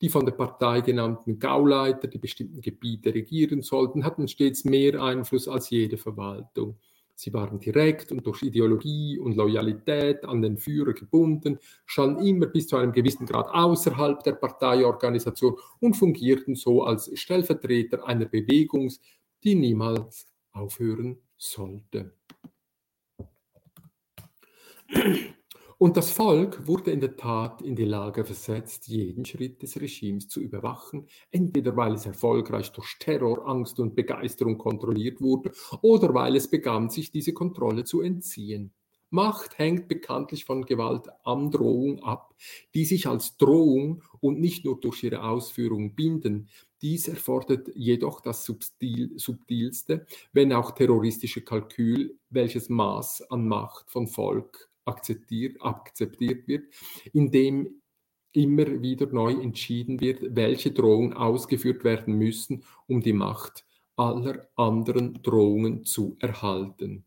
Die 0.00 0.10
von 0.10 0.26
der 0.26 0.32
Partei 0.32 0.82
genannten 0.82 1.38
Gauleiter, 1.38 2.08
die 2.08 2.18
bestimmten 2.18 2.60
Gebiete 2.60 3.14
regieren 3.14 3.62
sollten, 3.62 4.04
hatten 4.04 4.28
stets 4.28 4.64
mehr 4.64 5.02
Einfluss 5.02 5.48
als 5.48 5.70
jede 5.70 5.96
Verwaltung. 5.96 6.76
Sie 7.18 7.32
waren 7.32 7.58
direkt 7.58 8.12
und 8.12 8.26
durch 8.26 8.42
Ideologie 8.42 9.18
und 9.18 9.36
Loyalität 9.36 10.22
an 10.26 10.42
den 10.42 10.58
Führer 10.58 10.92
gebunden, 10.92 11.58
standen 11.86 12.26
immer 12.26 12.44
bis 12.44 12.68
zu 12.68 12.76
einem 12.76 12.92
gewissen 12.92 13.24
Grad 13.24 13.48
außerhalb 13.48 14.22
der 14.22 14.32
Parteiorganisation 14.32 15.56
und 15.80 15.96
fungierten 15.96 16.54
so 16.54 16.82
als 16.82 17.10
Stellvertreter 17.18 18.06
einer 18.06 18.26
Bewegung, 18.26 18.92
die 19.42 19.54
niemals 19.54 20.26
aufhören 20.52 21.18
sollte. 21.38 22.12
Und 25.78 25.98
das 25.98 26.10
Volk 26.10 26.66
wurde 26.66 26.90
in 26.90 27.00
der 27.00 27.16
Tat 27.16 27.60
in 27.60 27.76
die 27.76 27.84
Lage 27.84 28.24
versetzt, 28.24 28.88
jeden 28.88 29.26
Schritt 29.26 29.60
des 29.62 29.78
Regimes 29.78 30.26
zu 30.26 30.40
überwachen, 30.40 31.06
entweder 31.30 31.76
weil 31.76 31.92
es 31.92 32.06
erfolgreich 32.06 32.72
durch 32.72 32.96
Terror, 32.98 33.46
Angst 33.46 33.78
und 33.78 33.94
Begeisterung 33.94 34.56
kontrolliert 34.56 35.20
wurde 35.20 35.52
oder 35.82 36.14
weil 36.14 36.34
es 36.34 36.48
begann, 36.48 36.88
sich 36.88 37.12
diese 37.12 37.34
Kontrolle 37.34 37.84
zu 37.84 38.00
entziehen. 38.00 38.72
Macht 39.10 39.58
hängt 39.58 39.86
bekanntlich 39.86 40.46
von 40.46 40.64
Gewaltandrohung 40.64 42.02
ab, 42.02 42.34
die 42.74 42.86
sich 42.86 43.06
als 43.06 43.36
Drohung 43.36 44.02
und 44.20 44.40
nicht 44.40 44.64
nur 44.64 44.80
durch 44.80 45.02
ihre 45.02 45.24
Ausführung 45.24 45.94
binden. 45.94 46.48
Dies 46.80 47.06
erfordert 47.06 47.68
jedoch 47.74 48.22
das 48.22 48.46
subtil, 48.46 49.12
subtilste, 49.18 50.06
wenn 50.32 50.54
auch 50.54 50.70
terroristische 50.70 51.42
Kalkül, 51.42 52.18
welches 52.30 52.70
Maß 52.70 53.30
an 53.30 53.46
Macht 53.46 53.90
von 53.90 54.08
Volk 54.08 54.70
akzeptiert, 54.86 55.60
akzeptiert 55.60 56.48
wird, 56.48 56.72
indem 57.12 57.82
immer 58.32 58.82
wieder 58.82 59.06
neu 59.06 59.32
entschieden 59.32 60.00
wird, 60.00 60.36
welche 60.36 60.70
Drohungen 60.70 61.14
ausgeführt 61.14 61.84
werden 61.84 62.14
müssen, 62.14 62.64
um 62.86 63.00
die 63.00 63.14
Macht 63.14 63.64
aller 63.96 64.46
anderen 64.56 65.22
Drohungen 65.22 65.84
zu 65.84 66.16
erhalten. 66.20 67.06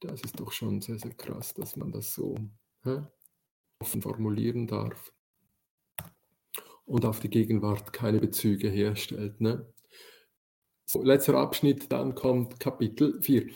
Das 0.00 0.20
ist 0.20 0.38
doch 0.38 0.52
schon 0.52 0.80
sehr, 0.80 0.98
sehr 0.98 1.14
krass, 1.14 1.54
dass 1.54 1.76
man 1.76 1.92
das 1.92 2.12
so 2.12 2.36
hä, 2.82 3.02
offen 3.78 4.02
formulieren 4.02 4.66
darf 4.66 5.12
und 6.84 7.04
auf 7.04 7.20
die 7.20 7.30
Gegenwart 7.30 7.92
keine 7.92 8.18
Bezüge 8.18 8.68
herstellt. 8.68 9.40
Ne? 9.40 9.72
So, 10.84 11.02
letzter 11.02 11.36
Abschnitt, 11.36 11.90
dann 11.90 12.14
kommt 12.14 12.60
Kapitel 12.60 13.20
4. 13.22 13.48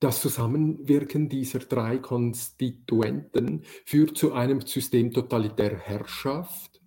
Das 0.00 0.22
Zusammenwirken 0.22 1.28
dieser 1.28 1.58
drei 1.58 1.98
Konstituenten 1.98 3.64
führt 3.84 4.16
zu 4.16 4.32
einem 4.32 4.62
System 4.62 5.12
totalitärer 5.12 5.76
Herrschaft, 5.76 6.80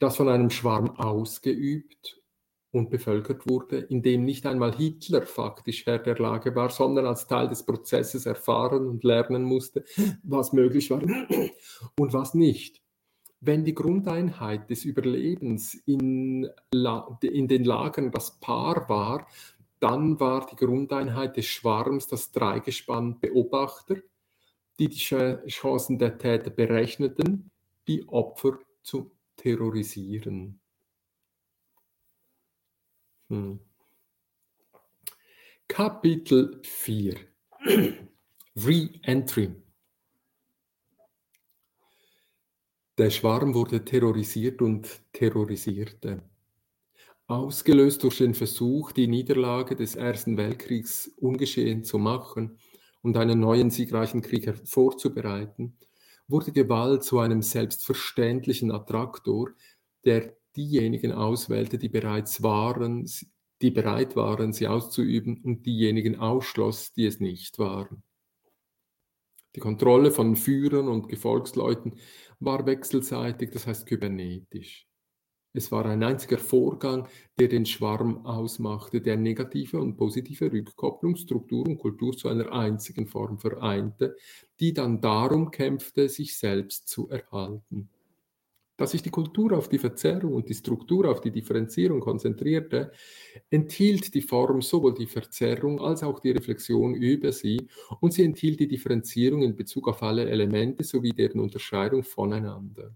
das 0.00 0.16
von 0.16 0.28
einem 0.28 0.50
Schwarm 0.50 0.90
ausgeübt 0.90 2.20
und 2.72 2.90
bevölkert 2.90 3.48
wurde, 3.48 3.78
in 3.78 4.02
dem 4.02 4.24
nicht 4.24 4.44
einmal 4.44 4.74
Hitler 4.74 5.22
faktisch 5.22 5.86
Herr 5.86 6.00
der 6.00 6.18
Lage 6.18 6.56
war, 6.56 6.70
sondern 6.70 7.06
als 7.06 7.28
Teil 7.28 7.48
des 7.48 7.64
Prozesses 7.64 8.26
erfahren 8.26 8.88
und 8.88 9.04
lernen 9.04 9.44
musste, 9.44 9.84
was 10.24 10.52
möglich 10.52 10.90
war 10.90 11.02
und 11.02 12.12
was 12.12 12.34
nicht. 12.34 12.82
Wenn 13.40 13.64
die 13.64 13.74
Grundeinheit 13.74 14.68
des 14.68 14.84
Überlebens 14.84 15.74
in, 15.86 16.48
in 16.72 17.48
den 17.48 17.64
Lagern 17.64 18.10
das 18.10 18.40
Paar 18.40 18.88
war, 18.88 19.28
dann 19.80 20.18
war 20.20 20.46
die 20.46 20.56
Grundeinheit 20.56 21.36
des 21.36 21.46
Schwarms 21.46 22.06
das 22.06 22.32
Dreigespann 22.32 23.20
Beobachter, 23.20 23.96
die 24.78 24.88
die 24.88 25.48
Chancen 25.48 25.98
der 25.98 26.18
Täter 26.18 26.50
berechneten, 26.50 27.50
die 27.86 28.08
Opfer 28.08 28.58
zu 28.82 29.10
terrorisieren. 29.36 30.60
Hm. 33.28 33.60
Kapitel 35.66 36.60
4 36.64 37.16
Re-Entry 38.56 39.54
Der 42.96 43.10
Schwarm 43.10 43.54
wurde 43.54 43.84
terrorisiert 43.84 44.60
und 44.60 45.02
terrorisierte. 45.12 46.22
Ausgelöst 47.30 48.04
durch 48.04 48.16
den 48.16 48.32
Versuch, 48.32 48.90
die 48.90 49.06
Niederlage 49.06 49.76
des 49.76 49.96
Ersten 49.96 50.38
Weltkriegs 50.38 51.08
ungeschehen 51.18 51.84
zu 51.84 51.98
machen 51.98 52.56
und 53.02 53.18
einen 53.18 53.38
neuen 53.38 53.68
siegreichen 53.68 54.22
Krieg 54.22 54.50
vorzubereiten, 54.64 55.76
wurde 56.26 56.52
Gewalt 56.52 57.04
zu 57.04 57.18
einem 57.18 57.42
selbstverständlichen 57.42 58.72
Attraktor, 58.72 59.50
der 60.06 60.38
diejenigen 60.56 61.12
auswählte, 61.12 61.76
die 61.76 61.90
bereits 61.90 62.42
waren, 62.42 63.06
die 63.60 63.70
bereit 63.72 64.16
waren, 64.16 64.54
sie 64.54 64.66
auszuüben, 64.66 65.42
und 65.44 65.66
diejenigen 65.66 66.16
ausschloss, 66.16 66.94
die 66.94 67.04
es 67.04 67.20
nicht 67.20 67.58
waren. 67.58 68.02
Die 69.54 69.60
Kontrolle 69.60 70.12
von 70.12 70.34
Führern 70.34 70.88
und 70.88 71.10
Gefolgsleuten 71.10 71.96
war 72.40 72.64
wechselseitig, 72.64 73.50
das 73.50 73.66
heißt 73.66 73.86
kybernetisch. 73.86 74.87
Es 75.58 75.72
war 75.72 75.84
ein 75.86 76.04
einziger 76.04 76.38
Vorgang, 76.38 77.08
der 77.40 77.48
den 77.48 77.66
Schwarm 77.66 78.24
ausmachte, 78.24 79.00
der 79.00 79.16
negative 79.16 79.80
und 79.80 79.96
positive 79.96 80.52
Rückkopplung, 80.52 81.16
Struktur 81.16 81.66
und 81.66 81.78
Kultur 81.78 82.16
zu 82.16 82.28
einer 82.28 82.52
einzigen 82.52 83.08
Form 83.08 83.40
vereinte, 83.40 84.14
die 84.60 84.72
dann 84.72 85.00
darum 85.00 85.50
kämpfte, 85.50 86.08
sich 86.08 86.36
selbst 86.36 86.86
zu 86.86 87.10
erhalten. 87.10 87.88
Dass 88.76 88.92
sich 88.92 89.02
die 89.02 89.10
Kultur 89.10 89.58
auf 89.58 89.68
die 89.68 89.80
Verzerrung 89.80 90.34
und 90.34 90.48
die 90.48 90.54
Struktur 90.54 91.10
auf 91.10 91.20
die 91.20 91.32
Differenzierung 91.32 91.98
konzentrierte, 91.98 92.92
enthielt 93.50 94.14
die 94.14 94.22
Form 94.22 94.62
sowohl 94.62 94.94
die 94.94 95.08
Verzerrung 95.08 95.80
als 95.80 96.04
auch 96.04 96.20
die 96.20 96.30
Reflexion 96.30 96.94
über 96.94 97.32
sie 97.32 97.66
und 98.00 98.12
sie 98.12 98.22
enthielt 98.22 98.60
die 98.60 98.68
Differenzierung 98.68 99.42
in 99.42 99.56
Bezug 99.56 99.88
auf 99.88 100.04
alle 100.04 100.30
Elemente 100.30 100.84
sowie 100.84 101.10
deren 101.10 101.40
Unterscheidung 101.40 102.04
voneinander. 102.04 102.94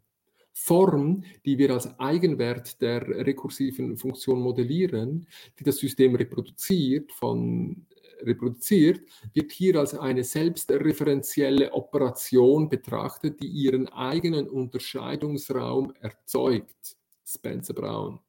Form, 0.53 1.25
die 1.45 1.57
wir 1.59 1.73
als 1.73 1.99
Eigenwert 1.99 2.81
der 2.83 3.07
rekursiven 3.09 3.97
Funktion 3.97 4.41
modellieren, 4.41 5.27
die 5.59 5.65
das 5.65 5.77
System 5.79 6.15
reproduziert, 6.15 7.11
von, 7.13 7.87
reproduziert, 8.21 9.01
wird 9.33 9.51
hier 9.53 9.77
als 9.77 9.95
eine 9.95 10.25
selbstreferenzielle 10.25 11.73
Operation 11.73 12.69
betrachtet, 12.69 13.43
die 13.43 13.49
ihren 13.49 13.89
eigenen 13.89 14.49
Unterscheidungsraum 14.49 15.93
erzeugt. 16.01 16.97
Spencer 17.25 17.75
Brown. 17.75 18.21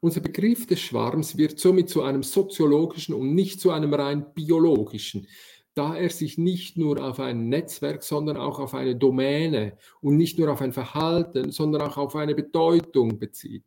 Unser 0.00 0.20
Begriff 0.20 0.66
des 0.66 0.80
Schwarms 0.80 1.36
wird 1.36 1.58
somit 1.58 1.88
zu 1.88 2.02
einem 2.02 2.22
soziologischen 2.22 3.14
und 3.14 3.34
nicht 3.34 3.60
zu 3.60 3.70
einem 3.70 3.94
rein 3.94 4.32
biologischen. 4.34 5.26
Da 5.74 5.96
er 5.96 6.10
sich 6.10 6.36
nicht 6.36 6.76
nur 6.76 7.02
auf 7.02 7.20
ein 7.20 7.48
Netzwerk, 7.48 8.02
sondern 8.02 8.36
auch 8.36 8.58
auf 8.58 8.74
eine 8.74 8.96
Domäne 8.96 9.76
und 10.00 10.16
nicht 10.16 10.38
nur 10.38 10.50
auf 10.50 10.60
ein 10.60 10.72
Verhalten, 10.72 11.52
sondern 11.52 11.82
auch 11.82 11.96
auf 11.96 12.16
eine 12.16 12.34
Bedeutung 12.34 13.18
bezieht. 13.18 13.64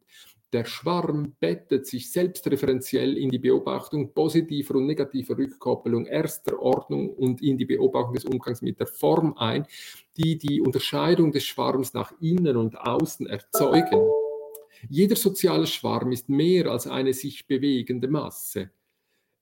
Der 0.54 0.66
Schwarm 0.66 1.34
bettet 1.40 1.88
sich 1.88 2.12
selbstreferenziell 2.12 3.18
in 3.18 3.32
die 3.32 3.40
Beobachtung 3.40 4.14
positiver 4.14 4.76
und 4.76 4.86
negativer 4.86 5.36
Rückkoppelung 5.36 6.06
erster 6.06 6.60
Ordnung 6.60 7.10
und 7.10 7.42
in 7.42 7.58
die 7.58 7.66
Beobachtung 7.66 8.14
des 8.14 8.26
Umgangs 8.26 8.62
mit 8.62 8.80
der 8.80 8.86
Form 8.86 9.36
ein, 9.36 9.66
die 10.16 10.38
die 10.38 10.62
Unterscheidung 10.62 11.32
des 11.32 11.44
Schwarms 11.44 11.96
nach 11.96 12.14
innen 12.22 12.56
und 12.56 12.78
außen 12.78 13.26
erzeugen. 13.26 14.00
Jeder 14.90 15.16
soziale 15.16 15.66
Schwarm 15.66 16.12
ist 16.12 16.30
mehr 16.30 16.68
als 16.68 16.86
eine 16.86 17.14
sich 17.14 17.48
bewegende 17.48 18.08
Masse. 18.08 18.70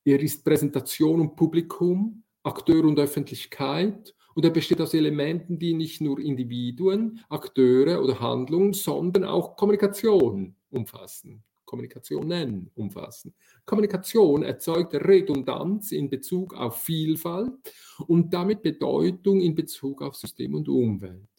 Er 0.05 0.21
ist 0.21 0.45
Präsentation 0.45 1.19
und 1.19 1.35
Publikum, 1.35 2.23
Akteur 2.43 2.85
und 2.85 2.99
Öffentlichkeit 2.99 4.15
und 4.33 4.45
er 4.45 4.51
besteht 4.51 4.81
aus 4.81 4.93
Elementen, 4.93 5.59
die 5.59 5.73
nicht 5.73 6.01
nur 6.01 6.19
Individuen, 6.19 7.21
Akteure 7.29 8.01
oder 8.01 8.19
Handlungen, 8.19 8.73
sondern 8.73 9.25
auch 9.25 9.55
Kommunikation 9.55 10.55
umfassen. 10.69 11.43
Kommunikationen 11.65 12.69
umfassen. 12.75 13.33
Kommunikation 13.65 14.43
erzeugt 14.43 14.93
Redundanz 14.93 15.93
in 15.93 16.09
Bezug 16.09 16.53
auf 16.53 16.81
Vielfalt 16.81 17.73
und 18.07 18.33
damit 18.33 18.61
Bedeutung 18.61 19.39
in 19.39 19.55
Bezug 19.55 20.01
auf 20.01 20.15
System 20.15 20.55
und 20.55 20.67
Umwelt. 20.67 21.30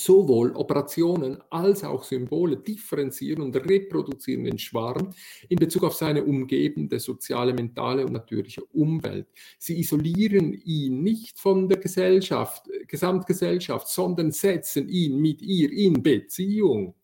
Sowohl 0.00 0.56
Operationen 0.56 1.42
als 1.50 1.84
auch 1.84 2.04
Symbole 2.04 2.56
differenzieren 2.56 3.42
und 3.42 3.54
reproduzieren 3.54 4.44
den 4.44 4.58
Schwarm 4.58 5.10
in 5.50 5.58
Bezug 5.58 5.84
auf 5.84 5.94
seine 5.94 6.24
umgebende 6.24 6.98
soziale, 6.98 7.52
mentale 7.52 8.06
und 8.06 8.12
natürliche 8.12 8.64
Umwelt. 8.72 9.26
Sie 9.58 9.78
isolieren 9.78 10.54
ihn 10.64 11.02
nicht 11.02 11.38
von 11.38 11.68
der 11.68 11.76
Gesellschaft, 11.76 12.64
Gesamtgesellschaft, 12.88 13.88
sondern 13.88 14.32
setzen 14.32 14.88
ihn 14.88 15.20
mit 15.20 15.42
ihr 15.42 15.70
in 15.70 16.02
Beziehung. 16.02 16.94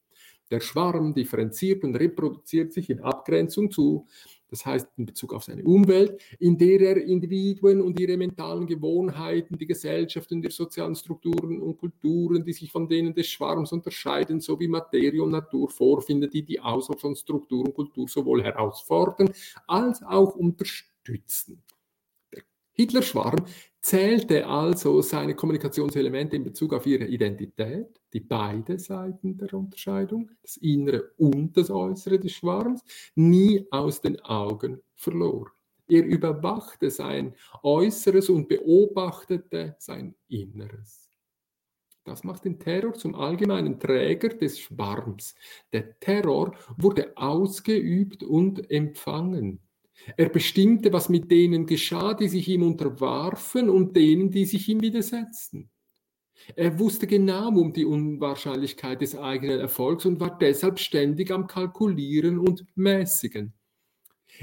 Der 0.50 0.60
Schwarm 0.60 1.12
differenziert 1.12 1.84
und 1.84 1.96
reproduziert 1.96 2.72
sich 2.72 2.88
in 2.88 3.00
Abgrenzung 3.00 3.70
zu, 3.70 4.06
das 4.50 4.64
heißt 4.64 4.88
in 4.96 5.06
Bezug 5.06 5.34
auf 5.34 5.44
seine 5.44 5.64
Umwelt, 5.64 6.20
in 6.38 6.56
der 6.56 6.80
er 6.80 6.96
Individuen 6.96 7.80
und 7.80 7.98
ihre 7.98 8.16
mentalen 8.16 8.66
Gewohnheiten, 8.66 9.58
die 9.58 9.66
Gesellschaft 9.66 10.30
und 10.32 10.42
ihre 10.42 10.52
sozialen 10.52 10.94
Strukturen 10.94 11.60
und 11.60 11.78
Kulturen, 11.78 12.44
die 12.44 12.52
sich 12.52 12.70
von 12.70 12.88
denen 12.88 13.14
des 13.14 13.28
Schwarms 13.28 13.72
unterscheiden, 13.72 14.40
sowie 14.40 14.68
Materie 14.68 15.22
und 15.22 15.30
Natur 15.30 15.68
vorfindet, 15.68 16.32
die 16.34 16.44
die 16.44 16.60
Auswahl 16.60 16.98
von 16.98 17.16
Struktur 17.16 17.64
und 17.64 17.74
Kultur 17.74 18.08
sowohl 18.08 18.42
herausfordern 18.42 19.30
als 19.66 20.02
auch 20.02 20.36
unterstützen. 20.36 21.62
Hitler-Schwarm 22.76 23.46
zählte 23.80 24.46
also 24.46 25.00
seine 25.00 25.34
Kommunikationselemente 25.34 26.36
in 26.36 26.44
Bezug 26.44 26.74
auf 26.74 26.86
ihre 26.86 27.06
Identität, 27.06 28.00
die 28.12 28.20
beide 28.20 28.78
Seiten 28.78 29.38
der 29.38 29.54
Unterscheidung, 29.54 30.30
das 30.42 30.58
Innere 30.58 31.12
und 31.16 31.56
das 31.56 31.70
Äußere 31.70 32.18
des 32.18 32.32
Schwarms, 32.32 32.84
nie 33.14 33.66
aus 33.70 34.00
den 34.02 34.20
Augen 34.20 34.82
verlor. 34.94 35.50
Er 35.88 36.04
überwachte 36.04 36.90
sein 36.90 37.34
Äußeres 37.62 38.28
und 38.28 38.48
beobachtete 38.48 39.76
sein 39.78 40.14
Inneres. 40.28 41.08
Das 42.04 42.24
macht 42.24 42.44
den 42.44 42.58
Terror 42.58 42.92
zum 42.94 43.14
allgemeinen 43.14 43.80
Träger 43.80 44.28
des 44.28 44.60
Schwarms. 44.60 45.34
Der 45.72 45.98
Terror 45.98 46.54
wurde 46.76 47.16
ausgeübt 47.16 48.22
und 48.22 48.70
empfangen. 48.70 49.65
Er 50.16 50.28
bestimmte, 50.28 50.92
was 50.92 51.08
mit 51.08 51.30
denen 51.30 51.66
geschah, 51.66 52.14
die 52.14 52.28
sich 52.28 52.48
ihm 52.48 52.62
unterwarfen 52.62 53.68
und 53.68 53.96
denen, 53.96 54.30
die 54.30 54.44
sich 54.44 54.68
ihm 54.68 54.80
widersetzten. 54.80 55.70
Er 56.54 56.78
wusste 56.78 57.06
genau 57.06 57.48
um 57.48 57.72
die 57.72 57.84
Unwahrscheinlichkeit 57.84 59.00
des 59.00 59.16
eigenen 59.16 59.58
Erfolgs 59.58 60.04
und 60.04 60.20
war 60.20 60.36
deshalb 60.38 60.78
ständig 60.78 61.30
am 61.30 61.46
Kalkulieren 61.46 62.38
und 62.38 62.64
Mäßigen. 62.76 63.54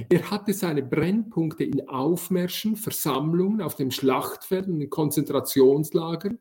Er 0.09 0.31
hatte 0.31 0.53
seine 0.53 0.81
Brennpunkte 0.81 1.63
in 1.63 1.87
Aufmärschen, 1.87 2.75
Versammlungen 2.75 3.61
auf 3.61 3.75
dem 3.75 3.91
Schlachtfeld 3.91 4.67
und 4.67 4.81
in 4.81 4.89
Konzentrationslagern, 4.89 6.39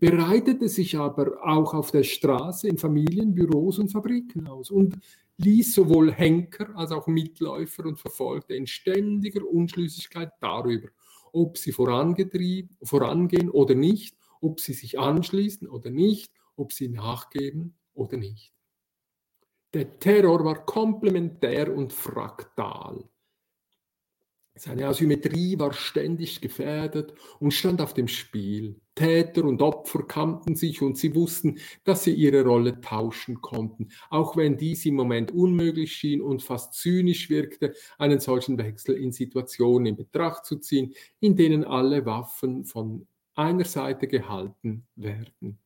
bereitete 0.00 0.68
sich 0.68 0.96
aber 0.96 1.38
auch 1.46 1.74
auf 1.74 1.92
der 1.92 2.02
Straße 2.02 2.68
in 2.68 2.78
Familien, 2.78 3.34
Büros 3.34 3.78
und 3.78 3.90
Fabriken 3.90 4.48
aus 4.48 4.70
und 4.70 4.98
ließ 5.38 5.74
sowohl 5.74 6.12
Henker 6.12 6.76
als 6.76 6.92
auch 6.92 7.06
Mitläufer 7.06 7.86
und 7.86 7.98
Verfolgte 7.98 8.54
in 8.54 8.66
ständiger 8.66 9.46
Unschlüssigkeit 9.46 10.30
darüber, 10.40 10.88
ob 11.32 11.58
sie 11.58 11.72
vorangehen 11.72 13.50
oder 13.50 13.74
nicht 13.74 14.18
ob 14.40 14.60
sie 14.60 14.72
sich 14.72 14.98
anschließen 14.98 15.68
oder 15.68 15.90
nicht, 15.90 16.32
ob 16.56 16.72
sie 16.72 16.88
nachgeben 16.88 17.76
oder 17.94 18.16
nicht. 18.16 18.52
Der 19.74 19.98
Terror 19.98 20.44
war 20.44 20.64
komplementär 20.64 21.74
und 21.74 21.92
fraktal. 21.92 23.04
Seine 24.58 24.88
Asymmetrie 24.88 25.56
war 25.58 25.72
ständig 25.72 26.40
gefährdet 26.40 27.14
und 27.38 27.52
stand 27.52 27.80
auf 27.80 27.94
dem 27.94 28.08
Spiel. 28.08 28.80
Täter 28.96 29.44
und 29.44 29.62
Opfer 29.62 30.02
kannten 30.02 30.56
sich 30.56 30.82
und 30.82 30.98
sie 30.98 31.14
wussten, 31.14 31.60
dass 31.84 32.02
sie 32.02 32.12
ihre 32.12 32.44
Rolle 32.44 32.80
tauschen 32.80 33.40
konnten, 33.40 33.90
auch 34.10 34.36
wenn 34.36 34.56
dies 34.56 34.84
im 34.86 34.96
Moment 34.96 35.30
unmöglich 35.30 35.92
schien 35.92 36.20
und 36.20 36.42
fast 36.42 36.74
zynisch 36.74 37.30
wirkte, 37.30 37.74
einen 37.98 38.18
solchen 38.18 38.58
Wechsel 38.58 38.96
in 38.96 39.12
Situationen 39.12 39.86
in 39.86 39.96
Betracht 39.96 40.44
zu 40.44 40.56
ziehen, 40.56 40.92
in 41.20 41.36
denen 41.36 41.62
alle 41.62 42.04
Waffen 42.04 42.64
von 42.64 43.06
einer 43.36 43.64
Seite 43.64 44.08
gehalten 44.08 44.88
werden. 44.96 45.60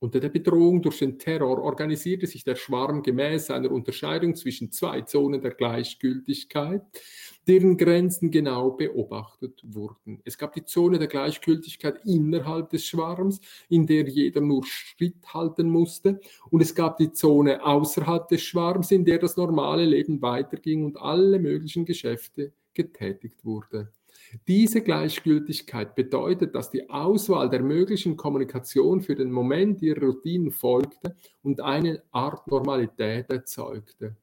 Unter 0.00 0.20
der 0.20 0.28
Bedrohung 0.28 0.80
durch 0.80 1.00
den 1.00 1.18
Terror 1.18 1.60
organisierte 1.60 2.28
sich 2.28 2.44
der 2.44 2.54
Schwarm 2.54 3.02
gemäß 3.02 3.50
einer 3.50 3.72
Unterscheidung 3.72 4.36
zwischen 4.36 4.70
zwei 4.70 5.00
Zonen 5.00 5.40
der 5.40 5.54
Gleichgültigkeit, 5.54 6.82
deren 7.48 7.78
Grenzen 7.78 8.30
genau 8.30 8.72
beobachtet 8.72 9.62
wurden. 9.64 10.20
Es 10.24 10.36
gab 10.36 10.52
die 10.52 10.64
Zone 10.64 10.98
der 10.98 11.08
Gleichgültigkeit 11.08 12.04
innerhalb 12.04 12.70
des 12.70 12.84
Schwarms, 12.84 13.40
in 13.68 13.86
der 13.86 14.06
jeder 14.06 14.42
nur 14.42 14.64
Schritt 14.66 15.16
halten 15.32 15.70
musste, 15.70 16.20
und 16.50 16.60
es 16.60 16.74
gab 16.74 16.98
die 16.98 17.12
Zone 17.12 17.64
außerhalb 17.64 18.28
des 18.28 18.42
Schwarms, 18.42 18.90
in 18.90 19.04
der 19.04 19.18
das 19.18 19.36
normale 19.36 19.86
Leben 19.86 20.20
weiterging 20.20 20.84
und 20.84 20.98
alle 20.98 21.38
möglichen 21.38 21.86
Geschäfte 21.86 22.52
getätigt 22.74 23.44
wurde. 23.44 23.90
Diese 24.46 24.82
Gleichgültigkeit 24.82 25.94
bedeutet, 25.94 26.54
dass 26.54 26.70
die 26.70 26.90
Auswahl 26.90 27.48
der 27.48 27.62
möglichen 27.62 28.16
Kommunikation 28.16 29.00
für 29.00 29.14
den 29.14 29.32
Moment 29.32 29.80
ihrer 29.80 30.02
Routinen 30.02 30.50
folgte 30.50 31.16
und 31.42 31.60
eine 31.60 32.02
Art 32.10 32.46
Normalität 32.48 33.30
erzeugte. 33.30 34.16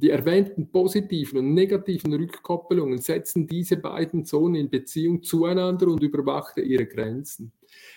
Die 0.00 0.08
erwähnten 0.08 0.70
positiven 0.70 1.40
und 1.40 1.52
negativen 1.52 2.14
Rückkoppelungen 2.14 2.98
setzen 2.98 3.46
diese 3.46 3.76
beiden 3.76 4.24
Zonen 4.24 4.54
in 4.54 4.70
Beziehung 4.70 5.22
zueinander 5.22 5.88
und 5.88 6.02
überwachte 6.02 6.62
ihre 6.62 6.86
Grenzen. 6.86 7.52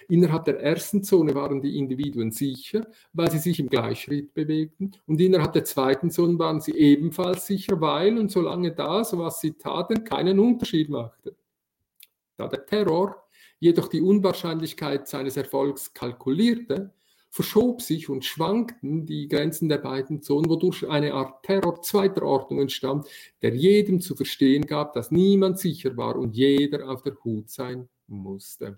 Innerhalb 0.09 0.43
der 0.43 0.59
ersten 0.59 1.01
Zone 1.01 1.33
waren 1.33 1.61
die 1.61 1.77
Individuen 1.77 2.31
sicher, 2.31 2.85
weil 3.13 3.31
sie 3.31 3.37
sich 3.37 3.57
im 3.61 3.69
Gleichschritt 3.69 4.33
bewegten, 4.33 4.91
und 5.07 5.21
innerhalb 5.21 5.53
der 5.53 5.63
zweiten 5.63 6.11
Zone 6.11 6.37
waren 6.37 6.59
sie 6.59 6.73
ebenfalls 6.73 7.47
sicher, 7.47 7.79
weil 7.79 8.17
und 8.17 8.29
solange 8.29 8.73
das, 8.73 9.17
was 9.17 9.39
sie 9.39 9.53
taten, 9.53 10.03
keinen 10.03 10.39
Unterschied 10.39 10.89
machte. 10.89 11.35
Da 12.35 12.49
der 12.49 12.65
Terror 12.65 13.23
jedoch 13.59 13.87
die 13.87 14.01
Unwahrscheinlichkeit 14.01 15.07
seines 15.07 15.37
Erfolgs 15.37 15.93
kalkulierte, 15.93 16.93
verschob 17.33 17.81
sich 17.81 18.09
und 18.09 18.23
schwankten 18.23 19.07
die 19.07 19.27
Grenzen 19.27 19.67
der 19.67 19.79
beiden 19.79 20.21
Zonen, 20.21 20.49
wodurch 20.49 20.87
eine 20.87 21.15
Art 21.15 21.43
Terror 21.43 21.81
zweiter 21.81 22.21
Ordnung 22.21 22.61
entstand, 22.61 23.07
der 23.41 23.55
jedem 23.55 24.01
zu 24.01 24.15
verstehen 24.15 24.67
gab, 24.67 24.93
dass 24.93 25.09
niemand 25.09 25.57
sicher 25.57 25.97
war 25.97 26.15
und 26.15 26.35
jeder 26.35 26.87
auf 26.87 27.01
der 27.01 27.15
Hut 27.23 27.49
sein 27.49 27.89
musste. 28.05 28.77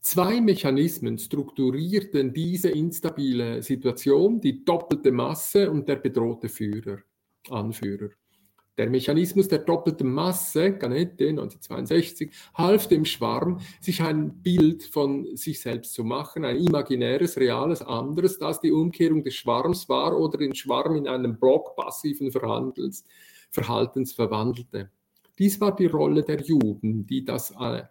Zwei 0.00 0.40
Mechanismen 0.40 1.18
strukturierten 1.18 2.32
diese 2.32 2.70
instabile 2.70 3.62
Situation, 3.62 4.40
die 4.40 4.64
doppelte 4.64 5.12
Masse 5.12 5.70
und 5.70 5.86
der 5.86 5.96
bedrohte 5.96 6.48
Führer, 6.48 6.98
Anführer. 7.50 8.08
Der 8.76 8.90
Mechanismus 8.90 9.46
der 9.46 9.60
doppelten 9.60 10.12
Masse, 10.12 10.72
Ganette 10.72 11.28
1962, 11.28 12.32
half 12.54 12.88
dem 12.88 13.04
Schwarm, 13.04 13.60
sich 13.80 14.02
ein 14.02 14.42
Bild 14.42 14.82
von 14.82 15.36
sich 15.36 15.60
selbst 15.60 15.94
zu 15.94 16.02
machen, 16.02 16.44
ein 16.44 16.56
imaginäres, 16.56 17.36
reales, 17.36 17.82
anderes, 17.82 18.38
das 18.38 18.60
die 18.60 18.72
Umkehrung 18.72 19.22
des 19.22 19.34
Schwarms 19.34 19.88
war 19.88 20.18
oder 20.18 20.38
den 20.38 20.54
Schwarm 20.54 20.96
in 20.96 21.06
einen 21.06 21.38
Block 21.38 21.76
passiven 21.76 22.32
Verhandels, 22.32 23.04
Verhaltens 23.50 24.12
verwandelte. 24.12 24.90
Dies 25.38 25.60
war 25.60 25.74
die 25.74 25.86
Rolle 25.86 26.22
der 26.22 26.40
Juden, 26.40 27.06
die, 27.06 27.24
das, 27.24 27.52
äh, 27.58 27.82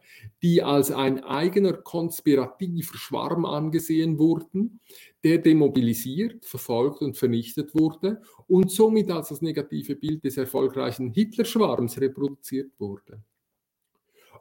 die 0.42 0.64
als 0.64 0.92
ein 0.92 1.24
eigener 1.24 1.74
konspirativer 1.74 2.98
Schwarm 2.98 3.46
angesehen 3.46 4.18
wurden, 4.18 4.80
der 5.24 5.40
demobilisiert, 5.40 6.46
verfolgt 6.46 7.02
und 7.02 7.18
vernichtet 7.18 7.76
wurde 7.76 8.22
und 8.48 8.72
somit 8.72 9.12
als 9.12 9.30
das 9.30 9.42
negative 9.42 9.96
Bild 9.96 10.24
des 10.24 10.38
erfolgreichen 10.38 11.12
Hitler-Schwarms 11.12 12.00
reproduziert 12.00 12.72
wurde. 12.80 13.22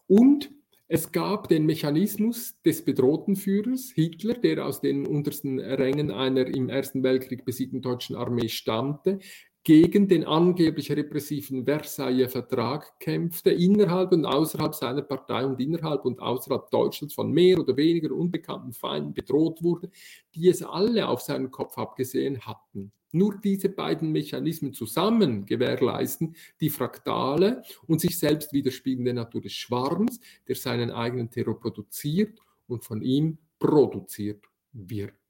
Und 0.06 0.50
es 0.94 1.10
gab 1.10 1.48
den 1.48 1.64
Mechanismus 1.64 2.60
des 2.66 2.84
bedrohten 2.84 3.34
Führers 3.34 3.92
Hitler, 3.94 4.34
der 4.34 4.66
aus 4.66 4.82
den 4.82 5.06
untersten 5.06 5.58
Rängen 5.58 6.10
einer 6.10 6.46
im 6.46 6.68
Ersten 6.68 7.02
Weltkrieg 7.02 7.46
besiegten 7.46 7.80
deutschen 7.80 8.14
Armee 8.14 8.50
stammte, 8.50 9.18
gegen 9.64 10.08
den 10.08 10.24
angeblich 10.24 10.90
repressiven 10.90 11.64
Versailler 11.64 12.28
Vertrag 12.28 12.98
kämpfte, 12.98 13.50
innerhalb 13.50 14.12
und 14.12 14.24
außerhalb 14.24 14.74
seiner 14.74 15.02
Partei 15.02 15.46
und 15.46 15.60
innerhalb 15.60 16.04
und 16.04 16.20
außerhalb 16.20 16.70
Deutschlands 16.70 17.14
von 17.14 17.30
mehr 17.30 17.58
oder 17.58 17.76
weniger 17.76 18.12
unbekannten 18.12 18.72
Feinden 18.72 19.14
bedroht 19.14 19.62
wurde, 19.62 19.90
die 20.34 20.48
es 20.48 20.62
alle 20.62 21.06
auf 21.06 21.20
seinen 21.20 21.50
Kopf 21.50 21.78
abgesehen 21.78 22.40
hatten. 22.40 22.92
Nur 23.12 23.38
diese 23.38 23.68
beiden 23.68 24.10
Mechanismen 24.10 24.72
zusammen 24.72 25.44
gewährleisten 25.44 26.34
die 26.60 26.70
fraktale 26.70 27.62
und 27.86 28.00
sich 28.00 28.18
selbst 28.18 28.52
widerspiegelnde 28.54 29.12
Natur 29.12 29.42
des 29.42 29.52
Schwarms, 29.52 30.18
der 30.48 30.56
seinen 30.56 30.90
eigenen 30.90 31.30
Terror 31.30 31.60
produziert 31.60 32.38
und 32.66 32.84
von 32.84 33.02
ihm 33.02 33.38
produziert 33.58 34.44
wird. 34.72 35.21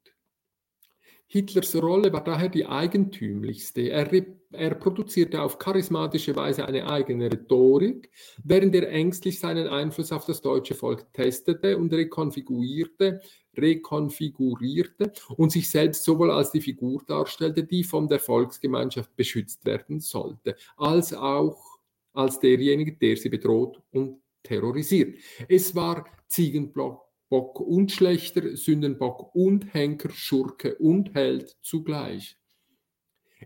Hitlers 1.32 1.74
Rolle 1.74 2.12
war 2.12 2.22
daher 2.22 2.50
die 2.50 2.66
eigentümlichste. 2.66 3.88
Er, 3.88 4.06
er, 4.50 4.74
produzierte 4.74 5.40
auf 5.40 5.58
charismatische 5.58 6.36
Weise 6.36 6.66
eine 6.66 6.86
eigene 6.86 7.32
Rhetorik, 7.32 8.10
während 8.44 8.74
er 8.74 8.90
ängstlich 8.90 9.40
seinen 9.40 9.66
Einfluss 9.66 10.12
auf 10.12 10.26
das 10.26 10.42
deutsche 10.42 10.74
Volk 10.74 11.10
testete 11.14 11.78
und 11.78 11.90
rekonfigurierte, 11.90 13.22
rekonfigurierte 13.56 15.10
und 15.38 15.52
sich 15.52 15.70
selbst 15.70 16.04
sowohl 16.04 16.30
als 16.30 16.50
die 16.50 16.60
Figur 16.60 17.02
darstellte, 17.06 17.64
die 17.64 17.82
von 17.82 18.08
der 18.08 18.18
Volksgemeinschaft 18.18 19.16
beschützt 19.16 19.64
werden 19.64 20.00
sollte, 20.00 20.54
als 20.76 21.14
auch 21.14 21.78
als 22.12 22.40
derjenige, 22.40 22.92
der 22.92 23.16
sie 23.16 23.30
bedroht 23.30 23.80
und 23.90 24.20
terrorisiert. 24.42 25.16
Es 25.48 25.74
war 25.74 26.04
Ziegenblock 26.28 27.11
Bock 27.32 27.60
und 27.60 27.90
Schlechter, 27.90 28.58
Sündenbock 28.58 29.34
und 29.34 29.72
Henker, 29.72 30.10
Schurke 30.10 30.74
und 30.74 31.14
Held 31.14 31.56
zugleich. 31.62 32.36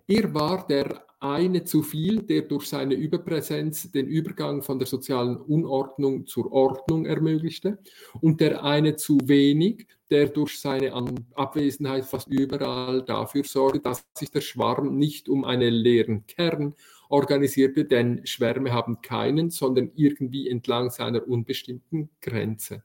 Er 0.09 0.34
war 0.34 0.66
der 0.66 1.07
eine 1.20 1.62
zu 1.62 1.84
viel, 1.84 2.22
der 2.22 2.43
durch 2.43 2.66
seine 2.66 2.95
Überpräsenz 2.95 3.93
den 3.93 4.09
Übergang 4.09 4.62
von 4.62 4.80
der 4.80 4.89
sozialen 4.89 5.37
Unordnung 5.37 6.26
zur 6.26 6.51
Ordnung 6.51 7.07
ermöglichte, 7.07 7.78
und 8.20 8.41
der 8.41 8.64
eine 8.64 8.97
zu 8.97 9.20
wenig, 9.22 9.87
der 10.11 10.30
durch 10.30 10.59
seine 10.59 10.93
Abwesenheit 11.37 12.07
fast 12.07 12.26
überall 12.26 13.05
dafür 13.05 13.45
sorgte, 13.45 13.78
dass 13.78 14.05
sich 14.18 14.32
der 14.32 14.41
Schwarm 14.41 14.99
nicht 14.99 15.28
um 15.28 15.45
einen 15.45 15.72
leeren 15.72 16.26
Kern 16.26 16.74
organisierte, 17.09 17.84
denn 17.84 18.26
Schwärme 18.26 18.72
haben 18.72 19.01
keinen, 19.01 19.51
sondern 19.51 19.93
irgendwie 19.95 20.49
entlang 20.49 20.91
seiner 20.91 21.28
unbestimmten 21.28 22.11
Grenze. 22.20 22.82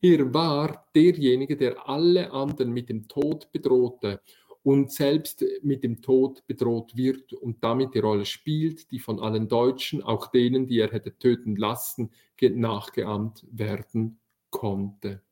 Er 0.00 0.32
war 0.32 0.86
derjenige, 0.94 1.56
der 1.56 1.88
alle 1.88 2.30
anderen 2.32 2.70
mit 2.72 2.88
dem 2.88 3.08
Tod 3.08 3.50
bedrohte 3.50 4.20
und 4.62 4.92
selbst 4.92 5.44
mit 5.62 5.82
dem 5.82 6.02
Tod 6.02 6.46
bedroht 6.46 6.96
wird 6.96 7.32
und 7.32 7.64
damit 7.64 7.94
die 7.94 8.00
Rolle 8.00 8.24
spielt, 8.24 8.90
die 8.90 9.00
von 9.00 9.18
allen 9.18 9.48
Deutschen, 9.48 10.02
auch 10.02 10.28
denen, 10.28 10.66
die 10.66 10.78
er 10.78 10.92
hätte 10.92 11.16
töten 11.18 11.56
lassen, 11.56 12.10
nachgeahmt 12.40 13.44
werden 13.50 14.20
konnte. 14.50 15.22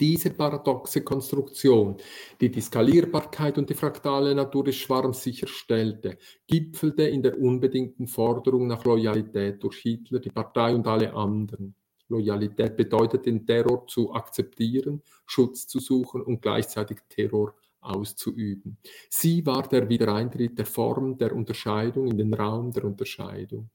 Diese 0.00 0.30
paradoxe 0.30 1.02
Konstruktion, 1.02 1.96
die 2.40 2.50
die 2.50 2.60
Skalierbarkeit 2.60 3.56
und 3.56 3.70
die 3.70 3.74
fraktale 3.74 4.34
Natur 4.34 4.64
des 4.64 4.76
Schwarms 4.76 5.22
sicherstellte, 5.22 6.18
gipfelte 6.46 7.04
in 7.04 7.22
der 7.22 7.40
unbedingten 7.40 8.08
Forderung 8.08 8.66
nach 8.66 8.84
Loyalität 8.84 9.62
durch 9.62 9.78
Hitler, 9.78 10.18
die 10.18 10.30
Partei 10.30 10.74
und 10.74 10.86
alle 10.86 11.14
anderen. 11.14 11.74
Loyalität 12.08 12.76
bedeutet, 12.76 13.26
den 13.26 13.46
Terror 13.46 13.86
zu 13.86 14.12
akzeptieren, 14.12 15.02
Schutz 15.26 15.66
zu 15.66 15.80
suchen 15.80 16.22
und 16.22 16.40
gleichzeitig 16.40 16.98
Terror 17.08 17.54
auszuüben. 17.80 18.78
Sie 19.08 19.44
war 19.46 19.68
der 19.68 19.88
Wiedereintritt 19.88 20.58
der 20.58 20.66
Form 20.66 21.18
der 21.18 21.34
Unterscheidung 21.34 22.08
in 22.08 22.18
den 22.18 22.34
Raum 22.34 22.72
der 22.72 22.84
Unterscheidung. 22.84 23.70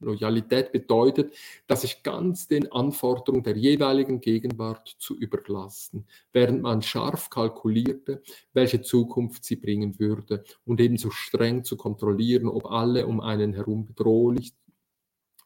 Loyalität 0.00 0.72
bedeutet, 0.72 1.34
dass 1.66 1.82
sich 1.82 2.02
ganz 2.02 2.48
den 2.48 2.72
Anforderungen 2.72 3.42
der 3.42 3.56
jeweiligen 3.56 4.20
Gegenwart 4.20 4.96
zu 4.98 5.16
überlassen, 5.16 6.06
während 6.32 6.62
man 6.62 6.80
scharf 6.80 7.28
kalkulierte, 7.28 8.22
welche 8.54 8.80
Zukunft 8.80 9.44
sie 9.44 9.56
bringen 9.56 9.98
würde 9.98 10.42
und 10.64 10.80
ebenso 10.80 11.10
streng 11.10 11.64
zu 11.64 11.76
kontrollieren, 11.76 12.48
ob 12.48 12.66
alle 12.66 13.06
um 13.06 13.20
einen 13.20 13.52
herum 13.52 13.86
bedrohlich 13.86 14.54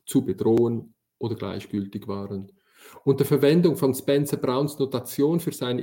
zu 0.07 0.25
bedrohen 0.25 0.95
oder 1.19 1.35
gleichgültig 1.35 2.07
waren. 2.09 2.53
Unter 3.05 3.25
Verwendung 3.25 3.77
von 3.77 3.95
Spencer 3.95 4.37
Browns 4.37 4.79
Notation 4.79 5.41
für 5.41 5.53
sein 5.53 5.83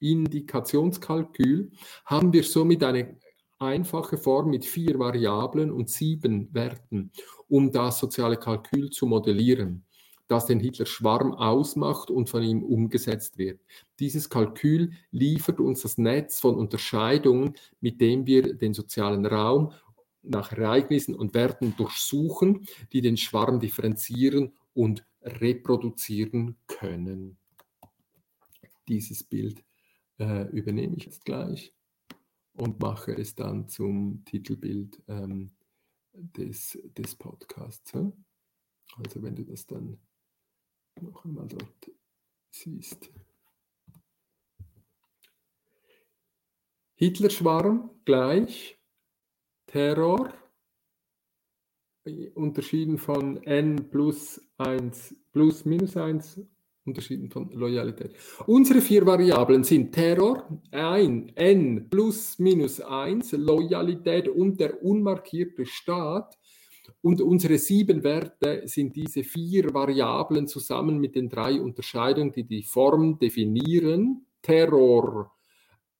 Indikationskalkül 0.00 1.70
haben 2.04 2.32
wir 2.32 2.42
somit 2.42 2.82
eine 2.82 3.16
einfache 3.58 4.16
Form 4.16 4.50
mit 4.50 4.64
vier 4.64 4.98
Variablen 4.98 5.70
und 5.70 5.88
sieben 5.88 6.52
Werten, 6.52 7.12
um 7.48 7.70
das 7.70 7.98
soziale 7.98 8.36
Kalkül 8.36 8.90
zu 8.90 9.06
modellieren, 9.06 9.84
das 10.26 10.46
den 10.46 10.58
Hitler-Schwarm 10.58 11.34
ausmacht 11.34 12.10
und 12.10 12.28
von 12.28 12.42
ihm 12.42 12.64
umgesetzt 12.64 13.38
wird. 13.38 13.60
Dieses 14.00 14.28
Kalkül 14.28 14.92
liefert 15.12 15.60
uns 15.60 15.82
das 15.82 15.98
Netz 15.98 16.40
von 16.40 16.56
Unterscheidungen, 16.56 17.54
mit 17.80 18.00
dem 18.00 18.26
wir 18.26 18.54
den 18.56 18.74
sozialen 18.74 19.26
Raum 19.26 19.72
nach 20.22 20.52
Ereignissen 20.52 21.14
und 21.14 21.34
Werten 21.34 21.74
durchsuchen, 21.76 22.66
die 22.92 23.00
den 23.00 23.16
Schwarm 23.16 23.60
differenzieren 23.60 24.52
und 24.74 25.04
reproduzieren 25.22 26.56
können. 26.66 27.38
Dieses 28.88 29.24
Bild 29.24 29.64
äh, 30.18 30.48
übernehme 30.50 30.96
ich 30.96 31.04
jetzt 31.06 31.24
gleich 31.24 31.72
und 32.54 32.80
mache 32.80 33.12
es 33.16 33.34
dann 33.34 33.68
zum 33.68 34.24
Titelbild 34.24 35.02
ähm, 35.08 35.52
des, 36.12 36.78
des 36.96 37.14
Podcasts. 37.14 37.92
Ja? 37.92 38.12
Also 38.96 39.22
wenn 39.22 39.36
du 39.36 39.44
das 39.44 39.66
dann 39.66 39.98
noch 41.00 41.24
einmal 41.24 41.48
dort 41.48 41.90
siehst. 42.50 43.10
Hitler-Schwarm 46.94 47.90
gleich 48.04 48.78
Terror, 49.66 50.32
unterschieden 52.34 52.98
von 52.98 53.42
n 53.44 53.90
plus 53.90 54.40
1 54.58 55.14
plus 55.32 55.64
minus 55.64 55.96
1, 55.96 56.40
unterschieden 56.84 57.30
von 57.30 57.50
Loyalität. 57.52 58.14
Unsere 58.46 58.80
vier 58.80 59.06
Variablen 59.06 59.64
sind 59.64 59.92
Terror, 59.92 60.60
ein, 60.72 61.32
n 61.36 61.88
plus 61.88 62.38
minus 62.38 62.80
1, 62.80 63.32
Loyalität 63.32 64.28
und 64.28 64.58
der 64.60 64.82
unmarkierte 64.82 65.64
Staat. 65.64 66.38
Und 67.00 67.20
unsere 67.20 67.58
sieben 67.58 68.02
Werte 68.02 68.62
sind 68.66 68.96
diese 68.96 69.22
vier 69.22 69.72
Variablen 69.72 70.48
zusammen 70.48 70.98
mit 70.98 71.14
den 71.14 71.28
drei 71.28 71.60
Unterscheidungen, 71.60 72.32
die 72.32 72.44
die 72.44 72.62
Form 72.64 73.18
definieren. 73.18 74.26
Terror, 74.42 75.32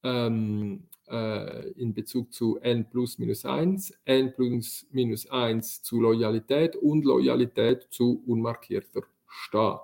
ähm, 0.03 0.87
äh, 1.13 1.69
in 1.77 1.93
Bezug 1.93 2.33
zu 2.33 2.57
n 2.57 2.89
plus 2.89 3.19
minus 3.19 3.45
1, 3.45 3.93
n 4.05 4.33
plus 4.33 4.87
minus 4.91 5.29
1 5.29 5.83
zu 5.83 6.01
Loyalität 6.01 6.75
und 6.75 7.05
Loyalität 7.05 7.87
zu 7.91 8.23
unmarkierter 8.25 9.03
Staat. 9.27 9.81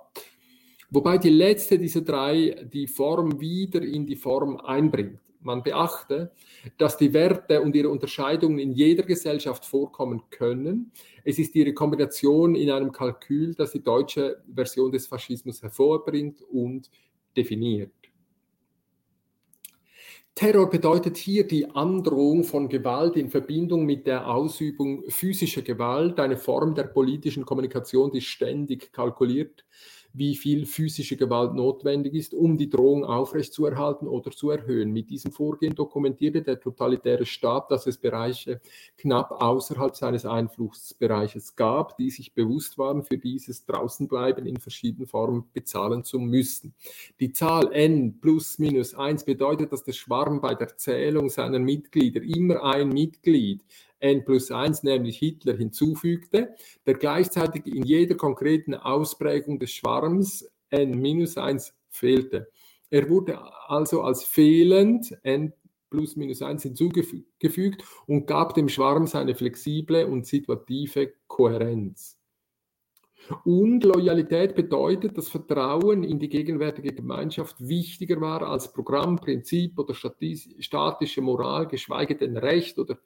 Wobei 0.90 1.18
die 1.18 1.30
letzte 1.30 1.78
dieser 1.78 2.00
drei 2.00 2.66
die 2.72 2.88
Form 2.88 3.40
wieder 3.40 3.80
in 3.82 4.06
die 4.06 4.16
Form 4.16 4.56
einbringt. 4.56 5.20
Man 5.42 5.62
beachte, 5.62 6.32
dass 6.76 6.98
die 6.98 7.12
Werte 7.14 7.62
und 7.62 7.74
ihre 7.76 7.88
Unterscheidungen 7.88 8.58
in 8.58 8.72
jeder 8.72 9.04
Gesellschaft 9.04 9.64
vorkommen 9.64 10.22
können. 10.30 10.90
Es 11.24 11.38
ist 11.38 11.54
ihre 11.54 11.72
Kombination 11.72 12.56
in 12.56 12.70
einem 12.70 12.90
Kalkül, 12.90 13.54
das 13.54 13.70
die 13.70 13.82
deutsche 13.82 14.42
Version 14.52 14.90
des 14.90 15.06
Faschismus 15.06 15.62
hervorbringt 15.62 16.42
und 16.42 16.90
definiert. 17.36 17.92
Terror 20.34 20.70
bedeutet 20.70 21.16
hier 21.16 21.46
die 21.46 21.70
Androhung 21.70 22.44
von 22.44 22.68
Gewalt 22.68 23.16
in 23.16 23.30
Verbindung 23.30 23.84
mit 23.84 24.06
der 24.06 24.28
Ausübung 24.28 25.02
physischer 25.08 25.62
Gewalt, 25.62 26.18
eine 26.18 26.38
Form 26.38 26.74
der 26.74 26.84
politischen 26.84 27.44
Kommunikation, 27.44 28.10
die 28.10 28.20
ständig 28.20 28.92
kalkuliert 28.92 29.64
wie 30.12 30.34
viel 30.34 30.66
physische 30.66 31.16
Gewalt 31.16 31.54
notwendig 31.54 32.14
ist, 32.14 32.34
um 32.34 32.56
die 32.56 32.68
Drohung 32.68 33.04
aufrechtzuerhalten 33.04 34.08
oder 34.08 34.30
zu 34.30 34.50
erhöhen. 34.50 34.92
Mit 34.92 35.10
diesem 35.10 35.30
Vorgehen 35.30 35.74
dokumentierte 35.74 36.42
der 36.42 36.60
totalitäre 36.60 37.26
Staat, 37.26 37.70
dass 37.70 37.86
es 37.86 37.98
Bereiche 37.98 38.60
knapp 38.98 39.30
außerhalb 39.42 39.94
seines 39.94 40.26
Einflussbereiches 40.26 41.54
gab, 41.54 41.96
die 41.96 42.10
sich 42.10 42.34
bewusst 42.34 42.76
waren, 42.78 43.02
für 43.02 43.18
dieses 43.18 43.64
Draußenbleiben 43.66 44.46
in 44.46 44.58
verschiedenen 44.58 45.06
Formen 45.06 45.44
bezahlen 45.52 46.04
zu 46.04 46.18
müssen. 46.18 46.74
Die 47.20 47.32
Zahl 47.32 47.72
n 47.72 48.20
plus 48.20 48.58
minus 48.58 48.94
1 48.94 49.24
bedeutet, 49.24 49.72
dass 49.72 49.84
der 49.84 49.92
Schwarm 49.92 50.40
bei 50.40 50.54
der 50.54 50.76
Zählung 50.76 51.30
seiner 51.30 51.58
Mitglieder 51.58 52.22
immer 52.22 52.64
ein 52.64 52.88
Mitglied 52.88 53.62
n 54.00 54.24
plus 54.24 54.50
1, 54.50 54.82
nämlich 54.82 55.18
Hitler, 55.18 55.56
hinzufügte, 55.56 56.54
der 56.86 56.94
gleichzeitig 56.94 57.66
in 57.66 57.84
jeder 57.84 58.16
konkreten 58.16 58.74
Ausprägung 58.74 59.58
des 59.58 59.70
Schwarms 59.70 60.50
n 60.70 60.98
minus 60.98 61.36
1 61.36 61.74
fehlte. 61.88 62.48
Er 62.90 63.08
wurde 63.08 63.38
also 63.68 64.02
als 64.02 64.24
fehlend 64.24 65.16
n 65.22 65.52
plus 65.90 66.16
minus 66.16 66.42
1 66.42 66.62
hinzugefügt 66.62 67.84
und 68.06 68.26
gab 68.26 68.54
dem 68.54 68.68
Schwarm 68.68 69.06
seine 69.06 69.34
flexible 69.34 70.06
und 70.06 70.26
situative 70.26 71.12
Kohärenz. 71.26 72.16
Und 73.44 73.84
Loyalität 73.84 74.54
bedeutet, 74.54 75.16
dass 75.16 75.28
Vertrauen 75.28 76.04
in 76.04 76.18
die 76.18 76.28
gegenwärtige 76.28 76.94
Gemeinschaft 76.94 77.56
wichtiger 77.60 78.20
war 78.20 78.42
als 78.42 78.72
Programm, 78.72 79.16
Prinzip 79.16 79.78
oder 79.78 79.94
statische 79.94 81.20
Moral, 81.20 81.68
geschweige 81.68 82.16
denn 82.16 82.36
Recht 82.36 82.78
oder 82.78 82.98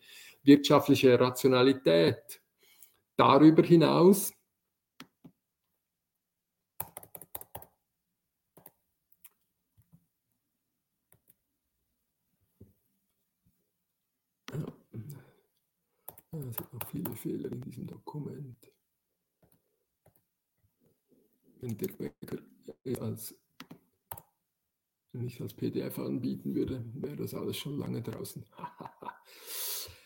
wirtschaftliche 0.45 1.18
Rationalität. 1.18 2.40
Darüber 3.16 3.62
hinaus 3.62 4.32
es 16.49 16.57
gibt 16.57 16.72
noch 16.72 16.88
viele 16.88 17.14
Fehler 17.16 17.53
in 17.53 17.61
diesem 17.61 17.86
Dokument. 17.86 18.72
Wenn 21.61 21.76
Dirk 21.76 21.97
Becker 21.99 22.38
als, 23.01 23.34
nicht 25.12 25.40
als 25.40 25.55
PDF 25.55 25.99
anbieten 25.99 26.55
würde, 26.55 26.84
wäre 26.95 27.16
das 27.16 27.34
alles 27.34 27.57
schon 27.57 27.78
lange 27.78 28.03
draußen. 28.03 28.45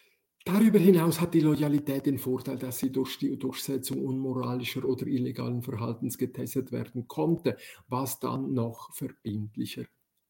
Darüber 0.49 0.79
hinaus 0.79 1.21
hat 1.21 1.35
die 1.35 1.41
Loyalität 1.41 2.07
den 2.07 2.17
Vorteil, 2.17 2.57
dass 2.57 2.79
sie 2.79 2.91
durch 2.91 3.19
die 3.19 3.39
Durchsetzung 3.39 4.03
unmoralischer 4.03 4.83
oder 4.83 5.07
illegalen 5.07 5.61
Verhaltens 5.61 6.17
getestet 6.17 6.73
werden 6.73 7.07
konnte, 7.07 7.59
was 7.89 8.19
dann 8.19 8.55
noch 8.55 8.91
verbindlicher 8.95 9.85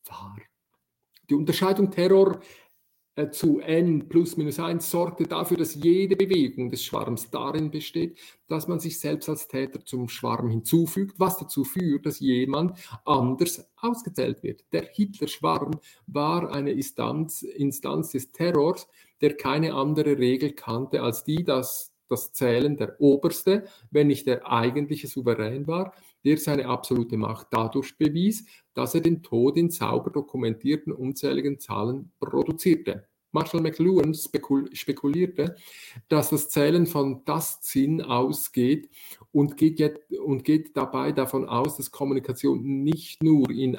war. 0.07 0.37
Die 1.31 1.37
Unterscheidung 1.37 1.93
Terror 1.93 2.41
äh, 3.15 3.31
zu 3.31 3.61
n 3.61 4.09
plus 4.09 4.37
minus 4.37 4.59
1 4.59 4.91
sorgte 4.91 5.23
dafür, 5.23 5.57
dass 5.57 5.77
jede 5.77 6.17
Bewegung 6.17 6.69
des 6.69 6.85
Schwarms 6.85 7.31
darin 7.31 7.71
besteht, 7.71 8.19
dass 8.49 8.67
man 8.67 8.81
sich 8.81 8.99
selbst 8.99 9.29
als 9.29 9.47
Täter 9.47 9.85
zum 9.85 10.09
Schwarm 10.09 10.51
hinzufügt, 10.51 11.21
was 11.21 11.37
dazu 11.37 11.63
führt, 11.63 12.07
dass 12.07 12.19
jemand 12.19 12.77
anders 13.05 13.71
ausgezählt 13.77 14.43
wird. 14.43 14.65
Der 14.73 14.83
Hitler-Schwarm 14.83 15.79
war 16.09 16.51
eine 16.51 16.73
Instanz, 16.73 17.43
Instanz 17.43 18.11
des 18.11 18.33
Terrors, 18.33 18.89
der 19.21 19.37
keine 19.37 19.75
andere 19.75 20.19
Regel 20.19 20.53
kannte 20.53 21.03
als 21.03 21.25
die, 21.25 21.45
dass 21.45 21.93
das 22.09 22.33
Zählen 22.33 22.77
der 22.77 23.01
Oberste, 23.01 23.65
wenn 23.91 24.07
nicht 24.07 24.27
der 24.27 24.51
eigentliche 24.51 25.09
Souverän 25.09 25.67
war, 25.67 25.93
der 26.25 26.39
seine 26.39 26.67
absolute 26.67 27.17
Macht 27.17 27.49
dadurch 27.51 27.97
bewies, 27.97 28.47
dass 28.75 28.95
er 28.95 29.01
den 29.01 29.23
Tod 29.23 29.57
in 29.57 29.71
sauber 29.71 30.11
dokumentierten 30.11 30.93
unzähligen 30.93 31.59
Zahlen 31.59 32.11
produzierte. 32.19 33.07
Marshall 33.31 33.61
McLuhan 33.61 34.15
spekulierte, 34.15 35.57
dass 36.09 36.31
das 36.31 36.49
Zählen 36.49 36.87
von 36.87 37.25
Tastsinn 37.27 38.01
ausgeht 38.01 38.89
und 39.33 39.59
geht, 39.59 40.01
und 40.19 40.45
geht 40.45 40.75
dabei 40.77 41.13
davon 41.13 41.47
aus, 41.47 41.77
dass 41.77 41.91
Kommunikation 41.91 42.83
nicht 42.83 43.23
nur 43.23 43.51
in 43.51 43.79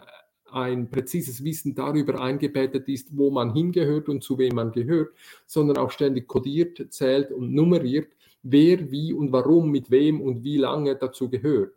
ein 0.53 0.89
präzises 0.89 1.43
Wissen 1.43 1.75
darüber 1.75 2.21
eingebettet 2.21 2.87
ist, 2.87 3.15
wo 3.17 3.31
man 3.31 3.53
hingehört 3.53 4.09
und 4.09 4.23
zu 4.23 4.37
wem 4.37 4.55
man 4.55 4.71
gehört, 4.71 5.13
sondern 5.45 5.77
auch 5.77 5.91
ständig 5.91 6.27
kodiert, 6.27 6.91
zählt 6.91 7.31
und 7.31 7.53
nummeriert, 7.53 8.13
wer, 8.43 8.91
wie 8.91 9.13
und 9.13 9.31
warum, 9.31 9.71
mit 9.71 9.91
wem 9.91 10.21
und 10.21 10.43
wie 10.43 10.57
lange 10.57 10.95
dazu 10.95 11.29
gehört. 11.29 11.73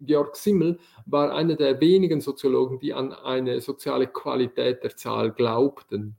Georg 0.00 0.36
Simmel 0.36 0.78
war 1.06 1.32
einer 1.32 1.56
der 1.56 1.80
wenigen 1.80 2.20
Soziologen, 2.20 2.78
die 2.78 2.92
an 2.92 3.12
eine 3.12 3.60
soziale 3.60 4.06
Qualität 4.06 4.82
der 4.82 4.96
Zahl 4.96 5.32
glaubten. 5.32 6.16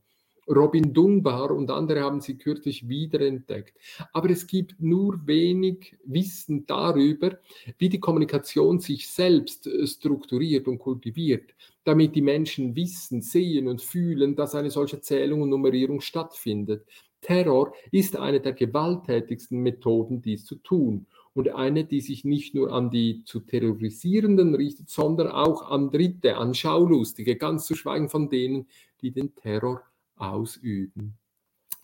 Robin 0.47 0.93
Dunbar 0.93 1.51
und 1.51 1.71
andere 1.71 2.01
haben 2.01 2.21
sie 2.21 2.37
kürzlich 2.37 2.87
wiederentdeckt. 2.87 3.77
Aber 4.13 4.29
es 4.29 4.45
gibt 4.45 4.79
nur 4.79 5.25
wenig 5.25 5.97
Wissen 6.05 6.65
darüber, 6.65 7.37
wie 7.77 7.89
die 7.89 7.99
Kommunikation 7.99 8.79
sich 8.79 9.07
selbst 9.07 9.67
äh, 9.67 9.87
strukturiert 9.87 10.67
und 10.67 10.79
kultiviert, 10.79 11.55
damit 11.83 12.15
die 12.15 12.21
Menschen 12.21 12.75
wissen, 12.75 13.21
sehen 13.21 13.67
und 13.67 13.81
fühlen, 13.81 14.35
dass 14.35 14.55
eine 14.55 14.69
solche 14.69 15.01
Zählung 15.01 15.41
und 15.41 15.49
Nummerierung 15.49 16.01
stattfindet. 16.01 16.85
Terror 17.21 17.73
ist 17.91 18.15
eine 18.15 18.39
der 18.39 18.53
gewalttätigsten 18.53 19.59
Methoden, 19.59 20.21
dies 20.21 20.45
zu 20.45 20.55
tun 20.57 21.07
und 21.33 21.49
eine, 21.49 21.83
die 21.83 22.01
sich 22.01 22.23
nicht 22.23 22.53
nur 22.53 22.71
an 22.71 22.91
die 22.91 23.23
zu 23.25 23.39
Terrorisierenden 23.39 24.53
richtet, 24.53 24.89
sondern 24.89 25.29
auch 25.29 25.69
an 25.69 25.89
Dritte, 25.89 26.37
an 26.37 26.53
Schaulustige, 26.53 27.35
ganz 27.35 27.65
zu 27.65 27.75
schweigen 27.75 28.09
von 28.09 28.29
denen, 28.29 28.67
die 29.01 29.11
den 29.11 29.33
Terror 29.33 29.81
ausüben. 30.15 31.17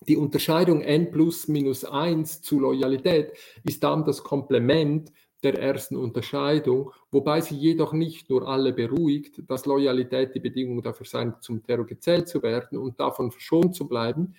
Die 0.08 0.18
Unterscheidung 0.18 0.82
n 0.82 1.12
plus 1.12 1.48
minus 1.48 1.86
1 1.86 2.42
zu 2.42 2.60
Loyalität 2.60 3.34
ist 3.64 3.84
dann 3.84 4.04
das 4.04 4.24
Komplement 4.24 5.12
der 5.44 5.60
ersten 5.60 5.96
Unterscheidung, 5.96 6.92
wobei 7.12 7.42
sie 7.42 7.56
jedoch 7.56 7.94
nicht 7.94 8.30
nur 8.30 8.48
alle 8.48 8.74
beruhigt, 8.74 9.42
dass 9.48 9.66
Loyalität 9.66 10.36
die 10.36 10.40
Bedingung 10.40 10.82
dafür 10.82 11.06
sei, 11.06 11.32
zum 11.42 11.64
Terror 11.64 11.86
gezählt 11.86 12.28
zu 12.28 12.42
werden 12.44 12.78
und 12.78 13.00
davon 13.00 13.32
verschont 13.32 13.76
zu 13.76 13.88
bleiben. 13.88 14.36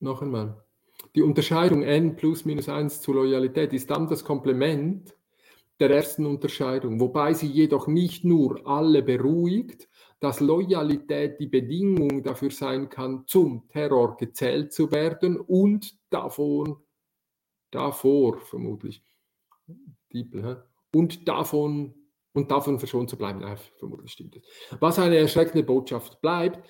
Noch 0.00 0.22
einmal. 0.22 0.64
Die 1.14 1.22
Unterscheidung 1.22 1.82
n 1.82 2.16
plus 2.16 2.44
minus 2.44 2.68
1 2.68 3.02
zu 3.02 3.12
Loyalität 3.12 3.72
ist 3.72 3.90
dann 3.90 4.08
das 4.08 4.24
Komplement 4.24 5.14
der 5.78 5.90
ersten 5.90 6.26
Unterscheidung, 6.26 7.00
wobei 7.00 7.34
sie 7.34 7.48
jedoch 7.48 7.86
nicht 7.86 8.24
nur 8.24 8.66
alle 8.66 9.02
beruhigt, 9.02 9.89
dass 10.20 10.40
Loyalität 10.40 11.40
die 11.40 11.46
Bedingung 11.46 12.22
dafür 12.22 12.50
sein 12.50 12.88
kann, 12.88 13.24
zum 13.26 13.66
Terror 13.68 14.16
gezählt 14.16 14.72
zu 14.72 14.92
werden 14.92 15.40
und 15.40 15.98
davon, 16.10 16.76
davor 17.70 18.38
vermutlich, 18.40 19.02
und 20.92 21.28
davon 21.28 21.94
und 22.32 22.50
davon 22.50 22.78
verschont 22.78 23.10
zu 23.10 23.16
bleiben. 23.16 23.40
Nein, 23.40 23.58
vermutlich 23.78 24.12
stimmt 24.12 24.36
es. 24.36 24.42
Was 24.78 24.98
eine 24.98 25.16
erschreckende 25.16 25.64
Botschaft 25.64 26.20
bleibt, 26.20 26.60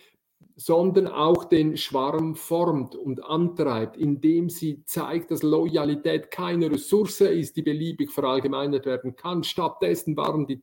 sondern 0.56 1.06
auch 1.06 1.44
den 1.44 1.76
Schwarm 1.76 2.34
formt 2.34 2.94
und 2.94 3.24
antreibt, 3.24 3.96
indem 3.96 4.48
sie 4.48 4.84
zeigt, 4.84 5.30
dass 5.30 5.42
Loyalität 5.42 6.30
keine 6.30 6.70
Ressource 6.70 7.22
ist, 7.22 7.56
die 7.56 7.62
beliebig 7.62 8.10
verallgemeinert 8.10 8.86
werden 8.86 9.16
kann. 9.16 9.42
Stattdessen 9.42 10.16
waren, 10.16 10.46
die, 10.46 10.62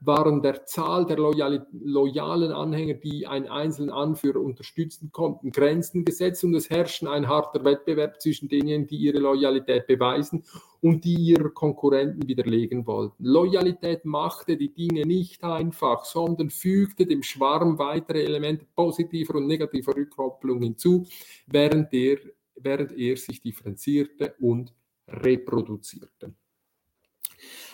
waren 0.00 0.42
der 0.42 0.66
Zahl 0.66 1.06
der 1.06 1.18
loyal, 1.18 1.66
loyalen 1.72 2.52
Anhänger, 2.52 2.94
die 2.94 3.26
einen 3.26 3.48
einzelnen 3.48 3.90
Anführer 3.90 4.40
unterstützen 4.40 5.10
konnten, 5.12 5.50
Grenzen 5.50 6.04
gesetzt 6.04 6.44
und 6.44 6.54
es 6.54 6.70
herrscht 6.70 7.04
ein 7.04 7.28
harter 7.28 7.64
Wettbewerb 7.64 8.20
zwischen 8.20 8.48
denen, 8.48 8.86
die 8.86 8.96
ihre 8.96 9.18
Loyalität 9.18 9.86
beweisen 9.86 10.44
und 10.80 11.04
die 11.04 11.14
ihre 11.14 11.50
Konkurrenten 11.50 12.28
widerlegen 12.28 12.86
wollten. 12.86 13.24
Loyalität 13.24 14.04
machte 14.04 14.56
die 14.56 14.72
Dinge 14.72 15.06
nicht 15.06 15.42
einfach, 15.42 16.04
sondern 16.04 16.50
fügte 16.50 17.06
dem 17.06 17.22
Schwarm 17.22 17.78
weitere 17.78 18.24
Elemente 18.24 18.66
positiver 18.74 19.36
und 19.36 19.46
negativer 19.46 19.96
Rückkopplung 19.96 20.60
hinzu, 20.62 21.06
während 21.46 21.92
er, 21.92 22.18
während 22.56 22.92
er 22.92 23.16
sich 23.16 23.40
differenzierte 23.40 24.34
und 24.40 24.72
reproduzierte. 25.08 26.34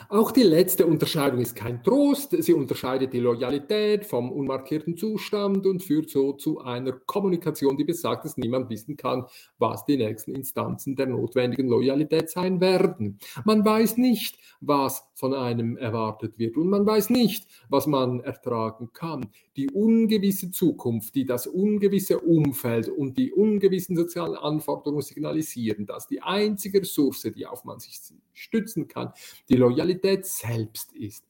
Auch 0.08 0.32
die 0.32 0.42
letzte 0.42 0.86
Unterscheidung 0.86 1.40
ist 1.40 1.54
kein 1.54 1.82
Trost. 1.82 2.34
Sie 2.42 2.54
unterscheidet 2.54 3.12
die 3.12 3.20
Loyalität 3.20 4.06
vom 4.06 4.32
unmarkierten 4.32 4.96
Zustand 4.96 5.66
und 5.66 5.82
führt 5.82 6.10
so 6.10 6.32
zu 6.32 6.60
einer 6.60 6.92
Kommunikation, 6.92 7.76
die 7.76 7.84
besagt, 7.84 8.24
dass 8.24 8.36
niemand 8.36 8.70
wissen 8.70 8.96
kann, 8.96 9.26
was 9.58 9.84
die 9.84 9.96
nächsten 9.96 10.34
Instanzen 10.34 10.96
der 10.96 11.06
notwendigen 11.06 11.68
Loyalität 11.68 12.30
sein 12.30 12.60
werden. 12.60 13.18
Man 13.44 13.64
weiß 13.64 13.98
nicht, 13.98 14.38
was 14.60 15.04
von 15.14 15.34
einem 15.34 15.76
erwartet 15.76 16.38
wird 16.38 16.56
und 16.56 16.68
man 16.68 16.86
weiß 16.86 17.10
nicht, 17.10 17.46
was 17.68 17.86
man 17.86 18.20
ertragen 18.20 18.90
kann. 18.92 19.30
Die 19.56 19.68
ungewisse 19.70 20.50
Zukunft, 20.50 21.14
die 21.14 21.26
das 21.26 21.46
ungewisse 21.46 22.20
Umfeld 22.20 22.88
und 22.88 23.18
die 23.18 23.32
ungewissen 23.32 23.96
sozialen 23.96 24.36
Anforderungen 24.36 25.02
signalisieren, 25.02 25.86
dass 25.86 26.06
die 26.06 26.22
einzige 26.22 26.80
Ressource, 26.80 27.30
die 27.34 27.46
auf 27.46 27.64
man 27.64 27.78
sich 27.78 28.00
stützen 28.32 28.88
kann, 28.88 29.12
die 29.48 29.56
Loyalität 29.56 29.89
selbst 30.24 30.92
ist. 30.94 31.24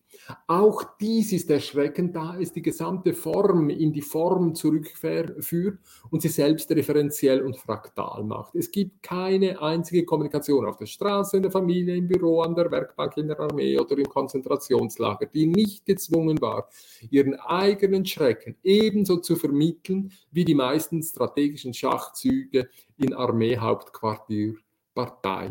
Auch 0.47 0.85
dies 1.01 1.33
ist 1.33 1.51
erschreckend, 1.51 2.15
da 2.15 2.37
es 2.39 2.53
die 2.53 2.63
gesamte 2.63 3.15
Form 3.15 3.71
in 3.71 3.93
die 3.93 4.03
Form 4.03 4.55
zurückführt 4.55 5.79
und 6.11 6.23
sie 6.23 6.29
selbst 6.29 6.71
referenziell 6.71 7.43
und 7.43 7.57
fraktal 7.57 8.25
macht. 8.25 8.55
Es 8.55 8.71
gibt 8.71 9.03
keine 9.03 9.61
einzige 9.61 10.05
Kommunikation 10.05 10.67
auf 10.67 10.77
der 10.77 10.87
Straße, 10.87 11.37
in 11.37 11.43
der 11.43 11.53
Familie, 11.53 11.97
im 11.97 12.09
Büro, 12.09 12.43
an 12.43 12.55
der 12.55 12.71
Werkbank, 12.71 13.17
in 13.17 13.29
der 13.29 13.41
Armee 13.41 13.79
oder 13.79 13.97
im 13.97 14.09
Konzentrationslager, 14.09 15.27
die 15.27 15.47
nicht 15.47 15.87
gezwungen 15.87 16.41
war, 16.41 16.69
ihren 17.11 17.35
eigenen 17.35 18.05
Schrecken 18.05 18.57
ebenso 18.63 19.19
zu 19.19 19.37
vermitteln 19.37 20.13
wie 20.31 20.45
die 20.45 20.55
meisten 20.55 21.03
strategischen 21.03 21.75
Schachzüge 21.75 22.69
in 22.97 23.15
Armeehauptquartier, 23.15 24.55
Partei 24.95 25.51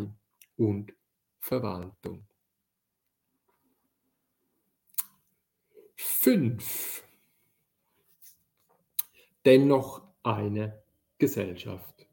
und 0.58 0.94
Verwaltung. 1.40 2.29
Fünf. 6.02 7.04
Dennoch 9.44 10.02
eine 10.24 10.82
Gesellschaft. 11.18 12.08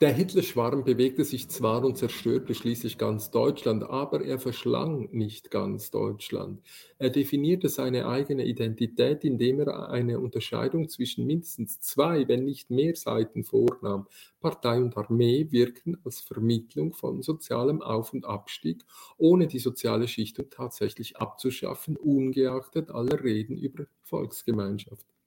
Der 0.00 0.12
Hitler-Schwarm 0.12 0.84
bewegte 0.84 1.24
sich 1.24 1.48
zwar 1.48 1.84
und 1.84 1.98
zerstörte 1.98 2.54
schließlich 2.54 2.98
ganz 2.98 3.32
Deutschland, 3.32 3.82
aber 3.82 4.24
er 4.24 4.38
verschlang 4.38 5.08
nicht 5.10 5.50
ganz 5.50 5.90
Deutschland. 5.90 6.62
Er 6.98 7.10
definierte 7.10 7.68
seine 7.68 8.06
eigene 8.06 8.46
Identität, 8.46 9.24
indem 9.24 9.58
er 9.58 9.90
eine 9.90 10.20
Unterscheidung 10.20 10.88
zwischen 10.88 11.26
mindestens 11.26 11.80
zwei, 11.80 12.28
wenn 12.28 12.44
nicht 12.44 12.70
mehr 12.70 12.94
Seiten 12.94 13.42
vornahm. 13.42 14.06
Partei 14.38 14.78
und 14.80 14.96
Armee 14.96 15.48
wirkten 15.50 15.98
als 16.04 16.20
Vermittlung 16.20 16.92
von 16.92 17.20
sozialem 17.20 17.82
Auf- 17.82 18.12
und 18.12 18.24
Abstieg, 18.24 18.84
ohne 19.16 19.48
die 19.48 19.58
soziale 19.58 20.06
Schichtung 20.06 20.48
tatsächlich 20.48 21.16
abzuschaffen, 21.16 21.96
ungeachtet 21.96 22.92
aller 22.92 23.24
Reden 23.24 23.56
über 23.56 23.86
Volksgemeinschaft. 24.04 25.17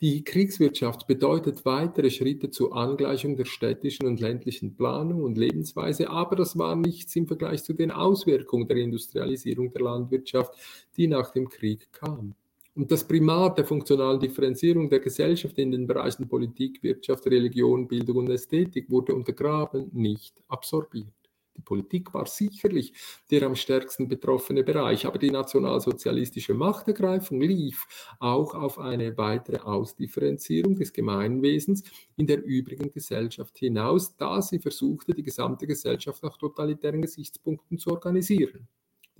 Die 0.00 0.24
Kriegswirtschaft 0.24 1.06
bedeutet 1.06 1.64
weitere 1.64 2.10
Schritte 2.10 2.50
zur 2.50 2.76
Angleichung 2.76 3.36
der 3.36 3.44
städtischen 3.44 4.06
und 4.06 4.20
ländlichen 4.20 4.76
Planung 4.76 5.22
und 5.22 5.36
Lebensweise, 5.38 6.10
aber 6.10 6.36
das 6.36 6.56
war 6.58 6.76
nichts 6.76 7.14
im 7.16 7.26
Vergleich 7.26 7.64
zu 7.64 7.72
den 7.72 7.90
Auswirkungen 7.90 8.68
der 8.68 8.78
Industrialisierung 8.78 9.72
der 9.72 9.82
Landwirtschaft, 9.82 10.54
die 10.96 11.06
nach 11.06 11.32
dem 11.32 11.48
Krieg 11.48 11.92
kam. 11.92 12.34
Und 12.74 12.90
das 12.90 13.06
Primat 13.06 13.58
der 13.58 13.66
funktionalen 13.66 14.20
Differenzierung 14.20 14.88
der 14.88 15.00
Gesellschaft 15.00 15.58
in 15.58 15.72
den 15.72 15.86
Bereichen 15.86 16.28
Politik, 16.28 16.82
Wirtschaft, 16.82 17.26
Religion, 17.26 17.88
Bildung 17.88 18.18
und 18.18 18.30
Ästhetik 18.30 18.88
wurde 18.90 19.14
untergraben, 19.14 19.90
nicht 19.92 20.40
absorbiert. 20.48 21.19
Die 21.60 21.64
Politik 21.64 22.14
war 22.14 22.24
sicherlich 22.24 22.94
der 23.30 23.42
am 23.42 23.54
stärksten 23.54 24.08
betroffene 24.08 24.64
Bereich, 24.64 25.04
aber 25.04 25.18
die 25.18 25.30
nationalsozialistische 25.30 26.54
Machtergreifung 26.54 27.38
lief 27.42 27.86
auch 28.18 28.54
auf 28.54 28.78
eine 28.78 29.18
weitere 29.18 29.58
Ausdifferenzierung 29.58 30.76
des 30.76 30.94
Gemeinwesens 30.94 31.82
in 32.16 32.26
der 32.26 32.42
übrigen 32.42 32.90
Gesellschaft 32.90 33.58
hinaus, 33.58 34.16
da 34.16 34.40
sie 34.40 34.58
versuchte, 34.58 35.12
die 35.12 35.22
gesamte 35.22 35.66
Gesellschaft 35.66 36.22
nach 36.22 36.38
totalitären 36.38 37.02
Gesichtspunkten 37.02 37.76
zu 37.76 37.90
organisieren. 37.90 38.66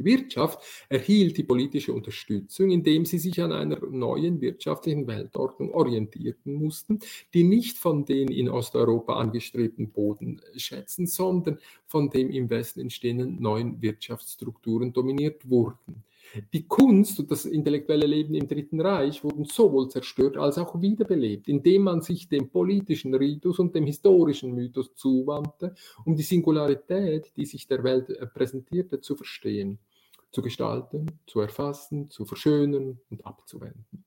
Die 0.00 0.06
Wirtschaft 0.06 0.60
erhielt 0.88 1.36
die 1.36 1.42
politische 1.42 1.92
Unterstützung, 1.92 2.70
indem 2.70 3.04
sie 3.04 3.18
sich 3.18 3.42
an 3.42 3.52
einer 3.52 3.78
neuen 3.90 4.40
wirtschaftlichen 4.40 5.06
Weltordnung 5.06 5.74
orientierten 5.74 6.54
mussten, 6.54 7.00
die 7.34 7.44
nicht 7.44 7.76
von 7.76 8.06
den 8.06 8.28
in 8.28 8.48
Osteuropa 8.48 9.16
angestrebten 9.16 9.90
Bodenschätzen, 9.90 11.06
sondern 11.06 11.58
von 11.86 12.08
dem 12.08 12.30
im 12.30 12.48
Westen 12.48 12.80
entstehenden 12.80 13.42
neuen 13.42 13.82
Wirtschaftsstrukturen 13.82 14.94
dominiert 14.94 15.50
wurden. 15.50 16.02
Die 16.54 16.66
Kunst 16.66 17.20
und 17.20 17.30
das 17.30 17.44
intellektuelle 17.44 18.06
Leben 18.06 18.34
im 18.34 18.48
Dritten 18.48 18.80
Reich 18.80 19.22
wurden 19.22 19.44
sowohl 19.44 19.90
zerstört 19.90 20.38
als 20.38 20.56
auch 20.56 20.80
wiederbelebt, 20.80 21.46
indem 21.46 21.82
man 21.82 22.00
sich 22.00 22.26
dem 22.26 22.48
politischen 22.48 23.14
Ritus 23.14 23.58
und 23.58 23.74
dem 23.74 23.84
historischen 23.84 24.54
Mythos 24.54 24.94
zuwandte, 24.94 25.74
um 26.06 26.16
die 26.16 26.22
Singularität, 26.22 27.32
die 27.36 27.44
sich 27.44 27.66
der 27.66 27.84
Welt 27.84 28.06
präsentierte, 28.32 29.02
zu 29.02 29.14
verstehen 29.14 29.78
zu 30.32 30.42
gestalten, 30.42 31.06
zu 31.26 31.40
erfassen, 31.40 32.10
zu 32.10 32.24
verschönern 32.24 33.00
und 33.10 33.26
abzuwenden. 33.26 34.04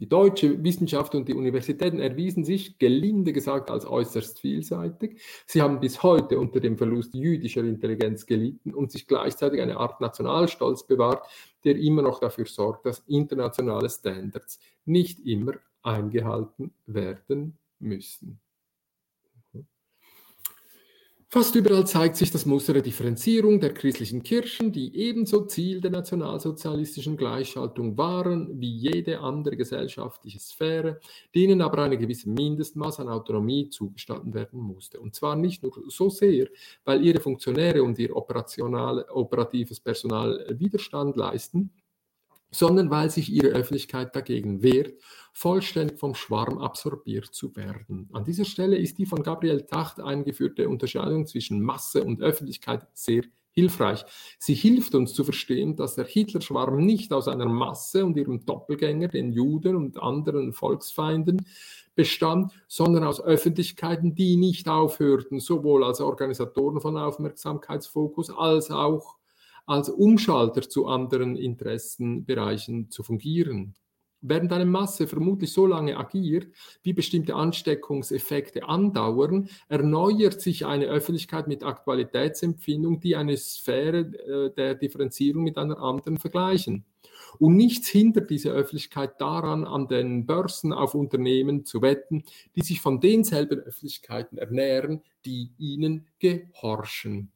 Die 0.00 0.08
deutsche 0.08 0.62
Wissenschaft 0.64 1.14
und 1.14 1.28
die 1.28 1.34
Universitäten 1.34 2.00
erwiesen 2.00 2.44
sich, 2.44 2.78
gelinde 2.78 3.32
gesagt, 3.32 3.70
als 3.70 3.86
äußerst 3.86 4.40
vielseitig. 4.40 5.22
Sie 5.46 5.62
haben 5.62 5.78
bis 5.78 6.02
heute 6.02 6.38
unter 6.40 6.58
dem 6.58 6.76
Verlust 6.76 7.14
jüdischer 7.14 7.60
Intelligenz 7.60 8.26
gelitten 8.26 8.74
und 8.74 8.90
sich 8.90 9.06
gleichzeitig 9.06 9.60
eine 9.60 9.76
Art 9.76 10.00
Nationalstolz 10.00 10.84
bewahrt, 10.84 11.24
der 11.62 11.76
immer 11.76 12.02
noch 12.02 12.18
dafür 12.18 12.46
sorgt, 12.46 12.86
dass 12.86 13.04
internationale 13.06 13.88
Standards 13.88 14.58
nicht 14.84 15.20
immer 15.20 15.54
eingehalten 15.82 16.74
werden 16.86 17.56
müssen. 17.78 18.40
Fast 21.34 21.56
überall 21.56 21.84
zeigt 21.84 22.14
sich 22.14 22.30
das 22.30 22.46
Muster 22.46 22.74
der 22.74 22.82
Differenzierung 22.82 23.58
der 23.58 23.74
christlichen 23.74 24.22
Kirchen, 24.22 24.70
die 24.70 24.96
ebenso 24.96 25.46
Ziel 25.46 25.80
der 25.80 25.90
nationalsozialistischen 25.90 27.16
Gleichschaltung 27.16 27.98
waren 27.98 28.60
wie 28.60 28.70
jede 28.70 29.18
andere 29.18 29.56
gesellschaftliche 29.56 30.38
Sphäre, 30.38 31.00
denen 31.34 31.60
aber 31.60 31.82
eine 31.82 31.98
gewisse 31.98 32.30
Mindestmaß 32.30 33.00
an 33.00 33.08
Autonomie 33.08 33.68
zugestanden 33.68 34.32
werden 34.32 34.60
musste. 34.60 35.00
Und 35.00 35.16
zwar 35.16 35.34
nicht 35.34 35.64
nur 35.64 35.72
so 35.88 36.08
sehr, 36.08 36.46
weil 36.84 37.04
ihre 37.04 37.18
Funktionäre 37.18 37.82
und 37.82 37.98
ihr 37.98 38.14
operatives 38.14 39.80
Personal 39.80 40.46
Widerstand 40.56 41.16
leisten, 41.16 41.72
sondern 42.54 42.90
weil 42.90 43.10
sich 43.10 43.30
ihre 43.30 43.48
Öffentlichkeit 43.48 44.14
dagegen 44.14 44.62
wehrt, 44.62 44.94
vollständig 45.32 45.98
vom 45.98 46.14
Schwarm 46.14 46.58
absorbiert 46.58 47.26
zu 47.26 47.54
werden. 47.56 48.08
An 48.12 48.24
dieser 48.24 48.44
Stelle 48.44 48.76
ist 48.76 48.98
die 48.98 49.06
von 49.06 49.22
Gabriel 49.22 49.62
Tacht 49.62 50.00
eingeführte 50.00 50.68
Unterscheidung 50.68 51.26
zwischen 51.26 51.60
Masse 51.60 52.04
und 52.04 52.22
Öffentlichkeit 52.22 52.86
sehr 52.94 53.24
hilfreich. 53.50 54.04
Sie 54.38 54.54
hilft 54.54 54.94
uns 54.94 55.14
zu 55.14 55.24
verstehen, 55.24 55.76
dass 55.76 55.96
der 55.96 56.06
Hitlerschwarm 56.06 56.76
nicht 56.76 57.12
aus 57.12 57.28
einer 57.28 57.46
Masse 57.46 58.04
und 58.04 58.16
ihrem 58.16 58.44
Doppelgänger, 58.44 59.08
den 59.08 59.32
Juden 59.32 59.76
und 59.76 60.00
anderen 60.00 60.52
Volksfeinden, 60.52 61.46
bestand, 61.96 62.52
sondern 62.66 63.04
aus 63.04 63.20
Öffentlichkeiten, 63.20 64.14
die 64.14 64.36
nicht 64.36 64.68
aufhörten, 64.68 65.40
sowohl 65.40 65.84
als 65.84 66.00
Organisatoren 66.00 66.80
von 66.80 66.96
Aufmerksamkeitsfokus 66.96 68.30
als 68.30 68.70
auch 68.70 69.16
als 69.66 69.88
Umschalter 69.88 70.68
zu 70.68 70.86
anderen 70.86 71.36
Interessenbereichen 71.36 72.90
zu 72.90 73.02
fungieren. 73.02 73.74
Während 74.26 74.54
eine 74.54 74.64
Masse 74.64 75.06
vermutlich 75.06 75.52
so 75.52 75.66
lange 75.66 75.98
agiert, 75.98 76.46
wie 76.82 76.94
bestimmte 76.94 77.34
Ansteckungseffekte 77.34 78.66
andauern, 78.66 79.50
erneuert 79.68 80.40
sich 80.40 80.64
eine 80.64 80.86
Öffentlichkeit 80.86 81.46
mit 81.46 81.62
Aktualitätsempfindung, 81.62 83.00
die 83.00 83.16
eine 83.16 83.36
Sphäre 83.36 83.98
äh, 83.98 84.54
der 84.54 84.76
Differenzierung 84.76 85.44
mit 85.44 85.58
einer 85.58 85.78
anderen 85.78 86.16
vergleichen. 86.16 86.86
Und 87.38 87.56
nichts 87.56 87.88
hindert 87.88 88.30
diese 88.30 88.50
Öffentlichkeit 88.50 89.20
daran, 89.20 89.66
an 89.66 89.88
den 89.88 90.24
Börsen 90.24 90.72
auf 90.72 90.94
Unternehmen 90.94 91.66
zu 91.66 91.82
wetten, 91.82 92.24
die 92.56 92.62
sich 92.62 92.80
von 92.80 93.00
denselben 93.00 93.60
Öffentlichkeiten 93.60 94.38
ernähren, 94.38 95.02
die 95.26 95.50
ihnen 95.58 96.06
gehorchen. 96.18 97.33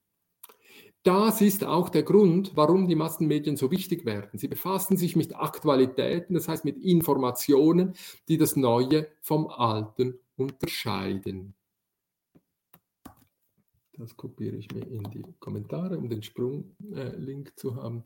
Das 1.05 1.41
ist 1.41 1.65
auch 1.65 1.89
der 1.89 2.03
Grund, 2.03 2.53
warum 2.55 2.89
die 2.89 2.97
Massenmedien 2.97 3.57
so 3.57 3.71
wichtig 3.71 4.05
werden. 4.05 4.39
Sie 4.39 4.49
befassen 4.49 4.97
sich 4.97 5.17
mit 5.17 5.35
Aktualitäten, 5.37 6.35
das 6.35 6.49
heißt 6.49 6.65
mit 6.65 6.77
Informationen, 6.79 7.95
die 8.29 8.37
das 8.37 8.57
Neue 8.57 9.09
vom 9.21 9.49
Alten 9.49 10.19
unterscheiden. 10.37 11.55
Das 13.93 14.17
kopiere 14.17 14.57
ich 14.57 14.71
mir 14.73 14.87
in 14.87 15.03
die 15.11 15.25
Kommentare, 15.41 15.99
um 15.99 16.09
den 16.09 16.23
Sprunglink 16.23 17.49
äh, 17.49 17.55
zu 17.57 17.77
haben. 17.77 18.05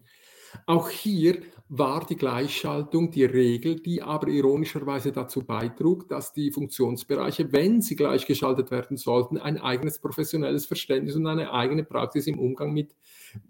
Auch 0.66 0.88
hier 0.88 1.42
war 1.74 2.04
die 2.04 2.16
Gleichschaltung 2.16 3.10
die 3.10 3.24
Regel, 3.24 3.76
die 3.76 4.02
aber 4.02 4.28
ironischerweise 4.28 5.10
dazu 5.10 5.42
beitrug, 5.42 6.06
dass 6.06 6.34
die 6.34 6.50
Funktionsbereiche, 6.50 7.50
wenn 7.52 7.80
sie 7.80 7.96
gleichgeschaltet 7.96 8.70
werden 8.70 8.98
sollten, 8.98 9.38
ein 9.38 9.58
eigenes 9.58 9.98
professionelles 9.98 10.66
Verständnis 10.66 11.16
und 11.16 11.26
eine 11.26 11.50
eigene 11.50 11.82
Praxis 11.82 12.26
im 12.26 12.38
Umgang 12.38 12.74
mit 12.74 12.94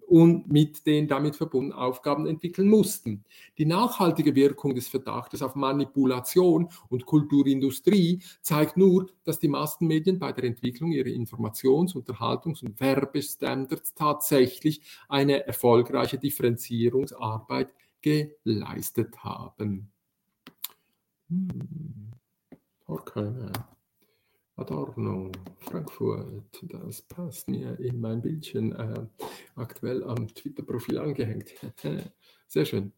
und 0.06 0.52
mit 0.52 0.86
den 0.86 1.08
damit 1.08 1.36
verbundenen 1.36 1.76
Aufgaben 1.76 2.26
entwickeln 2.26 2.68
mussten. 2.68 3.24
Die 3.58 3.64
nachhaltige 3.64 4.34
Wirkung 4.34 4.74
des 4.74 4.88
Verdachtes 4.88 5.42
auf 5.42 5.54
Manipulation 5.54 6.68
und 6.88 7.06
Kulturindustrie 7.06 8.22
zeigt 8.42 8.76
nur, 8.76 9.08
dass 9.24 9.38
die 9.38 9.48
Massenmedien 9.48 10.18
bei 10.18 10.32
der 10.32 10.44
Entwicklung 10.44 10.92
ihrer 10.92 11.08
Informations-, 11.08 11.94
Unterhaltungs- 11.94 12.62
und 12.62 12.78
Werbestandards 12.78 13.94
tatsächlich 13.94 14.82
eine 15.08 15.46
erfolgreiche 15.46 16.18
Differenzierungsarbeit 16.93 17.73
geleistet 18.01 19.16
haben. 19.23 19.93
Hm. 21.28 22.12
Okay. 22.86 23.51
Adorno, 24.56 25.32
Frankfurt, 25.60 26.62
das 26.62 27.02
passt 27.02 27.48
mir 27.48 27.78
in 27.81 28.01
mein 28.01 28.20
Bildchen, 28.20 28.73
äh, 28.73 29.06
aktuell 29.56 30.05
am 30.05 30.28
Twitter-Profil 30.28 30.98
angehängt. 30.98 31.55
Sehr 32.48 32.66
schön. 32.66 32.93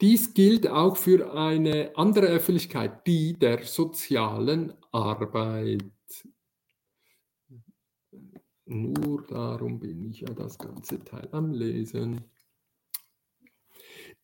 Dies 0.00 0.32
gilt 0.34 0.66
auch 0.66 0.96
für 0.96 1.34
eine 1.34 1.92
andere 1.94 2.26
Öffentlichkeit, 2.26 3.06
die 3.06 3.34
der 3.34 3.64
sozialen 3.64 4.72
Arbeit. 4.92 5.84
Nur 8.66 9.22
darum 9.26 9.78
bin 9.78 10.02
ich 10.10 10.22
ja 10.22 10.30
das 10.30 10.56
ganze 10.58 11.04
Teil 11.04 11.28
am 11.32 11.52
Lesen. 11.52 12.24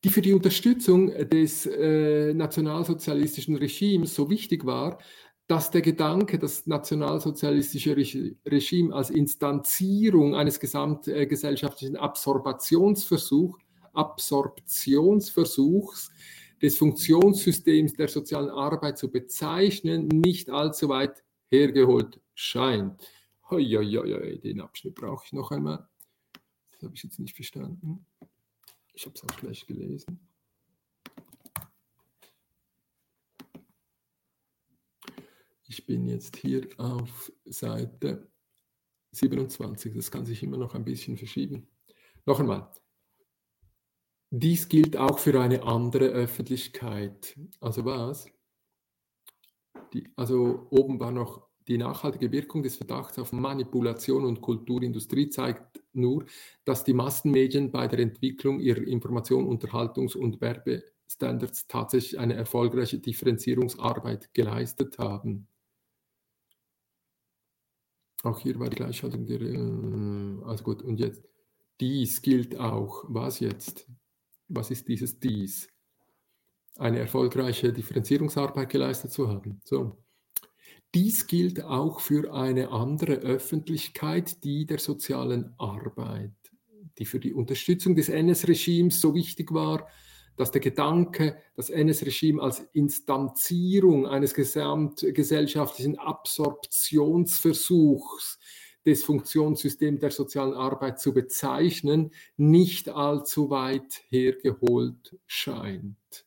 Die 0.02 0.08
für 0.08 0.22
die 0.22 0.32
Unterstützung 0.32 1.08
des 1.28 1.66
äh, 1.66 2.32
nationalsozialistischen 2.32 3.56
Regimes 3.56 4.14
so 4.14 4.30
wichtig 4.30 4.64
war, 4.64 4.98
dass 5.46 5.70
der 5.70 5.82
Gedanke, 5.82 6.38
das 6.38 6.66
nationalsozialistische 6.66 7.94
Regime 8.46 8.94
als 8.94 9.10
Instanzierung 9.10 10.34
eines 10.36 10.58
gesamtgesellschaftlichen 10.60 11.96
Absorptionsversuchs 11.96 13.62
Absorptionsversuchs 13.92 16.10
des 16.62 16.78
Funktionssystems 16.78 17.94
der 17.94 18.08
sozialen 18.08 18.50
Arbeit 18.50 18.98
zu 18.98 19.10
bezeichnen, 19.10 20.06
nicht 20.08 20.50
allzu 20.50 20.88
weit 20.88 21.24
hergeholt 21.48 22.20
scheint. 22.34 23.02
Hoi, 23.50 23.64
hoi, 23.64 23.86
hoi, 23.86 24.38
den 24.38 24.60
Abschnitt 24.60 24.94
brauche 24.94 25.24
ich 25.26 25.32
noch 25.32 25.50
einmal. 25.50 25.88
Das 26.72 26.82
habe 26.82 26.94
ich 26.94 27.02
jetzt 27.02 27.18
nicht 27.18 27.34
verstanden. 27.34 28.06
Ich 28.94 29.06
habe 29.06 29.14
es 29.14 29.24
auch 29.24 29.38
schlecht 29.38 29.66
gelesen. 29.66 30.20
Ich 35.64 35.86
bin 35.86 36.06
jetzt 36.06 36.36
hier 36.36 36.68
auf 36.78 37.32
Seite 37.44 38.28
27. 39.12 39.94
Das 39.94 40.10
kann 40.10 40.26
sich 40.26 40.42
immer 40.42 40.56
noch 40.56 40.74
ein 40.74 40.84
bisschen 40.84 41.16
verschieben. 41.16 41.68
Noch 42.26 42.40
einmal. 42.40 42.72
Dies 44.30 44.68
gilt 44.68 44.96
auch 44.96 45.18
für 45.18 45.40
eine 45.40 45.62
andere 45.62 46.06
Öffentlichkeit. 46.06 47.38
Also 47.60 47.84
was? 47.84 48.26
Die, 49.92 50.08
also 50.16 50.66
oben 50.70 51.00
war 51.00 51.10
noch 51.10 51.49
die 51.70 51.78
nachhaltige 51.78 52.32
Wirkung 52.32 52.62
des 52.62 52.76
Verdachts 52.76 53.18
auf 53.18 53.32
Manipulation 53.32 54.24
und 54.24 54.40
Kulturindustrie 54.40 55.30
zeigt 55.30 55.80
nur, 55.92 56.26
dass 56.64 56.84
die 56.84 56.92
Massenmedien 56.92 57.70
bei 57.70 57.86
der 57.86 58.00
Entwicklung 58.00 58.60
ihrer 58.60 58.82
Information, 58.82 59.46
Unterhaltungs- 59.46 60.16
und 60.16 60.40
Werbestandards 60.40 61.68
tatsächlich 61.68 62.18
eine 62.18 62.34
erfolgreiche 62.34 62.98
Differenzierungsarbeit 62.98 64.34
geleistet 64.34 64.98
haben. 64.98 65.46
Auch 68.22 68.40
hier 68.40 68.58
war 68.58 68.68
die 68.68 68.76
Gleichschaltung 68.76 69.24
der, 69.24 69.40
äh, 69.40 70.44
also 70.44 70.64
gut, 70.64 70.82
und 70.82 71.00
jetzt, 71.00 71.22
dies 71.80 72.20
gilt 72.20 72.58
auch, 72.58 73.04
was 73.08 73.40
jetzt? 73.40 73.86
was 74.50 74.70
ist 74.70 74.88
dieses 74.88 75.18
dies? 75.18 75.68
Eine 76.76 76.98
erfolgreiche 76.98 77.72
Differenzierungsarbeit 77.72 78.68
geleistet 78.68 79.12
zu 79.12 79.28
haben. 79.28 79.60
So. 79.64 79.96
Dies 80.94 81.26
gilt 81.28 81.62
auch 81.62 82.00
für 82.00 82.34
eine 82.34 82.70
andere 82.70 83.14
Öffentlichkeit, 83.14 84.42
die 84.42 84.66
der 84.66 84.78
sozialen 84.78 85.54
Arbeit, 85.56 86.32
die 86.98 87.04
für 87.04 87.20
die 87.20 87.32
Unterstützung 87.32 87.94
des 87.94 88.08
NS-Regimes 88.08 89.00
so 89.00 89.14
wichtig 89.14 89.52
war, 89.52 89.86
dass 90.36 90.50
der 90.50 90.60
Gedanke, 90.60 91.40
das 91.54 91.70
NS-Regime 91.70 92.42
als 92.42 92.58
Instanzierung 92.72 94.06
eines 94.06 94.34
gesamtgesellschaftlichen 94.34 95.96
Absorptionsversuchs 95.98 98.40
des 98.84 99.04
Funktionssystems 99.04 100.00
der 100.00 100.10
sozialen 100.10 100.54
Arbeit 100.54 100.98
zu 100.98 101.12
bezeichnen, 101.12 102.10
nicht 102.36 102.88
allzu 102.88 103.50
weit 103.50 104.02
hergeholt 104.08 105.16
scheint. 105.26 106.26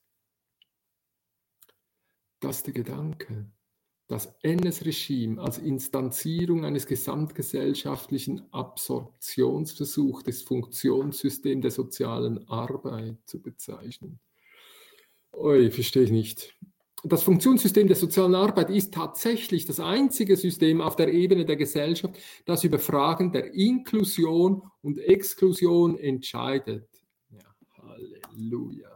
Das 2.39 2.57
ist 2.57 2.67
der 2.67 2.73
Gedanke. 2.73 3.47
Das 4.07 4.35
NS-Regime 4.41 5.41
als 5.41 5.57
Instanzierung 5.57 6.65
eines 6.65 6.85
gesamtgesellschaftlichen 6.85 8.41
Absorptionsversuchs 8.51 10.23
des 10.23 10.43
Funktionssystems 10.43 11.61
der 11.61 11.71
sozialen 11.71 12.47
Arbeit 12.47 13.17
zu 13.25 13.41
bezeichnen. 13.41 14.19
Ui, 15.33 15.71
verstehe 15.71 16.03
ich 16.03 16.11
nicht 16.11 16.55
das 17.03 17.23
Funktionssystem 17.23 17.87
der 17.87 17.97
sozialen 17.97 18.33
Arbeit 18.33 18.69
ist 18.69 18.93
tatsächlich 18.93 19.65
das 19.65 19.79
einzige 19.79 20.37
System 20.37 20.79
auf 20.79 20.95
der 20.95 21.13
Ebene 21.13 21.45
der 21.45 21.57
Gesellschaft, 21.57 22.15
das 22.45 22.63
über 22.63 22.79
Fragen 22.79 23.31
der 23.31 23.53
Inklusion 23.53 24.63
und 24.81 24.99
Exklusion 24.99 25.97
entscheidet. 25.97 26.87
Ja, 27.29 27.55
Halleluja. 27.81 28.92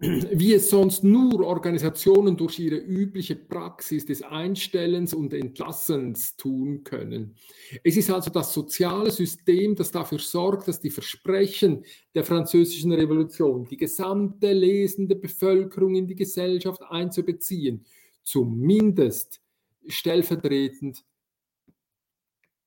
Wie 0.00 0.52
es 0.54 0.70
sonst 0.70 1.02
nur 1.02 1.44
Organisationen 1.44 2.36
durch 2.36 2.60
ihre 2.60 2.76
übliche 2.76 3.34
Praxis 3.34 4.06
des 4.06 4.22
Einstellens 4.22 5.12
und 5.12 5.34
Entlassens 5.34 6.36
tun 6.36 6.84
können. 6.84 7.34
Es 7.82 7.96
ist 7.96 8.08
also 8.08 8.30
das 8.30 8.52
soziale 8.52 9.10
System, 9.10 9.74
das 9.74 9.90
dafür 9.90 10.20
sorgt, 10.20 10.68
dass 10.68 10.78
die 10.78 10.90
Versprechen 10.90 11.84
der 12.14 12.22
französischen 12.22 12.92
Revolution, 12.92 13.64
die 13.64 13.76
gesamte 13.76 14.52
lesende 14.52 15.16
Bevölkerung 15.16 15.96
in 15.96 16.06
die 16.06 16.14
Gesellschaft 16.14 16.82
einzubeziehen, 16.88 17.84
zumindest 18.22 19.40
stellvertretend 19.88 21.04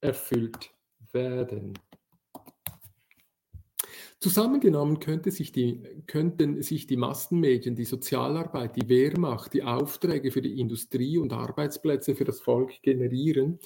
erfüllt 0.01 0.71
werden. 1.13 1.73
Zusammengenommen 4.21 4.99
könnte 4.99 5.31
sich 5.31 5.51
die, 5.51 5.81
könnten 6.05 6.61
sich 6.61 6.85
die 6.85 6.95
Massenmedien, 6.95 7.75
die 7.75 7.85
Sozialarbeit, 7.85 8.75
die 8.75 8.87
Wehrmacht, 8.87 9.51
die 9.55 9.63
Aufträge 9.63 10.29
für 10.29 10.43
die 10.43 10.59
Industrie 10.59 11.17
und 11.17 11.33
Arbeitsplätze 11.33 12.13
für 12.13 12.23
das 12.23 12.39
Volk 12.39 12.83
generieren 12.83 13.57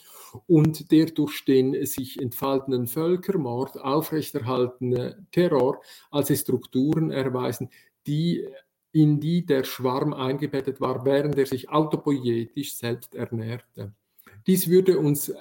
und 0.48 0.94
der 0.94 1.08
durch 1.08 1.44
den 1.44 1.86
sich 1.86 2.22
entfaltenden 2.22 2.88
Völkermord 2.88 3.82
aufrechterhaltene 3.82 5.28
Terror 5.34 5.82
als 6.10 6.40
Strukturen 6.40 7.12
erweisen, 7.12 7.70
die 8.08 8.48
in 8.94 9.20
die 9.20 9.46
der 9.46 9.66
Schwarm 9.66 10.14
eingebettet 10.14 10.80
war, 10.80 11.04
während 11.04 11.38
er 11.38 11.48
sich 11.48 11.68
autopoietisch 11.68 12.78
selbst 12.78 13.14
ernährte. 13.14 13.94
Dies 14.48 14.70
würde 14.70 15.00
uns 15.00 15.34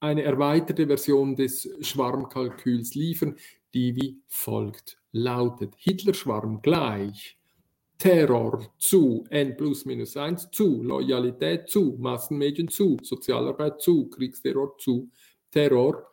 eine 0.00 0.22
erweiterte 0.22 0.86
Version 0.86 1.36
des 1.36 1.68
Schwarmkalküls 1.82 2.94
liefern, 2.94 3.36
die 3.74 3.96
wie 3.96 4.22
folgt 4.28 4.98
lautet. 5.12 5.74
Hitler-Schwarm 5.76 6.62
gleich 6.62 7.36
Terror 7.98 8.72
zu, 8.78 9.24
N 9.30 9.56
plus 9.56 9.84
minus 9.84 10.16
1 10.16 10.50
zu, 10.50 10.82
Loyalität 10.82 11.68
zu, 11.68 11.96
Massenmedien 11.98 12.68
zu, 12.68 12.96
Sozialarbeit 13.02 13.80
zu, 13.80 14.08
Kriegsterror 14.08 14.76
zu, 14.78 15.10
Terror 15.50 16.06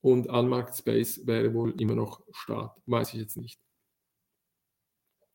und 0.00 0.28
Unmarked 0.28 0.76
Space 0.76 1.26
wäre 1.26 1.52
wohl 1.54 1.80
immer 1.80 1.94
noch 1.94 2.22
Staat. 2.32 2.76
Weiß 2.86 3.14
ich 3.14 3.20
jetzt 3.20 3.36
nicht. 3.36 3.60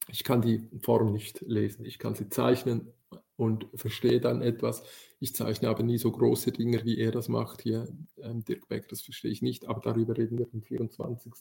Ich 0.10 0.23
kann 0.23 0.41
die 0.41 0.68
Form 0.81 1.14
nicht 1.14 1.41
lesen, 1.41 1.85
ich 1.85 1.97
kann 1.97 2.15
sie 2.15 2.27
zeichnen 2.30 2.91
und 3.38 3.68
verstehe 3.73 4.19
dann 4.19 4.41
etwas. 4.41 4.84
Ich 5.19 5.34
zeichne 5.34 5.69
aber 5.69 5.84
nie 5.84 5.97
so 5.97 6.11
große 6.11 6.51
Dinge, 6.51 6.84
wie 6.84 6.97
er 6.97 7.11
das 7.11 7.30
macht 7.30 7.61
hier. 7.61 7.88
Ähm, 8.18 8.43
Dirk 8.43 8.68
Beck, 8.68 8.89
das 8.89 9.01
verstehe 9.01 9.31
ich 9.31 9.41
nicht, 9.41 9.65
aber 9.65 9.80
darüber 9.80 10.18
reden 10.18 10.38
wir 10.38 10.47
am 10.53 10.61
24 10.61 11.34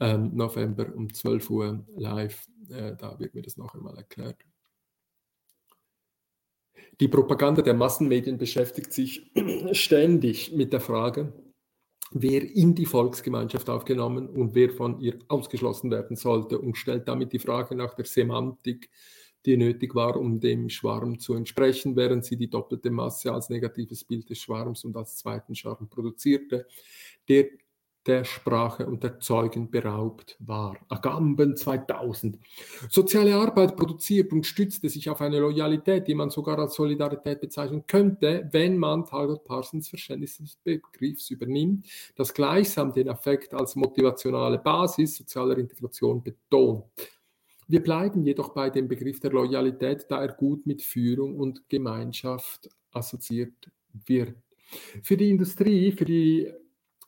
ähm, 0.00 0.34
November 0.34 0.94
um 0.94 1.12
12 1.12 1.50
Uhr 1.50 1.86
live. 1.96 2.46
Äh, 2.68 2.96
da 2.96 3.18
wird 3.18 3.34
mir 3.34 3.42
das 3.42 3.56
noch 3.56 3.74
einmal 3.74 3.96
erklärt. 3.96 4.36
Die 7.00 7.08
Propaganda 7.08 7.62
der 7.62 7.74
Massenmedien 7.74 8.38
beschäftigt 8.38 8.92
sich 8.92 9.30
ständig 9.72 10.52
mit 10.52 10.72
der 10.72 10.80
Frage, 10.80 11.32
wer 12.12 12.42
in 12.42 12.74
die 12.74 12.86
Volksgemeinschaft 12.86 13.68
aufgenommen 13.68 14.28
und 14.28 14.54
wer 14.54 14.70
von 14.70 15.00
ihr 15.00 15.18
ausgeschlossen 15.28 15.90
werden 15.90 16.16
sollte 16.16 16.58
und 16.58 16.76
stellt 16.76 17.06
damit 17.08 17.32
die 17.32 17.38
Frage 17.38 17.74
nach 17.74 17.94
der 17.94 18.06
Semantik, 18.06 18.90
die 19.44 19.56
nötig 19.56 19.94
war, 19.94 20.16
um 20.16 20.40
dem 20.40 20.68
Schwarm 20.70 21.18
zu 21.18 21.34
entsprechen, 21.34 21.94
während 21.96 22.24
sie 22.24 22.36
die 22.36 22.50
doppelte 22.50 22.90
Masse 22.90 23.32
als 23.32 23.48
negatives 23.48 24.04
Bild 24.04 24.28
des 24.28 24.38
Schwarms 24.38 24.84
und 24.84 24.96
als 24.96 25.16
zweiten 25.16 25.54
Schwarm 25.54 25.88
produzierte, 25.88 26.66
der 27.28 27.46
der 28.06 28.24
Sprache 28.24 28.86
und 28.86 29.02
der 29.02 29.18
Zeugen 29.20 29.70
beraubt 29.70 30.36
war. 30.38 30.76
Agamben 30.88 31.56
2000. 31.56 32.38
Soziale 32.88 33.34
Arbeit 33.34 33.76
produziert 33.76 34.32
und 34.32 34.46
stützte 34.46 34.88
sich 34.88 35.10
auf 35.10 35.20
eine 35.20 35.40
Loyalität, 35.40 36.06
die 36.06 36.14
man 36.14 36.30
sogar 36.30 36.58
als 36.58 36.74
Solidarität 36.74 37.40
bezeichnen 37.40 37.84
könnte, 37.86 38.48
wenn 38.52 38.78
man 38.78 39.04
Talbot 39.04 39.44
Parsons 39.44 39.88
Verständnis 39.88 40.38
des 40.38 40.56
Begriffs 40.56 41.30
übernimmt, 41.30 41.86
das 42.14 42.32
gleichsam 42.32 42.92
den 42.92 43.08
Affekt 43.08 43.52
als 43.54 43.74
motivationale 43.76 44.58
Basis 44.58 45.16
sozialer 45.16 45.58
Integration 45.58 46.22
betont. 46.22 46.84
Wir 47.68 47.82
bleiben 47.82 48.24
jedoch 48.24 48.50
bei 48.50 48.70
dem 48.70 48.86
Begriff 48.86 49.18
der 49.18 49.32
Loyalität, 49.32 50.06
da 50.08 50.22
er 50.22 50.32
gut 50.32 50.66
mit 50.66 50.82
Führung 50.82 51.36
und 51.36 51.68
Gemeinschaft 51.68 52.68
assoziiert 52.92 53.70
wird. 54.06 54.36
Für 55.02 55.16
die 55.16 55.30
Industrie, 55.30 55.92
für 55.92 56.04
die 56.04 56.52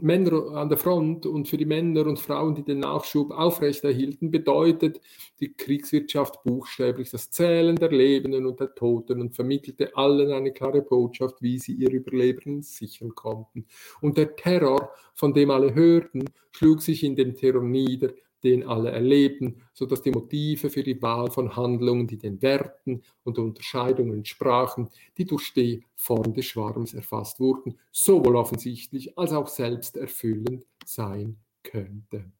Männer 0.01 0.53
an 0.55 0.69
der 0.69 0.79
Front 0.79 1.27
und 1.27 1.49
für 1.49 1.57
die 1.57 1.65
Männer 1.65 2.07
und 2.07 2.21
Frauen, 2.21 2.55
die 2.55 2.63
den 2.63 2.81
Nachschub 2.81 3.33
aufrechterhielten, 3.33 4.31
bedeutet 4.31 5.01
die 5.41 5.53
Kriegswirtschaft 5.53 6.43
buchstäblich 6.45 7.11
das 7.11 7.31
Zählen 7.31 7.75
der 7.75 7.91
Lebenden 7.91 8.47
und 8.47 8.61
der 8.61 8.75
Toten 8.75 9.21
und 9.21 9.35
vermittelte 9.35 9.97
allen 9.97 10.31
eine 10.31 10.53
klare 10.53 10.83
Botschaft, 10.83 11.43
wie 11.43 11.59
sie 11.59 11.73
ihr 11.73 11.91
Überleben 11.91 12.63
sichern 12.63 13.15
konnten. 13.15 13.67
Und 14.01 14.17
der 14.17 14.37
Terror, 14.37 14.93
von 15.15 15.35
dem 15.35 15.51
alle 15.51 15.75
hörten, 15.75 16.25
schlug 16.53 16.81
sich 16.81 17.03
in 17.03 17.17
dem 17.17 17.35
Terror 17.35 17.63
nieder, 17.63 18.11
den 18.43 18.67
alle 18.67 18.91
erleben, 18.91 19.63
sodass 19.73 20.03
die 20.03 20.11
Motive 20.11 20.71
für 20.71 20.83
die 20.83 21.01
Wahl 21.03 21.31
von 21.31 21.57
Handlungen, 21.57 22.07
die 22.07 22.19
den 22.19 22.41
Werten 22.43 23.03
und 23.25 23.39
Unterscheidungen 23.39 24.19
entsprachen, 24.19 24.89
die 25.17 25.25
durch 25.25 25.53
die 25.55 25.85
Form 25.97 26.35
des 26.35 26.47
Schwarms 26.47 26.95
erfasst 26.95 27.41
wurden, 27.41 27.79
sowohl 27.91 28.37
offensichtlich 28.37 29.19
als 29.19 29.33
auch 29.33 29.49
selbsterfüllend 29.49 30.65
sein 30.85 31.37
könnte. 31.63 32.31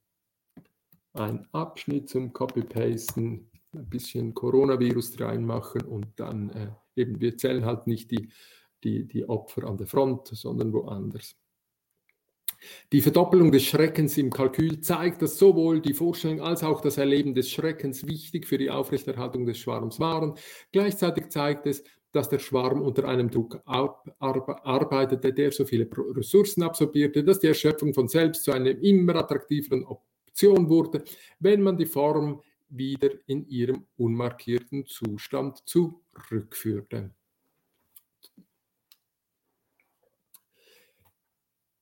Ein 1.13 1.47
Abschnitt 1.51 2.09
zum 2.09 2.33
Copy-Pasten, 2.33 3.49
ein 3.73 3.89
bisschen 3.89 4.33
Coronavirus 4.33 5.19
reinmachen 5.19 5.81
und 5.81 6.07
dann 6.15 6.49
äh, 6.51 6.69
eben, 6.95 7.19
wir 7.19 7.37
zählen 7.37 7.65
halt 7.65 7.87
nicht 7.87 8.11
die, 8.11 8.29
die, 8.83 9.07
die 9.07 9.27
Opfer 9.27 9.65
an 9.65 9.77
der 9.77 9.87
Front, 9.87 10.27
sondern 10.27 10.73
woanders. 10.73 11.35
Die 12.91 13.01
Verdoppelung 13.01 13.51
des 13.51 13.63
Schreckens 13.63 14.17
im 14.17 14.31
Kalkül 14.31 14.81
zeigt, 14.81 15.21
dass 15.21 15.37
sowohl 15.37 15.81
die 15.81 15.93
Vorstellung 15.93 16.41
als 16.41 16.63
auch 16.63 16.81
das 16.81 16.97
Erleben 16.97 17.33
des 17.33 17.49
Schreckens 17.49 18.07
wichtig 18.07 18.47
für 18.47 18.57
die 18.57 18.69
Aufrechterhaltung 18.69 19.45
des 19.45 19.57
Schwarms 19.57 19.99
waren. 19.99 20.35
Gleichzeitig 20.71 21.29
zeigt 21.29 21.67
es, 21.67 21.83
dass 22.11 22.29
der 22.29 22.39
Schwarm 22.39 22.81
unter 22.81 23.07
einem 23.07 23.29
Druck 23.29 23.61
arbeitete, 23.65 25.33
der 25.33 25.51
so 25.51 25.65
viele 25.65 25.87
Ressourcen 26.15 26.63
absorbierte, 26.63 27.23
dass 27.23 27.39
die 27.39 27.47
Erschöpfung 27.47 27.93
von 27.93 28.07
selbst 28.07 28.43
zu 28.43 28.51
einer 28.51 28.71
immer 28.71 29.15
attraktiveren 29.15 29.85
Option 29.85 30.69
wurde, 30.69 31.03
wenn 31.39 31.61
man 31.61 31.77
die 31.77 31.85
Form 31.85 32.41
wieder 32.69 33.09
in 33.27 33.47
ihrem 33.47 33.85
unmarkierten 33.97 34.85
Zustand 34.85 35.67
zurückführte. 35.67 37.11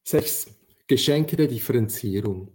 Sechs. 0.03 0.47
Geschenke 0.87 1.35
der 1.35 1.47
Differenzierung. 1.47 2.49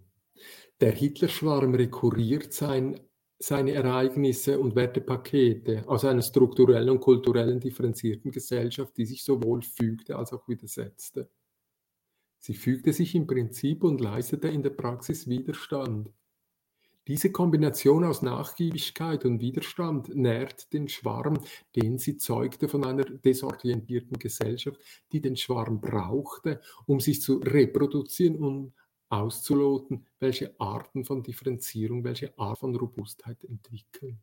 Der 0.80 0.92
Hitlerschwarm 0.92 1.74
rekurriert 1.74 2.54
sein, 2.54 2.98
seine 3.38 3.72
Ereignisse 3.72 4.58
und 4.58 4.74
Wertepakete 4.74 5.84
aus 5.86 6.06
einer 6.06 6.22
strukturellen 6.22 6.88
und 6.88 7.00
kulturellen 7.00 7.60
differenzierten 7.60 8.30
Gesellschaft, 8.30 8.96
die 8.96 9.04
sich 9.04 9.22
sowohl 9.22 9.60
fügte 9.60 10.16
als 10.16 10.32
auch 10.32 10.48
widersetzte. 10.48 11.28
Sie 12.38 12.54
fügte 12.54 12.94
sich 12.94 13.14
im 13.14 13.26
Prinzip 13.26 13.84
und 13.84 14.00
leistete 14.00 14.48
in 14.48 14.62
der 14.62 14.70
Praxis 14.70 15.28
Widerstand. 15.28 16.10
Diese 17.08 17.32
Kombination 17.32 18.04
aus 18.04 18.22
Nachgiebigkeit 18.22 19.24
und 19.24 19.40
Widerstand 19.40 20.14
nährt 20.14 20.72
den 20.72 20.88
Schwarm, 20.88 21.40
den 21.74 21.98
sie 21.98 22.16
zeugte 22.16 22.68
von 22.68 22.84
einer 22.84 23.04
desorientierten 23.04 24.18
Gesellschaft, 24.20 24.80
die 25.10 25.20
den 25.20 25.36
Schwarm 25.36 25.80
brauchte, 25.80 26.60
um 26.86 27.00
sich 27.00 27.20
zu 27.20 27.38
reproduzieren 27.38 28.36
und 28.36 28.72
auszuloten, 29.08 30.06
welche 30.20 30.54
Arten 30.60 31.04
von 31.04 31.24
Differenzierung, 31.24 32.04
welche 32.04 32.38
Art 32.38 32.58
von 32.60 32.74
Robustheit 32.76 33.42
entwickeln. 33.44 34.22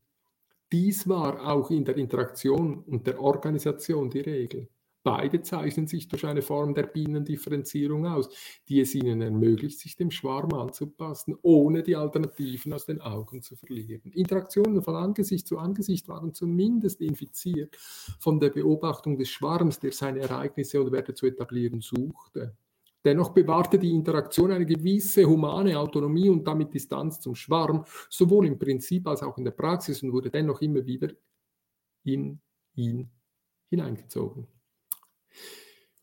Dies 0.72 1.07
war 1.07 1.47
auch 1.47 1.72
in 1.72 1.84
der 1.84 1.97
Interaktion 1.97 2.80
und 2.84 3.06
der 3.07 3.19
Organisation 3.22 4.10
die 4.10 4.22
Regel. 4.22 4.69
Beide 5.10 5.41
zeichnen 5.41 5.88
sich 5.88 6.07
durch 6.07 6.23
eine 6.23 6.44
Form 6.44 6.76
der 6.76 6.84
Bienendifferenzierung 6.84 8.06
aus, 8.06 8.30
die 8.68 8.80
es 8.80 8.94
ihnen 8.94 9.22
ermöglicht, 9.22 9.80
sich 9.80 9.95
dem 9.95 10.11
Schwarm 10.11 10.53
anzupassen, 10.53 11.36
ohne 11.41 11.81
die 11.81 11.95
Alternativen 11.95 12.73
aus 12.73 12.86
den 12.86 13.02
Augen 13.02 13.41
zu 13.41 13.56
verlieren. 13.56 14.11
Interaktionen 14.11 14.84
von 14.84 14.95
Angesicht 14.95 15.48
zu 15.48 15.57
Angesicht 15.57 16.07
waren 16.10 16.36
zumindest 16.36 17.02
infiziert 17.02 17.76
von 18.19 18.40
der 18.40 18.52
Beobachtung 18.52 19.18
des 19.18 19.30
Schwarms, 19.30 19.80
der 19.80 19.94
seine 19.94 20.19
Ereignisse 20.19 20.80
und 20.80 20.91
Werte 20.91 21.15
zu 21.15 21.26
etablieren 21.26 21.81
suchte. 21.81 22.56
Dennoch 23.03 23.30
bewahrte 23.30 23.80
die 23.80 23.90
Interaktion 23.90 24.52
eine 24.52 24.68
gewisse 24.68 25.26
humane 25.26 25.80
Autonomie 25.80 26.30
und 26.30 26.48
damit 26.48 26.72
Distanz 26.72 27.19
zum 27.19 27.34
Schwarm, 27.34 27.84
sowohl 28.11 28.45
im 28.45 28.60
Prinzip 28.60 29.07
als 29.07 29.23
auch 29.23 29.40
in 29.40 29.45
der 29.45 29.52
Praxis 29.53 30.03
und 30.03 30.14
wurde 30.14 30.30
dennoch 30.30 30.61
immer 30.61 30.86
wieder 30.86 31.10
in 32.03 32.40
ihn 32.76 33.10
hineingezogen. 33.72 34.59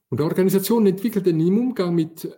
Und 0.08 0.20
Organisationen 0.20 0.86
entwickelten 0.86 1.40
im 1.40 1.58
Umgang 1.58 1.94
mit 1.94 2.28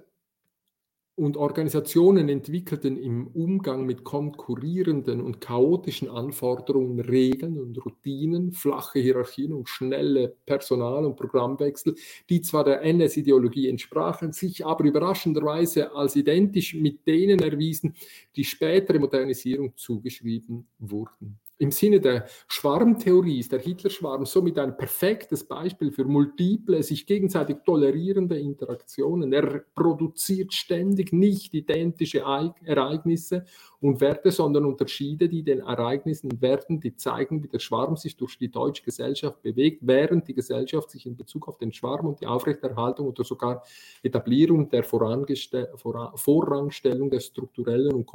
und 1.19 1.37
Organisationen 1.37 2.29
entwickelten 2.29 2.97
im 2.97 3.27
Umgang 3.27 3.85
mit 3.85 4.05
konkurrierenden 4.05 5.21
und 5.21 5.41
chaotischen 5.41 6.09
Anforderungen 6.09 7.01
Regeln 7.01 7.59
und 7.59 7.85
Routinen, 7.85 8.53
flache 8.53 9.01
Hierarchien 9.01 9.53
und 9.53 9.69
schnelle 9.69 10.37
Personal- 10.47 11.05
und 11.05 11.17
Programmwechsel, 11.17 11.97
die 12.31 12.41
zwar 12.41 12.63
der 12.63 12.83
NS-Ideologie 12.83 13.69
entsprachen, 13.69 14.33
sich 14.33 14.65
aber 14.65 14.85
überraschenderweise 14.85 15.93
als 15.93 16.15
identisch 16.15 16.75
mit 16.75 17.05
denen 17.05 17.41
erwiesen, 17.41 17.97
die 18.37 18.45
spätere 18.45 19.01
Modernisierung 19.01 19.77
zugeschrieben 19.77 20.69
wurden. 20.79 21.41
Im 21.61 21.73
Sinne 21.73 21.99
der 21.99 22.27
Schwarmtheorie 22.47 23.41
ist 23.41 23.51
der 23.51 23.59
Hitler-Schwarm 23.59 24.25
somit 24.27 24.61
ein 24.61 24.77
perfektes 24.77 25.43
Beispiel 25.43 25.91
für 25.91 26.05
multiple, 26.05 26.81
sich 26.85 27.05
gegenseitig 27.05 27.57
tolerierende 27.67 28.39
Interaktionen. 28.39 29.33
Er 29.33 29.65
produziert 29.75 30.55
ständig 30.55 31.13
nicht 31.13 31.53
identische 31.55 32.21
Ereignisse 32.21 33.45
und 33.81 34.01
Werte, 34.01 34.31
sondern 34.31 34.67
Unterschiede, 34.67 35.29
die 35.29 35.43
den 35.43 35.59
Ereignissen 35.59 36.31
und 36.31 36.41
Werten, 36.43 36.79
die 36.79 36.95
zeigen, 36.95 37.43
wie 37.43 37.49
der 37.49 37.59
Schwarm 37.59 37.97
sich 37.97 38.17
durch 38.17 38.39
die 38.39 38.53
deutsche 38.53 38.85
Gesellschaft 38.85 39.43
bewegt, 39.43 39.81
während 39.83 40.29
die 40.29 40.35
Gesellschaft 40.35 40.91
sich 40.91 41.07
in 41.07 41.17
Bezug 41.17 41.49
auf 41.49 41.59
den 41.59 41.73
Schwarm 41.73 42.07
und 42.07 42.21
die 42.21 42.29
Aufrechterhaltung 42.29 43.09
oder 43.09 43.25
sogar 43.25 43.65
Etablierung 44.05 44.71
der 44.71 44.85
Vorrangstellung 44.85 47.11
der 47.11 47.21
strukturellen 47.21 47.95
und 47.95 48.07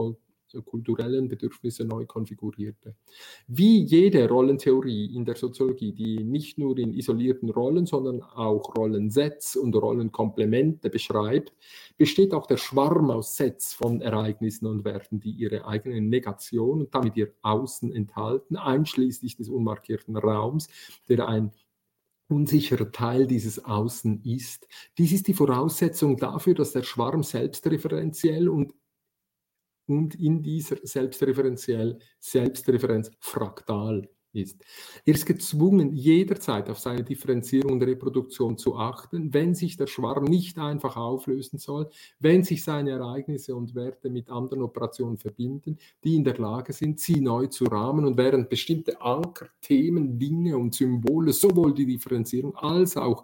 kulturellen 0.62 1.28
Bedürfnisse 1.28 1.86
neu 1.86 2.06
konfigurierte. 2.06 2.96
Wie 3.48 3.84
jede 3.84 4.28
Rollentheorie 4.28 5.16
in 5.16 5.26
der 5.26 5.36
Soziologie, 5.36 5.92
die 5.92 6.24
nicht 6.24 6.58
nur 6.58 6.78
in 6.78 6.94
isolierten 6.94 7.50
Rollen, 7.50 7.86
sondern 7.86 8.22
auch 8.22 8.76
Rollensets 8.76 9.56
und 9.56 9.76
Rollenkomplemente 9.76 10.90
beschreibt, 10.90 11.54
besteht 11.98 12.34
auch 12.34 12.48
der 12.48 12.58
Schwarm 12.58 13.10
aus 13.10 13.36
Sets 13.36 13.74
von 13.74 14.02
Ereignissen 14.02 14.66
und 14.68 14.86
Werten, 14.86 15.20
die 15.20 15.32
ihre 15.32 15.66
eigene 15.66 16.02
Negation 16.02 16.82
und 16.82 16.96
damit 16.96 17.18
ihr 17.18 17.34
Außen 17.42 17.92
enthalten, 17.92 18.56
einschließlich 18.56 19.36
des 19.38 19.50
unmarkierten 19.50 20.18
Raums, 20.18 20.68
der 21.10 21.28
ein 21.28 21.52
unsicherer 22.30 22.92
Teil 22.92 23.28
dieses 23.28 23.64
Außen 23.64 24.22
ist. 24.24 24.68
Dies 24.98 25.12
ist 25.12 25.28
die 25.28 25.34
Voraussetzung 25.34 26.18
dafür, 26.18 26.56
dass 26.56 26.72
der 26.72 26.84
Schwarm 26.84 27.24
selbstreferenziell 27.24 28.50
und 28.50 28.74
und 29.88 30.16
in 30.16 30.42
dieser 30.42 30.78
selbstreferenziell 30.84 32.00
Selbstreferenz 32.20 33.12
fraktal 33.20 34.08
ist. 34.34 34.64
Er 35.06 35.14
ist 35.14 35.26
gezwungen, 35.26 35.94
jederzeit 35.94 36.70
auf 36.70 36.80
seine 36.80 37.04
Differenzierung 37.04 37.74
und 37.74 37.84
Reproduktion 37.84 38.58
zu 38.58 38.76
achten, 38.76 39.34
wenn 39.34 39.54
sich 39.54 39.78
der 39.78 39.88
Schwarm 39.88 40.26
nicht 40.26 40.58
einfach 40.58 40.98
auflösen 40.98 41.60
soll, 41.60 41.90
wenn 42.20 42.44
sich 42.44 42.64
seine 42.64 42.92
Ereignisse 42.92 43.56
und 43.56 43.76
Werte 43.76 44.10
mit 44.10 44.30
anderen 44.30 44.64
Operationen 44.64 45.18
verbinden, 45.18 45.78
die 46.04 46.16
in 46.16 46.24
der 46.24 46.38
Lage 46.38 46.74
sind, 46.74 47.00
sie 47.00 47.22
neu 47.22 47.48
zu 47.48 47.66
rahmen 47.66 48.06
und 48.06 48.18
während 48.18 48.50
bestimmte 48.50 49.00
Anker, 49.02 49.50
Themen, 49.62 50.18
Dinge 50.18 50.58
und 50.58 50.74
Symbole 50.74 51.32
sowohl 51.32 51.74
die 51.74 51.86
Differenzierung 51.86 52.56
als 52.56 52.98
auch 52.98 53.24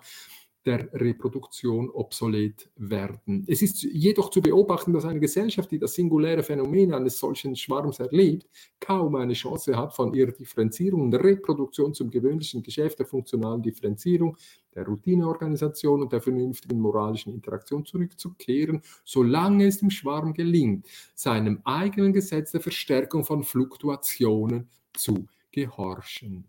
der 0.65 0.89
Reproduktion 0.93 1.89
obsolet 1.89 2.69
werden. 2.75 3.45
Es 3.47 3.61
ist 3.61 3.81
jedoch 3.83 4.29
zu 4.29 4.41
beobachten, 4.41 4.91
dass 4.93 5.05
eine 5.05 5.19
Gesellschaft, 5.19 5.71
die 5.71 5.79
das 5.79 5.93
singuläre 5.93 6.43
Phänomen 6.43 6.93
eines 6.93 7.17
solchen 7.17 7.55
Schwarms 7.55 7.99
erlebt, 7.99 8.47
kaum 8.79 9.15
eine 9.15 9.33
Chance 9.33 9.77
hat, 9.77 9.95
von 9.95 10.13
ihrer 10.13 10.31
Differenzierung 10.31 11.01
und 11.03 11.15
Reproduktion 11.15 11.93
zum 11.93 12.09
gewöhnlichen 12.09 12.61
Geschäft 12.61 12.99
der 12.99 13.05
funktionalen 13.05 13.61
Differenzierung, 13.61 14.35
der 14.75 14.85
Routineorganisation 14.85 16.01
und 16.01 16.11
der 16.11 16.21
vernünftigen 16.21 16.79
moralischen 16.79 17.33
Interaktion 17.33 17.85
zurückzukehren, 17.85 18.81
solange 19.05 19.65
es 19.65 19.79
dem 19.79 19.89
Schwarm 19.89 20.33
gelingt, 20.33 20.87
seinem 21.15 21.61
eigenen 21.63 22.11
Gesetz 22.13 22.51
der 22.51 22.61
Verstärkung 22.61 23.23
von 23.23 23.43
Fluktuationen 23.43 24.69
zu 24.93 25.25
gehorchen. 25.51 26.45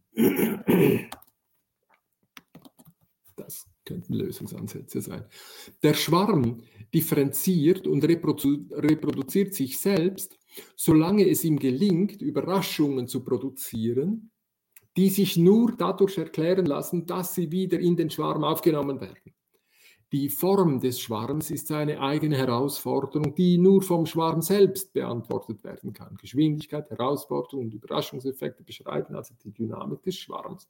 Das 3.36 3.69
könnten 3.90 4.14
Lösungsansätze 4.14 5.00
sein. 5.00 5.24
Der 5.82 5.94
Schwarm 5.94 6.62
differenziert 6.94 7.86
und 7.86 8.04
reprodu 8.04 8.66
reproduziert 8.72 9.54
sich 9.54 9.78
selbst 9.78 10.40
solange 10.76 11.28
es 11.28 11.44
ihm 11.44 11.58
gelingt, 11.58 12.22
Überraschungen 12.22 13.06
zu 13.06 13.22
produzieren, 13.22 14.30
die 14.96 15.08
sich 15.08 15.36
nur 15.36 15.76
dadurch 15.76 16.18
erklären 16.18 16.66
lassen, 16.66 17.06
dass 17.06 17.34
sie 17.34 17.50
wieder 17.50 17.78
in 17.78 17.96
den 17.96 18.10
Schwarm 18.10 18.44
aufgenommen 18.44 19.00
werden. 19.00 19.34
Die 20.12 20.28
Form 20.28 20.80
des 20.80 21.00
Schwarms 21.00 21.52
ist 21.52 21.70
eine 21.70 22.00
eigene 22.00 22.36
Herausforderung, 22.36 23.32
die 23.36 23.58
nur 23.58 23.80
vom 23.80 24.06
Schwarm 24.06 24.42
selbst 24.42 24.92
beantwortet 24.92 25.62
werden 25.62 25.92
kann. 25.92 26.16
Geschwindigkeit, 26.16 26.90
Herausforderung 26.90 27.66
und 27.66 27.74
Überraschungseffekte 27.74 28.64
beschreiben 28.64 29.14
also 29.14 29.34
die 29.44 29.52
Dynamik 29.52 30.02
des 30.02 30.16
Schwarms 30.16 30.68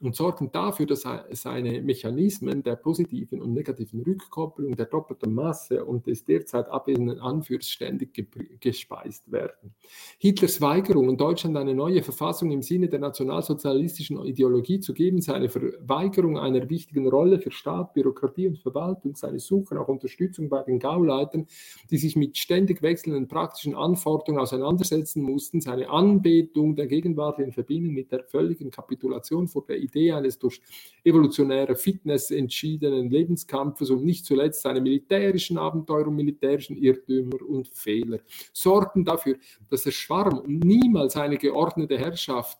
und 0.00 0.16
sorgen 0.16 0.50
dafür, 0.50 0.86
dass 0.86 1.06
seine 1.30 1.80
Mechanismen 1.80 2.62
der 2.62 2.76
positiven 2.76 3.40
und 3.40 3.52
negativen 3.52 4.02
Rückkopplung, 4.02 4.74
der 4.74 4.86
doppelten 4.86 5.32
Masse 5.32 5.84
und 5.84 6.06
des 6.06 6.24
derzeit 6.24 6.68
abwesenden 6.68 7.20
Anführers 7.20 7.68
ständig 7.68 8.12
gespeist 8.60 9.30
werden. 9.30 9.74
Hitlers 10.18 10.60
Weigerung, 10.60 11.16
Deutschland 11.16 11.56
eine 11.56 11.74
neue 11.74 12.02
Verfassung 12.02 12.50
im 12.50 12.62
Sinne 12.62 12.88
der 12.88 12.98
nationalsozialistischen 12.98 14.22
Ideologie 14.24 14.80
zu 14.80 14.94
geben, 14.94 15.20
seine 15.20 15.48
Verweigerung 15.48 16.38
einer 16.38 16.68
wichtigen 16.68 17.08
Rolle 17.08 17.38
für 17.38 17.52
Staat, 17.52 17.94
Bürokratie 17.94 18.48
und 18.48 18.58
Verwaltung, 18.58 19.14
seine 19.14 19.38
Suche 19.38 19.76
nach 19.76 19.86
Unterstützung 19.86 20.48
bei 20.48 20.62
den 20.64 20.80
Gauleitern, 20.80 21.46
die 21.90 21.98
sich 21.98 22.16
mit 22.16 22.36
ständig 22.36 22.82
wechselnden 22.82 23.28
praktischen 23.28 23.76
Anforderungen 23.76 24.40
auseinandersetzen 24.40 25.22
mussten, 25.22 25.60
seine 25.60 25.88
Anbetung 25.88 26.74
der 26.74 26.88
Gegenwart 26.88 27.38
in 27.38 27.52
Verbindung 27.52 27.94
mit 27.94 28.10
der 28.10 28.24
völligen 28.24 28.70
Kapitulation 28.70 29.46
vor 29.46 29.64
der 29.66 29.83
Idee 29.84 30.12
eines 30.12 30.38
durch 30.38 30.60
evolutionäre 31.02 31.76
Fitness 31.76 32.30
entschiedenen 32.30 33.10
Lebenskampfes 33.10 33.90
und 33.90 34.04
nicht 34.04 34.24
zuletzt 34.26 34.62
seine 34.62 34.80
militärischen 34.80 35.58
Abenteuer 35.58 36.06
und 36.06 36.16
militärischen 36.16 36.76
Irrtümer 36.76 37.40
und 37.46 37.68
Fehler 37.68 38.18
sorgten 38.52 39.04
dafür, 39.04 39.36
dass 39.70 39.84
der 39.84 39.92
Schwarm 39.92 40.42
niemals 40.46 41.16
eine 41.16 41.36
geordnete 41.36 41.98
Herrschaft 41.98 42.58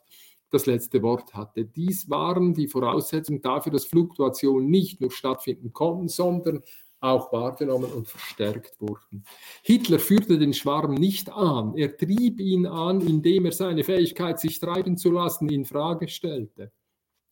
das 0.50 0.66
letzte 0.66 1.02
Wort 1.02 1.34
hatte. 1.34 1.64
Dies 1.64 2.08
waren 2.08 2.54
die 2.54 2.68
Voraussetzungen 2.68 3.42
dafür, 3.42 3.72
dass 3.72 3.86
Fluktuationen 3.86 4.70
nicht 4.70 5.00
nur 5.00 5.10
stattfinden 5.10 5.72
konnten, 5.72 6.08
sondern 6.08 6.62
auch 7.04 7.32
wahrgenommen 7.32 7.92
und 7.92 8.08
verstärkt 8.08 8.80
wurden. 8.80 9.24
Hitler 9.62 9.98
führte 9.98 10.38
den 10.38 10.54
Schwarm 10.54 10.94
nicht 10.94 11.30
an, 11.30 11.76
er 11.76 11.96
trieb 11.96 12.40
ihn 12.40 12.66
an, 12.66 13.00
indem 13.02 13.44
er 13.44 13.52
seine 13.52 13.84
Fähigkeit, 13.84 14.40
sich 14.40 14.58
treiben 14.58 14.96
zu 14.96 15.10
lassen, 15.10 15.48
in 15.50 15.66
Frage 15.66 16.08
stellte. 16.08 16.72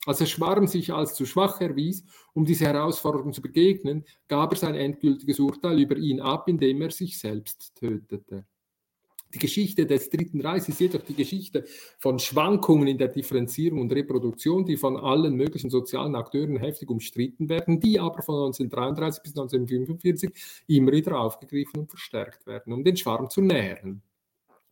Als 0.04 0.18
der 0.18 0.26
Schwarm 0.26 0.66
sich 0.66 0.92
als 0.92 1.14
zu 1.14 1.26
schwach 1.26 1.60
erwies, 1.60 2.04
um 2.34 2.44
diese 2.44 2.64
Herausforderung 2.64 3.32
zu 3.32 3.40
begegnen, 3.40 4.04
gab 4.26 4.52
er 4.52 4.58
sein 4.58 4.74
endgültiges 4.74 5.38
Urteil 5.38 5.78
über 5.78 5.96
ihn 5.96 6.20
ab, 6.20 6.48
indem 6.48 6.82
er 6.82 6.90
sich 6.90 7.18
selbst 7.18 7.74
tötete. 7.76 8.44
Die 9.34 9.38
Geschichte 9.38 9.86
des 9.86 10.10
Dritten 10.10 10.42
Reichs 10.42 10.68
ist 10.68 10.80
jedoch 10.80 11.02
die 11.02 11.14
Geschichte 11.14 11.64
von 11.98 12.18
Schwankungen 12.18 12.86
in 12.86 12.98
der 12.98 13.08
Differenzierung 13.08 13.80
und 13.80 13.92
Reproduktion, 13.92 14.66
die 14.66 14.76
von 14.76 14.98
allen 14.98 15.34
möglichen 15.34 15.70
sozialen 15.70 16.14
Akteuren 16.16 16.56
heftig 16.56 16.90
umstritten 16.90 17.48
werden, 17.48 17.80
die 17.80 17.98
aber 17.98 18.22
von 18.22 18.34
1933 18.34 19.22
bis 19.22 19.32
1945 19.32 20.64
immer 20.66 20.92
wieder 20.92 21.18
aufgegriffen 21.18 21.80
und 21.80 21.90
verstärkt 21.90 22.46
werden, 22.46 22.74
um 22.74 22.84
den 22.84 22.96
Schwarm 22.96 23.30
zu 23.30 23.40
nähren. 23.40 24.02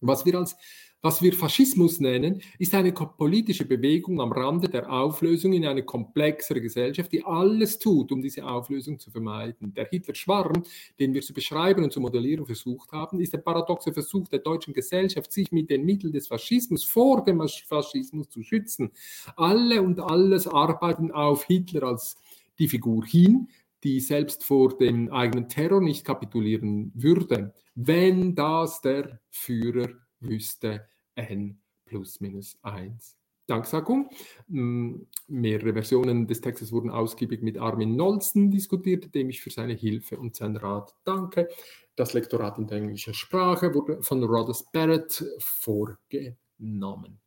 Was 0.01 0.25
wir 0.25 0.39
als 0.39 0.57
was 1.03 1.23
wir 1.23 1.33
Faschismus 1.33 1.99
nennen, 1.99 2.43
ist 2.59 2.75
eine 2.75 2.93
politische 2.93 3.65
Bewegung 3.65 4.21
am 4.21 4.33
Rande 4.33 4.69
der 4.69 4.93
Auflösung 4.93 5.55
in 5.55 5.65
eine 5.65 5.83
komplexere 5.83 6.61
Gesellschaft, 6.61 7.11
die 7.11 7.25
alles 7.25 7.79
tut, 7.79 8.13
um 8.13 8.21
diese 8.21 8.45
Auflösung 8.45 8.99
zu 8.99 9.11
vermeiden. 9.11 9.73
Der 9.73 9.89
Hitler-Schwarm, 9.89 10.63
den 10.99 11.15
wir 11.15 11.23
zu 11.23 11.33
beschreiben 11.33 11.85
und 11.85 11.91
zu 11.91 12.03
modellieren 12.03 12.45
versucht 12.45 12.93
haben, 12.93 13.19
ist 13.19 13.33
der 13.33 13.39
paradoxe 13.39 13.95
Versuch 13.95 14.29
der 14.29 14.41
deutschen 14.41 14.75
Gesellschaft, 14.75 15.33
sich 15.33 15.51
mit 15.53 15.71
den 15.71 15.87
Mitteln 15.87 16.13
des 16.13 16.29
Faschismus 16.29 16.85
vor 16.85 17.25
dem 17.25 17.41
Faschismus 17.67 18.29
zu 18.29 18.43
schützen. 18.43 18.91
Alle 19.37 19.81
und 19.81 20.01
alles 20.01 20.47
arbeiten 20.47 21.13
auf 21.13 21.45
Hitler 21.45 21.85
als 21.85 22.19
die 22.59 22.69
Figur 22.69 23.07
hin, 23.07 23.49
die 23.83 24.01
selbst 24.01 24.45
vor 24.45 24.77
dem 24.77 25.11
eigenen 25.13 25.49
Terror 25.49 25.81
nicht 25.81 26.05
kapitulieren 26.05 26.93
würde, 26.95 27.55
wenn 27.75 28.35
das 28.35 28.81
der 28.81 29.21
Führer 29.31 29.89
wüsste 30.21 30.87
n 31.15 31.61
plus 31.87 32.21
minus 32.21 32.59
1. 32.63 33.17
Danksagung. 33.47 34.09
Mm, 34.47 35.03
mehrere 35.27 35.73
Versionen 35.73 36.27
des 36.27 36.41
Textes 36.41 36.71
wurden 36.71 36.91
ausgiebig 36.91 37.43
mit 37.43 37.59
Armin 37.59 37.97
Nolzen 37.97 38.51
diskutiert, 38.51 39.13
dem 39.15 39.29
ich 39.29 39.41
für 39.41 39.51
seine 39.51 39.75
Hilfe 39.75 40.19
und 40.19 40.37
seinen 40.37 40.57
Rat 40.57 40.95
danke. 41.05 41.49
Das 41.97 42.13
Lektorat 42.13 42.59
in 42.59 42.69
der 42.69 42.79
englischen 42.79 43.13
Sprache 43.13 43.75
wurde 43.75 44.03
von 44.03 44.23
Rhodes 44.23 44.65
Barrett 44.73 45.25
vorgenommen. 45.39 47.21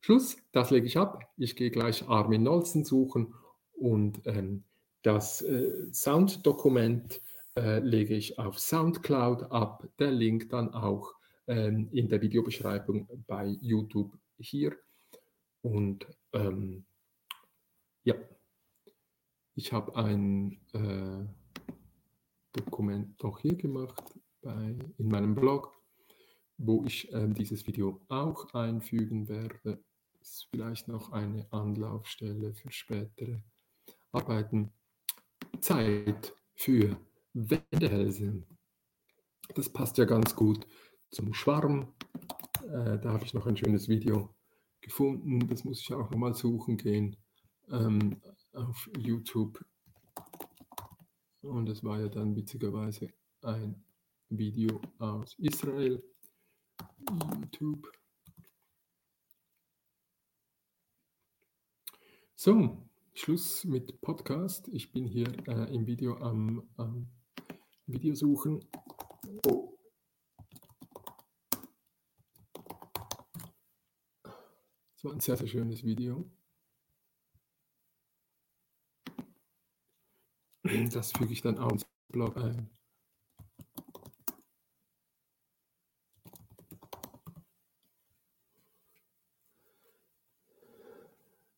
Schluss, 0.00 0.38
das 0.52 0.70
lege 0.70 0.86
ich 0.86 0.96
ab. 0.96 1.20
Ich 1.36 1.56
gehe 1.56 1.70
gleich 1.70 2.08
Armin 2.08 2.44
Nolzen 2.44 2.84
suchen 2.84 3.34
und 3.72 4.22
ähm, 4.24 4.64
das 5.02 5.42
äh, 5.42 5.92
Sounddokument 5.92 7.20
äh, 7.56 7.80
lege 7.80 8.14
ich 8.14 8.38
auf 8.38 8.58
Soundcloud 8.58 9.50
ab. 9.50 9.86
Der 9.98 10.10
Link 10.10 10.48
dann 10.50 10.72
auch 10.74 11.14
ähm, 11.46 11.88
in 11.92 12.08
der 12.08 12.20
Videobeschreibung 12.20 13.08
bei 13.26 13.46
YouTube 13.60 14.16
hier. 14.38 14.76
Und 15.62 16.06
ähm, 16.32 16.84
ja, 18.04 18.14
ich 19.54 19.72
habe 19.72 19.96
ein 19.96 20.60
äh, 20.72 21.24
Dokument 22.52 23.22
auch 23.24 23.38
hier 23.38 23.56
gemacht 23.56 24.02
bei, 24.40 24.76
in 24.98 25.08
meinem 25.08 25.34
Blog, 25.34 25.72
wo 26.58 26.84
ich 26.84 27.12
äh, 27.12 27.28
dieses 27.28 27.66
Video 27.66 28.00
auch 28.08 28.52
einfügen 28.54 29.28
werde. 29.28 29.82
Ist 30.20 30.48
vielleicht 30.50 30.88
noch 30.88 31.12
eine 31.12 31.46
Anlaufstelle 31.52 32.54
für 32.54 32.70
spätere 32.70 33.42
Arbeiten. 34.12 34.72
Zeit 35.60 36.34
für 36.54 36.96
Wendehälse. 37.34 38.42
Das 39.54 39.68
passt 39.68 39.98
ja 39.98 40.04
ganz 40.04 40.34
gut 40.34 40.66
zum 41.10 41.32
Schwarm. 41.34 41.92
Äh, 42.64 42.98
da 42.98 43.12
habe 43.12 43.24
ich 43.24 43.34
noch 43.34 43.46
ein 43.46 43.56
schönes 43.56 43.88
Video 43.88 44.34
gefunden. 44.80 45.46
Das 45.48 45.64
muss 45.64 45.80
ich 45.80 45.92
auch 45.92 46.10
nochmal 46.10 46.34
suchen 46.34 46.76
gehen 46.76 47.16
ähm, 47.70 48.20
auf 48.52 48.88
YouTube. 48.98 49.64
Und 51.42 51.68
es 51.68 51.84
war 51.84 52.00
ja 52.00 52.08
dann 52.08 52.36
witzigerweise 52.36 53.08
ein 53.42 53.82
Video 54.28 54.80
aus 54.98 55.34
Israel. 55.38 56.02
YouTube. 57.10 57.90
So, 62.36 62.87
Schluss 63.18 63.64
mit 63.64 64.00
Podcast. 64.00 64.68
Ich 64.68 64.92
bin 64.92 65.04
hier 65.04 65.26
äh, 65.48 65.74
im 65.74 65.88
Video 65.88 66.16
am, 66.18 66.70
am 66.76 67.10
Video 67.84 68.14
suchen. 68.14 68.64
Oh. 69.44 69.76
Es 74.94 75.04
war 75.04 75.12
ein 75.12 75.20
sehr, 75.20 75.36
sehr 75.36 75.48
schönes 75.48 75.82
Video. 75.82 76.30
Das 80.92 81.10
füge 81.10 81.32
ich 81.32 81.42
dann 81.42 81.58
auch 81.58 81.72
ins 81.72 81.86
Blog 82.12 82.36
ein. 82.36 82.70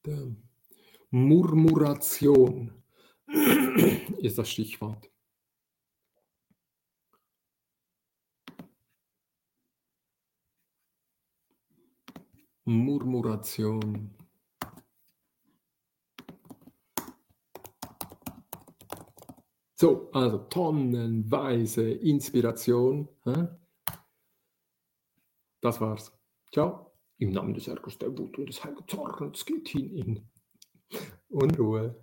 Der 0.06 0.34
Murmuration 1.10 2.72
ist 4.18 4.38
das 4.38 4.48
Stichwort. 4.50 5.10
Murmuration. 12.64 14.14
So, 19.74 20.10
also 20.12 20.38
tonnenweise 20.38 21.90
Inspiration. 21.90 23.08
Das 25.60 25.80
war's. 25.80 26.12
Ciao. 26.52 26.92
Im 27.18 27.32
Namen 27.32 27.54
des 27.54 27.66
Ergos 27.66 27.98
der 27.98 28.16
Wut 28.16 28.38
und 28.38 28.46
des 28.46 28.62
Heiligen 28.62 28.86
Zorns 28.86 29.44
geht 29.44 29.68
hin 29.68 29.90
in 29.90 30.29
Unruhe. 31.30 31.94